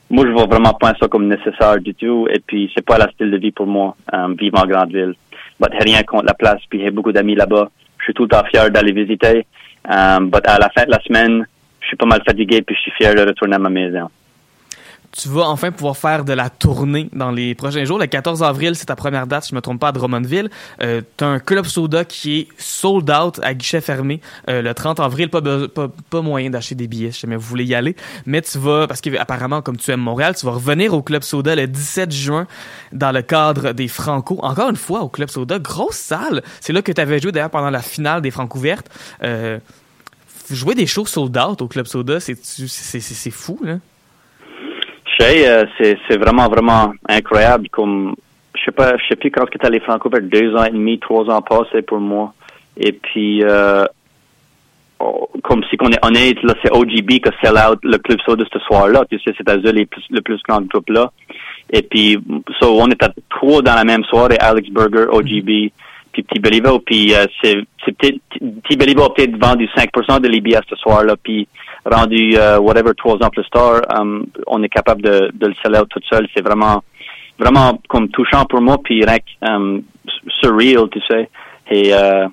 moi, 0.09 0.25
je 0.27 0.31
vois 0.31 0.45
vraiment 0.45 0.73
pas 0.73 0.93
ça 0.99 1.07
comme 1.07 1.27
nécessaire 1.27 1.79
du 1.79 1.95
tout. 1.95 2.27
Et 2.31 2.39
puis, 2.39 2.71
c'est 2.75 2.85
pas 2.85 2.97
la 2.97 3.09
style 3.11 3.31
de 3.31 3.37
vie 3.37 3.51
pour 3.51 3.65
moi, 3.65 3.95
um, 4.13 4.35
vivre 4.35 4.61
en 4.61 4.67
grande 4.67 4.91
ville. 4.91 5.15
But 5.59 5.71
j'ai 5.73 5.93
rien 5.93 6.03
contre 6.03 6.25
la 6.25 6.33
place, 6.33 6.61
puis 6.69 6.81
j'ai 6.81 6.91
beaucoup 6.91 7.11
d'amis 7.11 7.35
là-bas. 7.35 7.69
Je 7.99 8.03
suis 8.03 8.13
tout 8.13 8.23
le 8.23 8.29
temps 8.29 8.43
fier 8.51 8.69
d'aller 8.69 8.91
visiter. 8.91 9.47
Um, 9.89 10.29
but 10.29 10.47
à 10.47 10.59
la 10.59 10.69
fin 10.69 10.85
de 10.85 10.91
la 10.91 11.01
semaine, 11.01 11.47
je 11.79 11.87
suis 11.87 11.97
pas 11.97 12.05
mal 12.05 12.21
fatigué, 12.25 12.61
puis 12.61 12.75
je 12.75 12.81
suis 12.81 12.91
fier 12.91 13.15
de 13.15 13.21
retourner 13.21 13.55
à 13.55 13.59
ma 13.59 13.69
maison 13.69 14.09
tu 15.15 15.29
vas 15.29 15.47
enfin 15.47 15.71
pouvoir 15.71 15.95
faire 15.95 16.25
de 16.25 16.33
la 16.33 16.49
tournée 16.49 17.09
dans 17.13 17.31
les 17.31 17.55
prochains 17.55 17.85
jours. 17.85 17.97
Le 17.97 18.05
14 18.05 18.43
avril, 18.43 18.75
c'est 18.75 18.87
ta 18.87 18.97
première 18.97 19.27
date, 19.27 19.45
si 19.45 19.51
je 19.51 19.55
me 19.55 19.61
trompe 19.61 19.79
pas, 19.79 19.89
à 19.89 19.91
Drummondville. 19.93 20.49
Euh, 20.81 21.01
tu 21.17 21.23
as 21.23 21.27
un 21.27 21.39
Club 21.39 21.65
Soda 21.65 22.03
qui 22.03 22.39
est 22.39 22.47
sold 22.57 23.09
out 23.09 23.39
à 23.41 23.53
guichet 23.53 23.79
fermé. 23.79 24.19
Euh, 24.49 24.61
le 24.61 24.73
30 24.73 24.99
avril, 24.99 25.29
pas, 25.29 26.21
moyen 26.21 26.49
d'acheter 26.49 26.75
des 26.75 26.87
billets 26.87 27.11
si 27.11 27.21
jamais 27.21 27.37
vous 27.37 27.47
voulez 27.47 27.63
y 27.63 27.73
aller. 27.73 27.95
Mais 28.25 28.41
tu 28.41 28.57
vas, 28.57 28.87
parce 28.87 28.99
qu'apparemment, 28.99 29.61
comme 29.61 29.77
tu 29.77 29.89
aimes 29.91 30.01
Montréal, 30.01 30.35
tu 30.35 30.45
vas 30.45 30.51
revenir 30.51 30.93
au 30.93 31.01
Club 31.01 31.23
Soda 31.23 31.55
le 31.55 31.67
17 31.67 32.11
juin 32.11 32.45
dans 32.91 33.13
le 33.13 33.21
cadre 33.21 33.71
des 33.71 33.87
Franco. 33.87 34.39
Encore 34.43 34.69
une 34.69 34.75
fois, 34.75 35.01
au 35.01 35.09
Club 35.09 35.29
Soda, 35.29 35.59
grosse 35.59 35.95
salle. 35.95 36.43
C'est 36.59 36.73
là 36.73 36.81
que 36.81 36.91
tu 36.91 36.99
avais 36.99 37.19
joué 37.19 37.31
d'ailleurs 37.31 37.49
pendant 37.49 37.69
la 37.69 37.81
finale 37.81 38.21
des 38.21 38.31
Franco 38.31 38.57
ouvertes. 38.57 38.89
Euh, 39.23 39.59
jouer 40.49 40.75
des 40.75 40.87
shows 40.87 41.05
sold 41.05 41.37
out 41.37 41.61
au 41.61 41.69
Club 41.69 41.87
Soda, 41.87 42.19
c'est 42.19 43.31
fou, 43.31 43.59
là? 43.63 43.77
Euh, 45.21 45.65
c'est 45.79 46.17
vraiment, 46.17 46.47
vraiment 46.47 46.93
incroyable. 47.07 47.69
Comme, 47.69 48.15
je 48.55 48.63
sais 48.63 48.71
pas, 48.71 48.97
je 48.97 49.07
sais 49.07 49.15
plus 49.15 49.31
quand 49.31 49.45
tu 49.45 49.57
allé 49.65 49.79
franco 49.79 50.09
vers 50.09 50.21
deux 50.21 50.55
ans 50.55 50.65
et 50.65 50.71
demi, 50.71 50.99
trois 50.99 51.29
ans 51.29 51.41
passés 51.41 51.81
pour 51.81 51.99
moi. 51.99 52.33
Et 52.77 52.91
puis, 52.91 53.43
euh, 53.43 53.85
oh, 54.99 55.29
comme 55.43 55.63
si 55.69 55.77
qu'on 55.77 55.91
est 55.91 56.05
honnête, 56.05 56.41
là, 56.43 56.53
c'est 56.61 56.71
OGB 56.71 57.19
qui 57.19 57.29
sell 57.41 57.55
out 57.55 57.79
le 57.83 57.97
club 57.97 58.19
soda 58.25 58.43
ce 58.51 58.59
soir-là. 58.59 59.05
Tu 59.09 59.19
sais, 59.19 59.33
c'est 59.37 59.49
à 59.49 59.55
les 59.55 59.85
plus, 59.85 60.03
le 60.09 60.21
plus 60.21 60.41
grand 60.47 60.61
groupe 60.61 60.89
là. 60.89 61.11
Et 61.71 61.81
puis, 61.81 62.17
so, 62.59 62.79
on 62.79 62.87
était 62.87 63.07
trois 63.29 63.61
dans 63.61 63.75
la 63.75 63.83
même 63.83 64.03
soirée, 64.03 64.37
Alex 64.39 64.69
Burger, 64.69 65.05
OGB, 65.09 65.71
puis 66.11 66.23
Petit 66.23 66.39
Beliveau. 66.39 66.79
Puis, 66.79 67.13
euh, 67.15 67.25
c'est, 67.41 67.57
c'est 67.83 67.97
peut-être, 67.97 68.19
Petit 68.63 68.77
Beliveau 68.77 69.03
a 69.03 69.13
peut-être 69.13 69.37
vendu 69.37 69.67
5% 69.75 70.19
de 70.19 70.27
l'IBS 70.27 70.61
ce 70.69 70.75
soir-là. 70.75 71.15
Puis, 71.21 71.47
rendu 71.85 72.35
uh, 72.35 72.57
whatever 72.59 72.93
trois 72.95 73.15
ans 73.15 73.29
plus 73.29 73.49
tard, 73.49 73.81
um, 73.95 74.25
on 74.47 74.63
est 74.63 74.69
capable 74.69 75.01
de, 75.01 75.31
de 75.33 75.47
le 75.47 75.53
sell 75.61 75.75
out 75.75 75.87
tout 75.89 76.01
seul. 76.09 76.27
C'est 76.35 76.43
vraiment 76.43 76.83
vraiment 77.37 77.79
comme 77.89 78.09
touchant 78.09 78.45
pour 78.45 78.61
moi 78.61 78.77
puis 78.83 79.03
um, 79.41 79.83
surreal, 80.41 80.89
tu 80.89 81.01
sais. 81.09 81.29
Et 81.69 81.93
euh, 81.93 82.27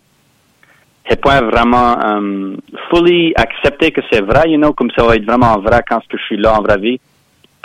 c'est 1.09 1.20
pas 1.20 1.40
vraiment 1.40 1.98
um, 1.98 2.59
fully 2.90 3.32
accepté 3.36 3.90
que 3.90 4.00
c'est 4.11 4.20
vrai, 4.20 4.50
you 4.50 4.59
know, 4.59 4.72
comme 4.72 4.90
ça 4.96 5.05
va 5.05 5.16
être 5.16 5.24
vraiment 5.24 5.59
vrai 5.59 5.82
quand 5.88 6.00
je 6.11 6.16
suis 6.18 6.36
là 6.36 6.55
en 6.59 6.62
vraie 6.62 6.78
vie. 6.78 7.00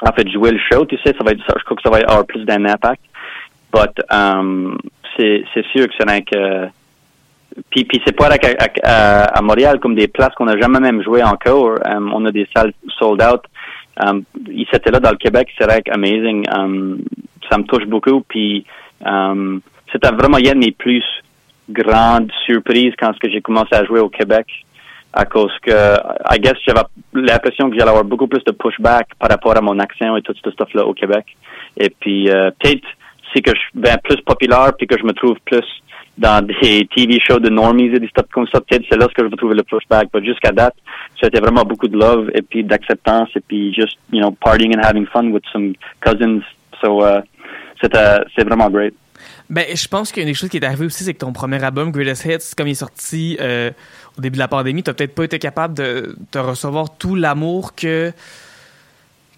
En 0.02 0.12
fait, 0.12 0.30
jouer 0.30 0.52
le 0.52 0.60
show, 0.60 0.86
tu 0.86 0.96
sais, 0.98 1.14
ça 1.18 1.24
va 1.24 1.32
être, 1.32 1.44
je 1.48 1.64
crois 1.64 1.76
que 1.76 1.84
ça 1.84 1.90
va 1.90 1.98
avoir 1.98 2.26
plus 2.26 2.46
d'un 2.46 2.66
impact. 2.66 3.02
But 3.74 4.00
um, 4.12 4.78
c'est 5.18 5.44
sûr 5.72 5.88
que 5.88 5.94
c'est 5.98 6.10
rien 6.10 6.22
que 6.22 6.70
puis, 7.70 7.86
puis 7.86 8.02
c'est 8.06 8.16
pas 8.16 8.30
à, 8.84 9.38
à, 9.38 9.42
Montréal 9.42 9.80
comme 9.80 9.96
des 9.96 10.08
places 10.08 10.34
qu'on 10.36 10.46
n'a 10.46 10.60
jamais 10.60 10.80
même 10.80 11.02
joué 11.04 11.24
encore. 11.24 11.80
Um, 11.86 12.12
on 12.14 12.26
a 12.26 12.32
des 12.32 12.48
salles 12.56 12.74
sold 13.00 13.22
out. 13.22 13.42
Um, 14.00 14.24
il 14.48 14.68
s'était 14.72 14.92
là 14.92 15.00
dans 15.00 15.12
le 15.12 15.18
Québec, 15.18 15.50
c'est 15.58 15.66
vrai 15.66 15.82
amazing. 15.90 16.46
Um, 16.56 17.00
ça 17.50 17.58
me 17.58 17.64
touche 17.64 17.86
beaucoup. 17.86 18.22
Puis 18.22 18.66
um, 19.04 19.62
c'était 19.92 20.12
vraiment 20.12 20.38
une 20.38 20.46
de 20.52 20.66
mes 20.66 20.72
plus 20.72 21.04
grandes 21.70 22.32
surprises 22.46 22.94
quand 23.00 23.12
j'ai 23.24 23.42
commencé 23.42 23.74
à 23.74 23.84
jouer 23.86 24.00
au 24.00 24.10
Québec. 24.10 24.48
à 25.14 25.26
cause 25.26 25.52
que, 25.64 25.98
I 26.32 26.40
guess, 26.40 26.58
j'avais 26.66 26.82
l'impression 27.14 27.70
que 27.70 27.78
j'allais 27.78 27.90
avoir 27.90 28.04
beaucoup 28.04 28.28
plus 28.28 28.44
de 28.44 28.52
pushback 28.52 29.08
par 29.18 29.30
rapport 29.30 29.58
à 29.58 29.62
mon 29.62 29.80
accent 29.80 30.16
et 30.16 30.22
tout 30.22 30.36
ce 30.44 30.52
stuff-là 30.52 30.86
au 30.86 30.94
Québec. 30.94 31.26
Et 31.76 31.90
puis, 31.90 32.30
euh, 32.30 32.52
peut-être, 32.60 32.88
c'est 33.34 33.42
que 33.42 33.52
je 33.56 33.60
suis 33.60 33.72
ben, 33.74 33.98
plus 34.04 34.22
populaire 34.22 34.74
puis 34.78 34.86
que 34.86 34.98
je 34.98 35.04
me 35.04 35.14
trouve 35.14 35.38
plus 35.46 35.66
dans 36.18 36.46
des 36.46 36.88
TV 36.96 37.20
shows 37.20 37.40
de 37.40 37.50
normies 37.50 37.94
et 37.94 38.00
des 38.00 38.08
stuff 38.08 38.26
comme 38.34 38.48
ça, 38.48 38.60
peut-être 38.62 38.86
c'est 38.90 38.98
là 38.98 39.08
que 39.08 39.24
je 39.24 39.28
vais 39.28 39.36
trouver 39.36 39.56
le 39.56 39.64
pushback. 39.64 40.10
Mais 40.14 40.26
jusqu'à 40.26 40.52
date, 40.52 40.76
c'était 41.22 41.40
vraiment 41.40 41.64
beaucoup 41.64 41.88
de 41.88 41.98
love 41.98 42.30
et 42.34 42.42
puis 42.42 42.64
d'acceptance 42.64 43.30
et 43.36 43.42
puis 43.42 43.74
just, 43.74 43.98
you 44.12 44.20
know, 44.20 44.32
partying 44.32 44.76
and 44.76 44.82
having 44.84 45.06
fun 45.08 45.30
with 45.32 45.44
some 45.52 45.74
cousins. 46.02 46.42
So, 46.82 47.04
uh, 47.06 47.22
c'était, 47.82 48.20
c'est 48.36 48.44
vraiment 48.44 48.70
great. 48.70 48.94
Ben, 49.50 49.66
je 49.74 49.88
pense 49.88 50.12
qu'une 50.12 50.26
des 50.26 50.34
choses 50.34 50.50
qui 50.50 50.58
est 50.58 50.66
arrivée 50.66 50.86
aussi, 50.86 51.04
c'est 51.04 51.14
que 51.14 51.20
ton 51.20 51.34
premier 51.34 51.64
album, 51.64 51.92
Greatest 51.92 52.26
Hits, 52.26 52.56
comme 52.56 52.68
il 52.68 52.72
est 52.72 52.76
sorti 52.76 53.38
euh, 53.40 53.72
au 54.18 54.22
début 54.22 54.36
de 54.36 54.40
la 54.40 54.48
pandémie, 54.48 54.84
t'as 54.84 54.94
peut-être 54.94 55.16
pas 55.16 55.24
été 55.24 55.40
capable 55.40 55.74
de, 55.74 56.16
de 56.32 56.40
recevoir 56.40 56.98
tout 56.98 57.16
l'amour 57.16 57.74
que 57.74 58.12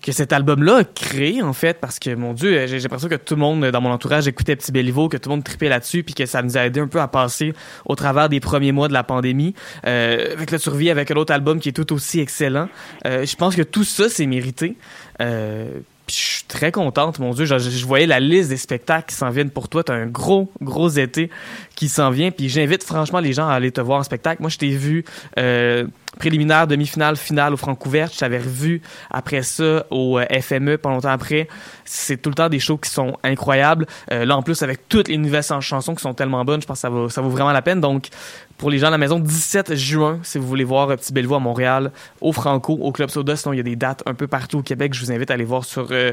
que 0.02 0.12
cet 0.12 0.34
album-là 0.34 0.78
a 0.78 0.84
créé, 0.84 1.42
en 1.42 1.54
fait, 1.54 1.80
parce 1.80 2.00
que, 2.00 2.14
mon 2.16 2.34
Dieu, 2.34 2.68
j'ai 2.68 2.80
l'impression 2.80 3.10
que 3.10 3.16
tout 3.16 3.36
le 3.36 3.42
monde 3.42 3.66
dans 3.66 3.82
mon 3.82 3.92
entourage 3.92 4.28
écoutait 4.28 4.56
Petit 4.56 4.72
Béliveau, 4.72 5.10
que 5.10 5.18
tout 5.18 5.30
le 5.30 5.36
monde 5.36 5.44
tripait 5.44 5.70
là-dessus, 5.70 6.04
puis 6.04 6.14
que 6.14 6.26
ça 6.26 6.42
nous 6.42 6.58
a 6.58 6.66
aidé 6.66 6.80
un 6.80 6.88
peu 6.88 7.02
à 7.02 7.08
passer 7.08 7.54
au 7.86 7.96
travers 7.96 8.30
des 8.30 8.40
premiers 8.40 8.72
mois 8.72 8.88
de 8.88 8.94
la 8.94 9.04
pandémie. 9.04 9.54
Euh, 9.86 10.34
avec 10.34 10.52
le 10.52 10.58
survie, 10.58 10.90
avec 10.90 11.12
un 11.12 11.16
autre 11.16 11.34
album 11.34 11.60
qui 11.60 11.70
est 11.70 11.74
tout 11.74 11.92
aussi 11.94 12.20
excellent. 12.20 12.70
Euh, 13.06 13.26
je 13.26 13.36
pense 13.36 13.56
que 13.56 13.62
tout 13.62 13.84
ça, 13.84 14.10
c'est 14.10 14.26
mérité. 14.26 14.76
Euh, 15.22 15.80
je 16.10 16.16
suis 16.16 16.44
très 16.48 16.72
contente, 16.72 17.20
mon 17.20 17.34
Dieu. 17.34 17.46
Je, 17.46 17.86
voyais 17.86 18.08
la 18.08 18.20
liste 18.20 18.50
des 18.50 18.58
spectacles 18.58 19.10
qui 19.10 19.16
s'en 19.16 19.30
viennent 19.30 19.50
pour 19.50 19.70
toi. 19.70 19.84
Tu 19.84 19.92
as 19.92 19.96
un 19.96 20.08
gros, 20.08 20.52
gros 20.62 20.90
été 20.90 21.30
qui 21.76 21.88
s'en 21.88 22.10
vient. 22.10 22.32
Puis 22.32 22.50
j'invite 22.50 22.84
franchement 22.84 23.20
les 23.20 23.34
gens 23.34 23.48
à 23.48 23.54
aller 23.54 23.72
te 23.72 23.82
voir 23.82 24.00
en 24.00 24.04
spectacle. 24.04 24.42
Moi, 24.42 24.50
je 24.50 24.58
t'ai 24.58 24.70
vu 24.70 25.06
euh, 25.38 25.86
préliminaire, 26.20 26.68
demi-finale, 26.68 27.16
finale 27.16 27.54
au 27.54 27.58
Francouverte. 27.58 28.14
Je 28.14 28.20
t'avais 28.20 28.38
revu 28.38 28.84
après 29.10 29.42
ça 29.42 29.86
au 29.90 30.20
euh, 30.20 30.26
FME, 30.42 30.78
pas 30.78 30.90
longtemps 30.90 31.10
après. 31.10 31.48
C'est 31.86 32.22
tout 32.22 32.30
le 32.30 32.36
temps 32.36 32.50
des 32.50 32.60
shows 32.60 32.78
qui 32.78 32.92
sont 32.92 33.18
incroyables. 33.24 33.88
Euh, 34.12 34.26
là, 34.26 34.38
en 34.38 34.44
plus, 34.44 34.62
avec 34.62 34.88
toutes 34.88 35.08
les 35.08 35.18
nouvelles 35.18 35.44
chansons 35.62 35.96
qui 35.96 36.02
sont 36.02 36.14
tellement 36.14 36.46
bonnes, 36.46 36.62
je 36.62 36.68
pense 36.68 36.82
que 36.82 37.08
ça 37.10 37.22
vaut, 37.22 37.30
vraiment 37.30 37.52
la 37.52 37.64
peine. 37.64 37.82
Donc, 37.82 38.10
pour 38.58 38.70
les 38.70 38.78
gens 38.78 38.88
à 38.88 38.92
la 38.92 38.98
maison, 38.98 39.18
17 39.18 39.74
juin, 39.76 40.20
si 40.22 40.38
vous 40.38 40.46
voulez 40.46 40.66
voir 40.66 40.90
Petit 40.90 41.14
Bellevue 41.14 41.36
à 41.36 41.40
Montréal, 41.40 41.92
au 42.22 42.34
Franco, 42.34 42.74
au 42.74 42.92
Club 42.92 43.10
Soda. 43.10 43.36
Sinon, 43.36 43.54
il 43.54 43.58
y 43.58 43.62
a 43.62 43.64
des 43.64 43.78
dates 43.78 44.04
un 44.06 44.14
peu 44.14 44.28
partout 44.28 44.60
au 44.60 44.64
Québec. 44.64 44.94
Je 44.94 45.00
vous 45.00 45.12
invite 45.12 45.32
à 45.32 45.36
aller 45.36 45.46
voir 45.46 45.64
sur, 45.64 45.88
euh, 45.92 46.12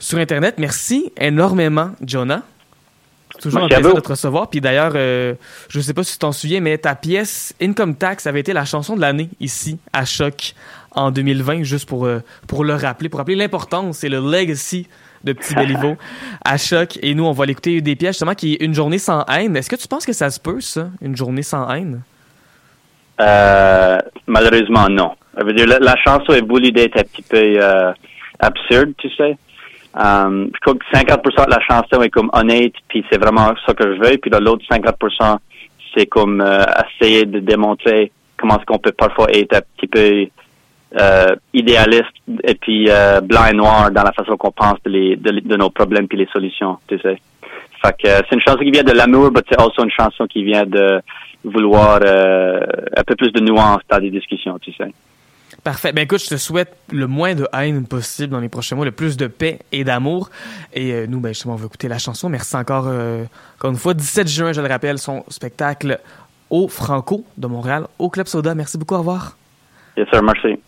sur 0.00 0.18
Internet. 0.18 0.56
Merci 0.58 1.12
énormément, 1.16 1.92
Jonah. 2.04 2.42
Toujours 3.40 3.60
Merci 3.60 3.74
un 3.74 3.78
plaisir 3.78 3.94
de 3.94 4.00
te 4.00 4.08
recevoir. 4.08 4.50
Puis 4.50 4.60
d'ailleurs, 4.60 4.92
euh, 4.94 5.34
je 5.68 5.78
ne 5.78 5.82
sais 5.82 5.94
pas 5.94 6.02
si 6.02 6.12
tu 6.12 6.18
t'en 6.18 6.32
souviens, 6.32 6.60
mais 6.60 6.76
ta 6.76 6.94
pièce 6.94 7.54
Income 7.60 7.94
Tax 7.94 8.26
avait 8.26 8.40
été 8.40 8.52
la 8.52 8.64
chanson 8.64 8.96
de 8.96 9.00
l'année 9.00 9.30
ici, 9.40 9.78
à 9.92 10.04
Choc, 10.04 10.54
en 10.92 11.10
2020, 11.10 11.62
juste 11.62 11.88
pour, 11.88 12.04
euh, 12.04 12.20
pour 12.46 12.64
le 12.64 12.74
rappeler, 12.74 13.08
pour 13.08 13.18
rappeler 13.18 13.36
l'importance 13.36 14.04
et 14.04 14.08
le 14.08 14.18
legacy 14.18 14.88
de 15.24 15.32
Petit 15.32 15.54
Béliveau 15.54 15.96
à 16.44 16.58
Choc. 16.58 16.98
Et 17.02 17.14
nous, 17.14 17.24
on 17.24 17.32
va 17.32 17.46
l'écouter 17.46 17.80
des 17.80 17.96
pièces, 17.96 18.16
justement, 18.16 18.34
qui 18.34 18.54
est 18.54 18.62
Une 18.62 18.74
journée 18.74 18.98
sans 18.98 19.24
haine. 19.24 19.56
Est-ce 19.56 19.70
que 19.70 19.76
tu 19.76 19.88
penses 19.88 20.04
que 20.04 20.12
ça 20.12 20.28
se 20.28 20.38
peut, 20.38 20.60
ça, 20.60 20.90
Une 21.00 21.16
journée 21.16 21.42
sans 21.42 21.70
haine? 21.72 22.02
Euh, 23.20 23.98
malheureusement, 24.26 24.88
non. 24.88 25.12
La, 25.36 25.78
la 25.78 25.96
chanson 25.96 26.32
est 26.32 26.46
voulu 26.46 26.72
d'être 26.72 26.98
un 26.98 27.04
petit 27.04 27.22
peu 27.22 27.38
euh, 27.38 27.92
absurde, 28.38 28.92
tu 28.98 29.08
sais. 29.16 29.36
Um, 29.94 30.50
je 30.54 30.60
crois 30.60 30.74
que 30.74 30.96
50% 30.96 31.46
de 31.46 31.50
la 31.50 31.60
chanson 31.60 32.02
est 32.02 32.10
comme 32.10 32.30
honnête, 32.32 32.74
puis 32.88 33.04
c'est 33.10 33.18
vraiment 33.18 33.52
ça 33.66 33.74
que 33.74 33.94
je 33.94 34.00
veux. 34.00 34.18
Puis 34.18 34.30
l'autre 34.30 34.64
50%, 34.70 35.38
c'est 35.96 36.06
comme 36.06 36.40
euh, 36.40 36.64
essayer 37.00 37.26
de 37.26 37.40
démontrer 37.40 38.12
comment 38.36 38.56
est-ce 38.56 38.66
qu'on 38.66 38.78
peut 38.78 38.92
parfois 38.92 39.30
être 39.32 39.56
un 39.56 39.62
petit 39.76 39.88
peu 39.88 40.26
euh, 41.00 41.36
idéaliste 41.52 42.10
et 42.44 42.54
puis 42.54 42.86
euh, 42.88 43.20
blanc 43.20 43.46
et 43.50 43.52
noir 43.52 43.90
dans 43.90 44.02
la 44.02 44.12
façon 44.12 44.36
qu'on 44.36 44.50
pense 44.52 44.76
de, 44.84 44.90
les, 44.90 45.56
nos 45.56 45.70
problèmes 45.70 46.08
puis 46.08 46.18
les 46.18 46.26
solutions, 46.32 46.78
tu 46.88 46.98
sais. 46.98 47.20
Fait 47.82 47.92
que 47.92 48.08
c'est 48.08 48.32
une 48.32 48.40
chanson 48.40 48.58
qui 48.58 48.70
vient 48.70 48.82
de 48.82 48.92
l'amour, 48.92 49.30
mais 49.32 49.40
c'est 49.48 49.60
aussi 49.60 49.80
une 49.80 49.90
chanson 49.90 50.26
qui 50.26 50.42
vient 50.42 50.66
de 50.66 51.00
vouloir 51.44 52.00
euh, 52.04 52.60
un 52.96 53.02
peu 53.04 53.16
plus 53.16 53.32
de 53.32 53.40
nuance 53.40 53.80
dans 53.88 53.98
des 53.98 54.10
discussions, 54.10 54.58
tu 54.58 54.72
sais. 54.72 54.92
Parfait. 55.62 55.92
Ben 55.92 56.02
écoute, 56.02 56.20
je 56.22 56.28
te 56.28 56.36
souhaite 56.36 56.74
le 56.90 57.06
moins 57.06 57.34
de 57.34 57.46
haine 57.52 57.86
possible 57.86 58.32
dans 58.32 58.40
les 58.40 58.48
prochains 58.48 58.76
mois, 58.76 58.84
le 58.84 58.92
plus 58.92 59.16
de 59.16 59.26
paix 59.26 59.58
et 59.72 59.84
d'amour. 59.84 60.30
Et 60.72 60.92
euh, 60.92 61.06
nous, 61.06 61.20
ben 61.20 61.30
justement, 61.30 61.54
on 61.54 61.56
va 61.56 61.66
écouter 61.66 61.88
la 61.88 61.98
chanson. 61.98 62.28
Merci 62.28 62.56
encore, 62.56 62.86
euh, 62.88 63.24
encore 63.58 63.70
une 63.70 63.76
fois. 63.76 63.92
17 63.92 64.28
juin, 64.28 64.52
je 64.52 64.60
le 64.60 64.68
rappelle, 64.68 64.98
son 64.98 65.24
spectacle 65.28 66.00
au 66.48 66.68
Franco 66.68 67.24
de 67.36 67.46
Montréal, 67.46 67.86
au 67.98 68.08
Club 68.08 68.26
Soda. 68.26 68.54
Merci 68.54 68.78
beaucoup. 68.78 68.94
Au 68.94 68.98
revoir. 68.98 69.36
Yes, 69.96 70.08
sir. 70.10 70.22
Merci. 70.22 70.58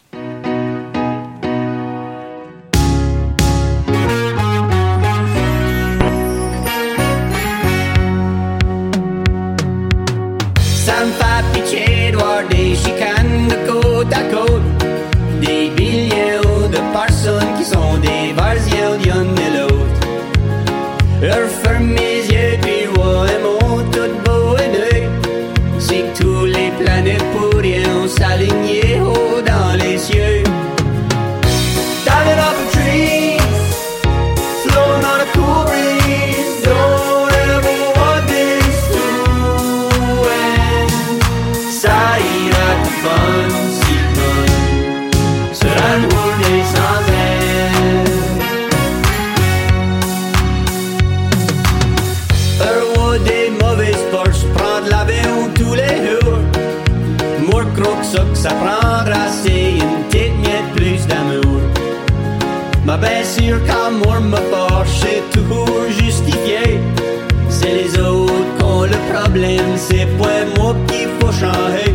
C'est 69.77 70.07
pas 70.19 70.45
moi 70.57 70.75
qu'il 70.87 71.09
faut 71.19 71.33
changer. 71.33 71.95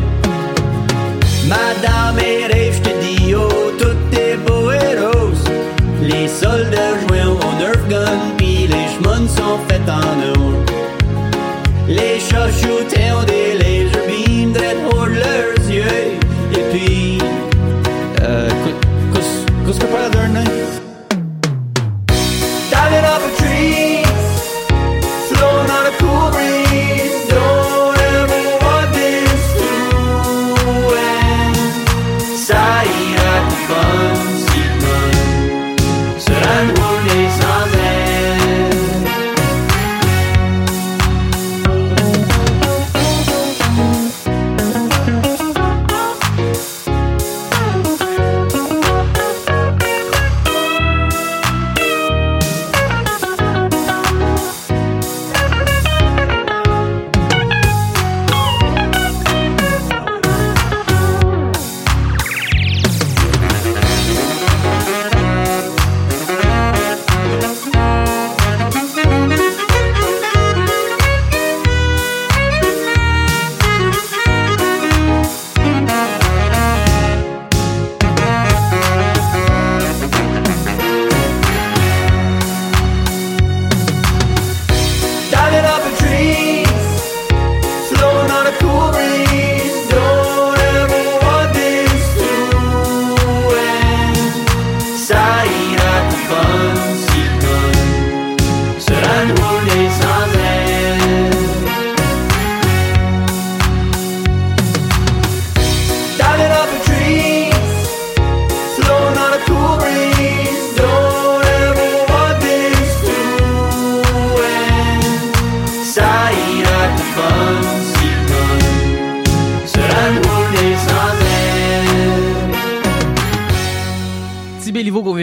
Madame 1.48 2.20
et 2.20 2.46
rêve, 2.52 2.74
je 2.76 2.90
te 2.90 2.94
dis, 3.02 3.36
oh, 3.36 3.72
tout 3.80 4.18
est 4.18 4.38
beau 4.46 4.72
et 4.72 4.98
rose. 5.00 5.44
Les 6.02 6.28
soldats 6.28 6.96
jouent 7.02 7.32
au 7.32 7.60
nerf 7.60 7.88
gun, 7.90 8.20
puis 8.38 8.68
les 8.68 8.88
chemins 8.94 9.28
sont 9.28 9.60
faits 9.68 9.88
en 9.88 10.42
or. 10.42 10.54
Les 11.88 12.20
chats 12.20 12.52
shootés 12.52 12.97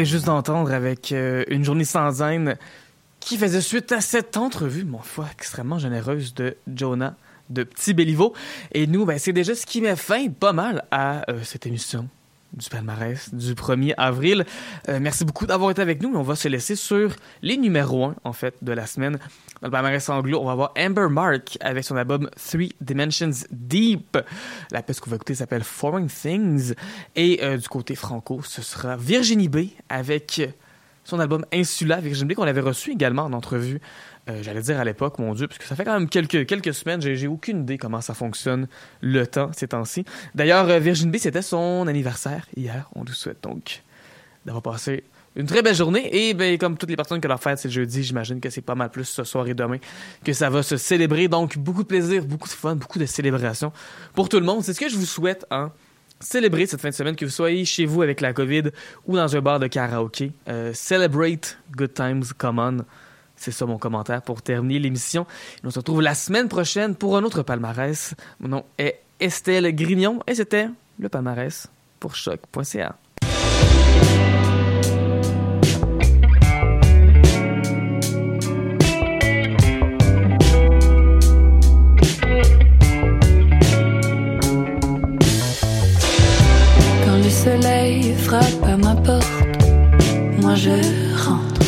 Juste 0.05 0.27
d'entendre 0.27 0.71
avec 0.71 1.13
euh, 1.13 1.45
une 1.49 1.65
journée 1.65 1.85
sans 1.85 2.21
haine 2.21 2.59
qui 3.21 3.39
faisait 3.39 3.63
suite 3.63 3.91
à 3.91 4.03
cette 4.03 4.37
entrevue, 4.37 4.85
mon 4.85 4.99
foi, 4.99 5.27
extrêmement 5.33 5.79
généreuse 5.79 6.35
de 6.35 6.59
Jonah 6.75 7.17
de 7.49 7.63
Petit 7.63 7.95
Béliveau. 7.95 8.35
Et 8.73 8.87
nous, 8.87 9.07
ben, 9.07 9.19
c'est 9.19 9.33
déjà 9.33 9.55
ce 9.55 9.65
qui 9.65 9.81
met 9.81 9.97
fin 9.97 10.29
pas 10.29 10.53
mal 10.53 10.85
à 10.91 11.31
euh, 11.31 11.41
cette 11.43 11.67
émission 11.67 12.07
du 12.53 12.69
palmarès 12.69 13.35
du 13.35 13.55
1er 13.55 13.95
avril. 13.97 14.45
Euh, 14.91 14.99
merci 15.01 15.25
beaucoup 15.25 15.47
d'avoir 15.47 15.71
été 15.71 15.81
avec 15.81 16.03
nous. 16.03 16.15
On 16.15 16.23
va 16.23 16.37
se 16.37 16.49
laisser 16.49 16.77
sur 16.77 17.17
les 17.41 17.57
numéros 17.57 18.05
1, 18.05 18.17
en 18.25 18.33
fait, 18.35 18.57
de 18.61 18.73
la 18.73 18.87
semaine. 18.87 19.19
Dans 19.61 19.69
le 19.69 19.71
palmarès 19.71 20.09
anglo, 20.09 20.41
on 20.41 20.47
va 20.47 20.55
voir 20.55 20.75
Amber 20.79 21.09
Mark 21.09 21.57
avec 21.61 21.85
son 21.85 21.97
album 21.97 22.29
Three 22.37 22.75
Dimensions 22.81 23.47
Deep. 23.51 24.19
La 24.71 24.83
pièce 24.83 25.01
qu'on 25.01 25.11
va 25.11 25.17
écouter 25.17 25.35
s'appelle 25.35 25.65
Foreign 25.65 26.07
Things. 26.07 26.75
Et 27.17 27.41
euh, 27.43 27.57
du 27.57 27.69
côté 27.69 27.95
franco, 27.95 28.43
ce 28.43 28.63
sera 28.63 28.97
Virginie 28.97 29.49
B 29.49 29.69
avec 29.89 30.43
son 31.05 31.21
album 31.21 31.47
Insula. 31.53 32.01
Virginie 32.01 32.35
B 32.35 32.37
qu'on 32.37 32.43
avait 32.43 32.61
reçu 32.61 32.93
également 32.93 33.23
en 33.23 33.33
entrevue 33.33 33.81
euh, 34.31 34.43
j'allais 34.43 34.63
dire 34.63 34.81
à 34.81 34.85
l'époque, 34.85 35.19
mon 35.19 35.35
Dieu, 35.35 35.47
parce 35.47 35.59
que 35.59 35.67
ça 35.67 35.77
fait 35.77 35.85
quand 35.85 35.93
même 35.93 36.09
quelques, 36.09 36.47
quelques 36.47 36.73
semaines, 36.73 37.03
j'ai, 37.03 37.27
aucune 37.27 37.61
idée 37.61 37.77
comment 37.77 38.01
ça 38.01 38.15
fonctionne 38.15 38.69
le 39.01 39.27
temps 39.27 39.51
ces 39.53 39.69
temps-ci. 39.69 40.05
D'ailleurs, 40.35 40.69
euh, 40.69 40.79
Virginie 40.79 41.13
B, 41.13 41.17
c'était 41.19 41.43
son 41.43 41.87
anniversaire 41.87 42.47
hier. 42.57 42.89
On 42.95 43.05
lui 43.05 43.15
souhaite 43.15 43.43
donc 43.43 43.83
d'avoir 44.47 44.63
passé 44.63 45.05
une 45.37 45.47
très 45.47 45.63
belle 45.63 45.75
journée. 45.75 46.09
Et 46.13 46.35
ben, 46.35 46.59
comme 46.59 46.77
toutes 46.77 46.91
les 46.91 46.97
personnes 46.97 47.21
que 47.21 47.29
leur 47.29 47.41
fête 47.41 47.59
c'est 47.59 47.71
jeudi, 47.71 48.03
j'imagine 48.03 48.41
que 48.41 48.51
c'est 48.51 48.61
pas 48.61 48.75
mal 48.75 48.91
plus 48.91 49.05
ce 49.05 49.25
soir 49.25 49.47
et 49.49 49.55
demain 49.55 49.79
que 50.25 50.33
ça 50.33 50.51
va 50.51 50.63
se 50.63 50.77
célébrer. 50.77 51.29
Donc, 51.29 51.59
beaucoup 51.59 51.83
de 51.83 51.89
plaisir, 51.89 52.25
beaucoup 52.25 52.49
de 52.49 52.55
fun, 52.55 52.77
beaucoup 52.77 52.99
de 52.99 53.07
célébration 53.07 53.73
pour 54.15 54.29
tout 54.29 54.39
le 54.39 54.47
monde. 54.47 54.63
C'est 54.63 54.75
ce 54.75 54.81
que 54.81 54.89
je 54.89 54.97
vous 54.97 55.07
souhaite, 55.07 55.47
hein. 55.51 55.73
Célébrer 56.21 56.67
cette 56.67 56.81
fin 56.81 56.89
de 56.89 56.95
semaine, 56.95 57.17
que 57.17 57.25
vous 57.25 57.31
soyez 57.31 57.65
chez 57.65 57.85
vous 57.85 58.01
avec 58.01 58.21
la 58.21 58.33
COVID 58.33 58.71
ou 59.07 59.17
dans 59.17 59.37
un 59.37 59.41
bar 59.41 59.59
de 59.59 59.67
karaoké. 59.67 60.33
Euh, 60.49 60.73
celebrate 60.73 61.59
good 61.77 61.93
times, 61.93 62.23
come 62.39 62.59
on. 62.59 62.85
C'est 63.37 63.51
ça 63.51 63.67
mon 63.67 63.79
commentaire 63.79 64.23
pour 64.23 64.41
terminer 64.41 64.79
l'émission. 64.79 65.27
On 65.65 65.71
se 65.71 65.81
retrouve 65.81 66.01
la 66.01 66.15
semaine 66.15 66.49
prochaine 66.49 66.95
pour 66.95 67.17
un 67.17 67.25
autre 67.25 67.43
palmarès. 67.43 68.15
Mon 68.41 68.49
nom 68.49 68.65
est 68.79 69.01
Estelle 69.21 69.75
Grignon 69.75 70.21
et 70.27 70.35
c'était 70.35 70.69
le 70.99 71.09
palmarès 71.09 71.67
pour 72.01 72.15
choc.ca. 72.15 72.97
moi 90.41 90.55
je 90.55 90.71
rentre. 91.27 91.61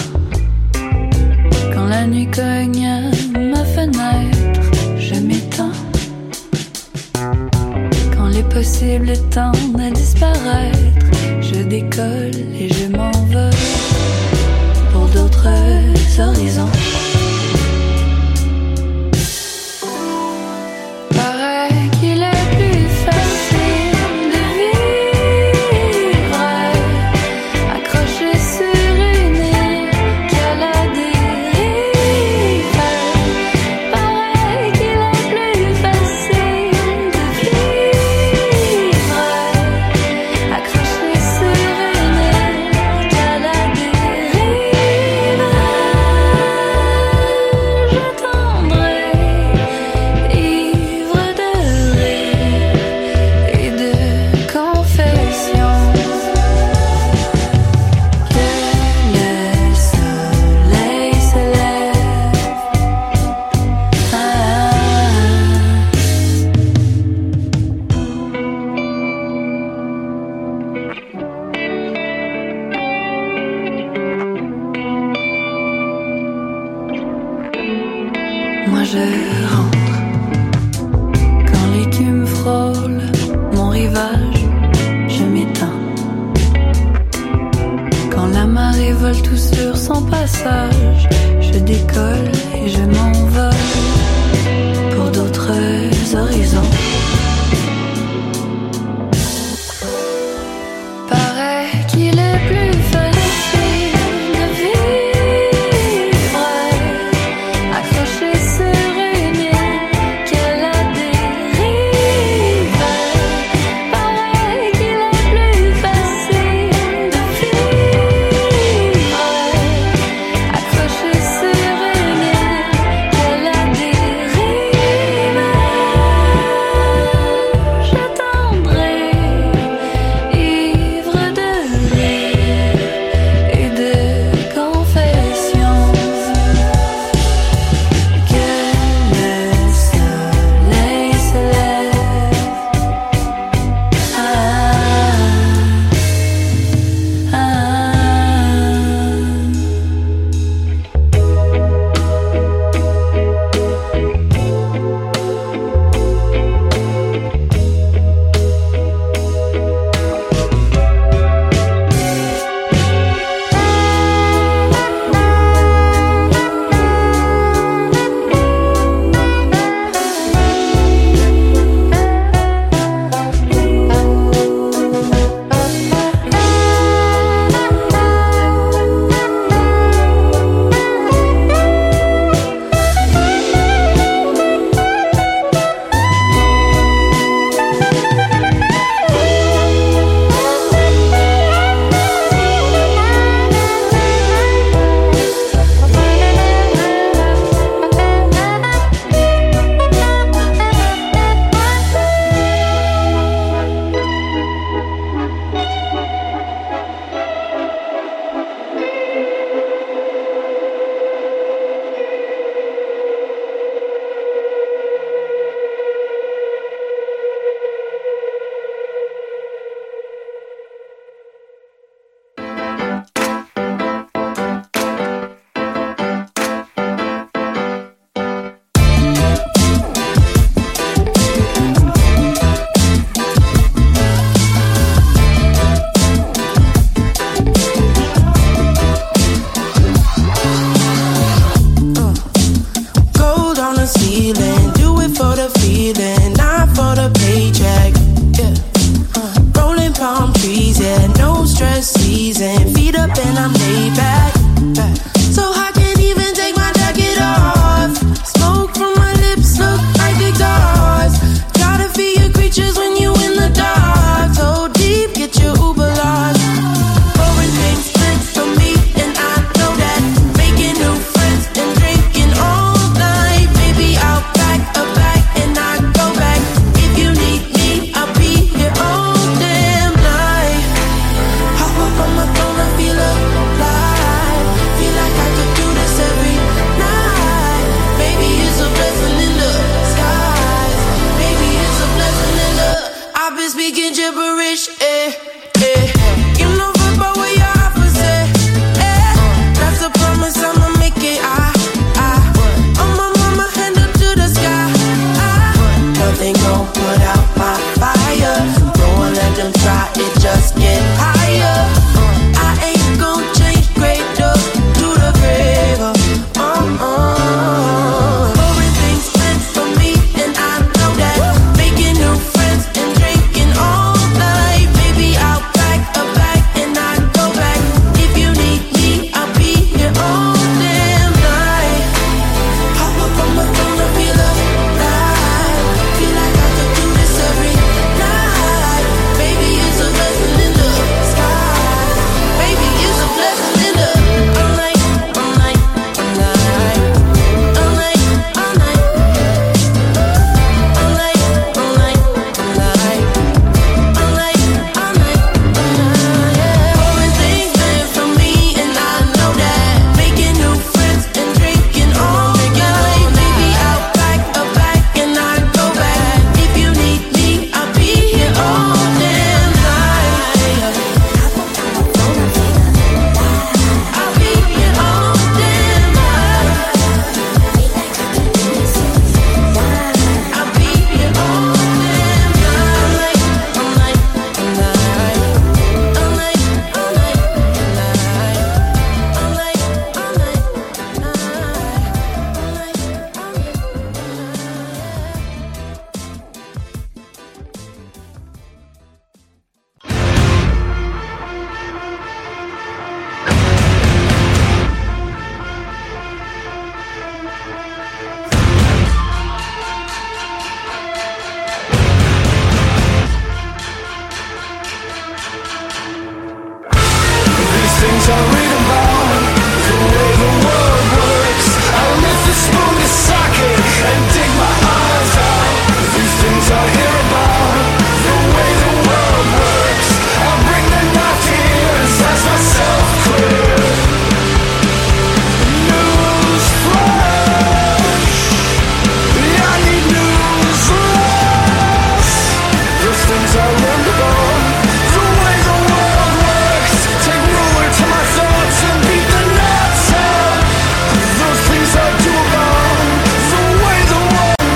Quand 1.75 1.87
la 1.87 2.07
nuit 2.07 2.29
cogne 2.31 2.87
à 2.87 3.01
ma 3.39 3.65
fenêtre, 3.65 4.61
je 4.99 5.15
m'éteins. 5.15 5.73
Quand 8.15 8.29
les 8.29 8.43
possibles 8.43 9.13
tendent 9.31 9.66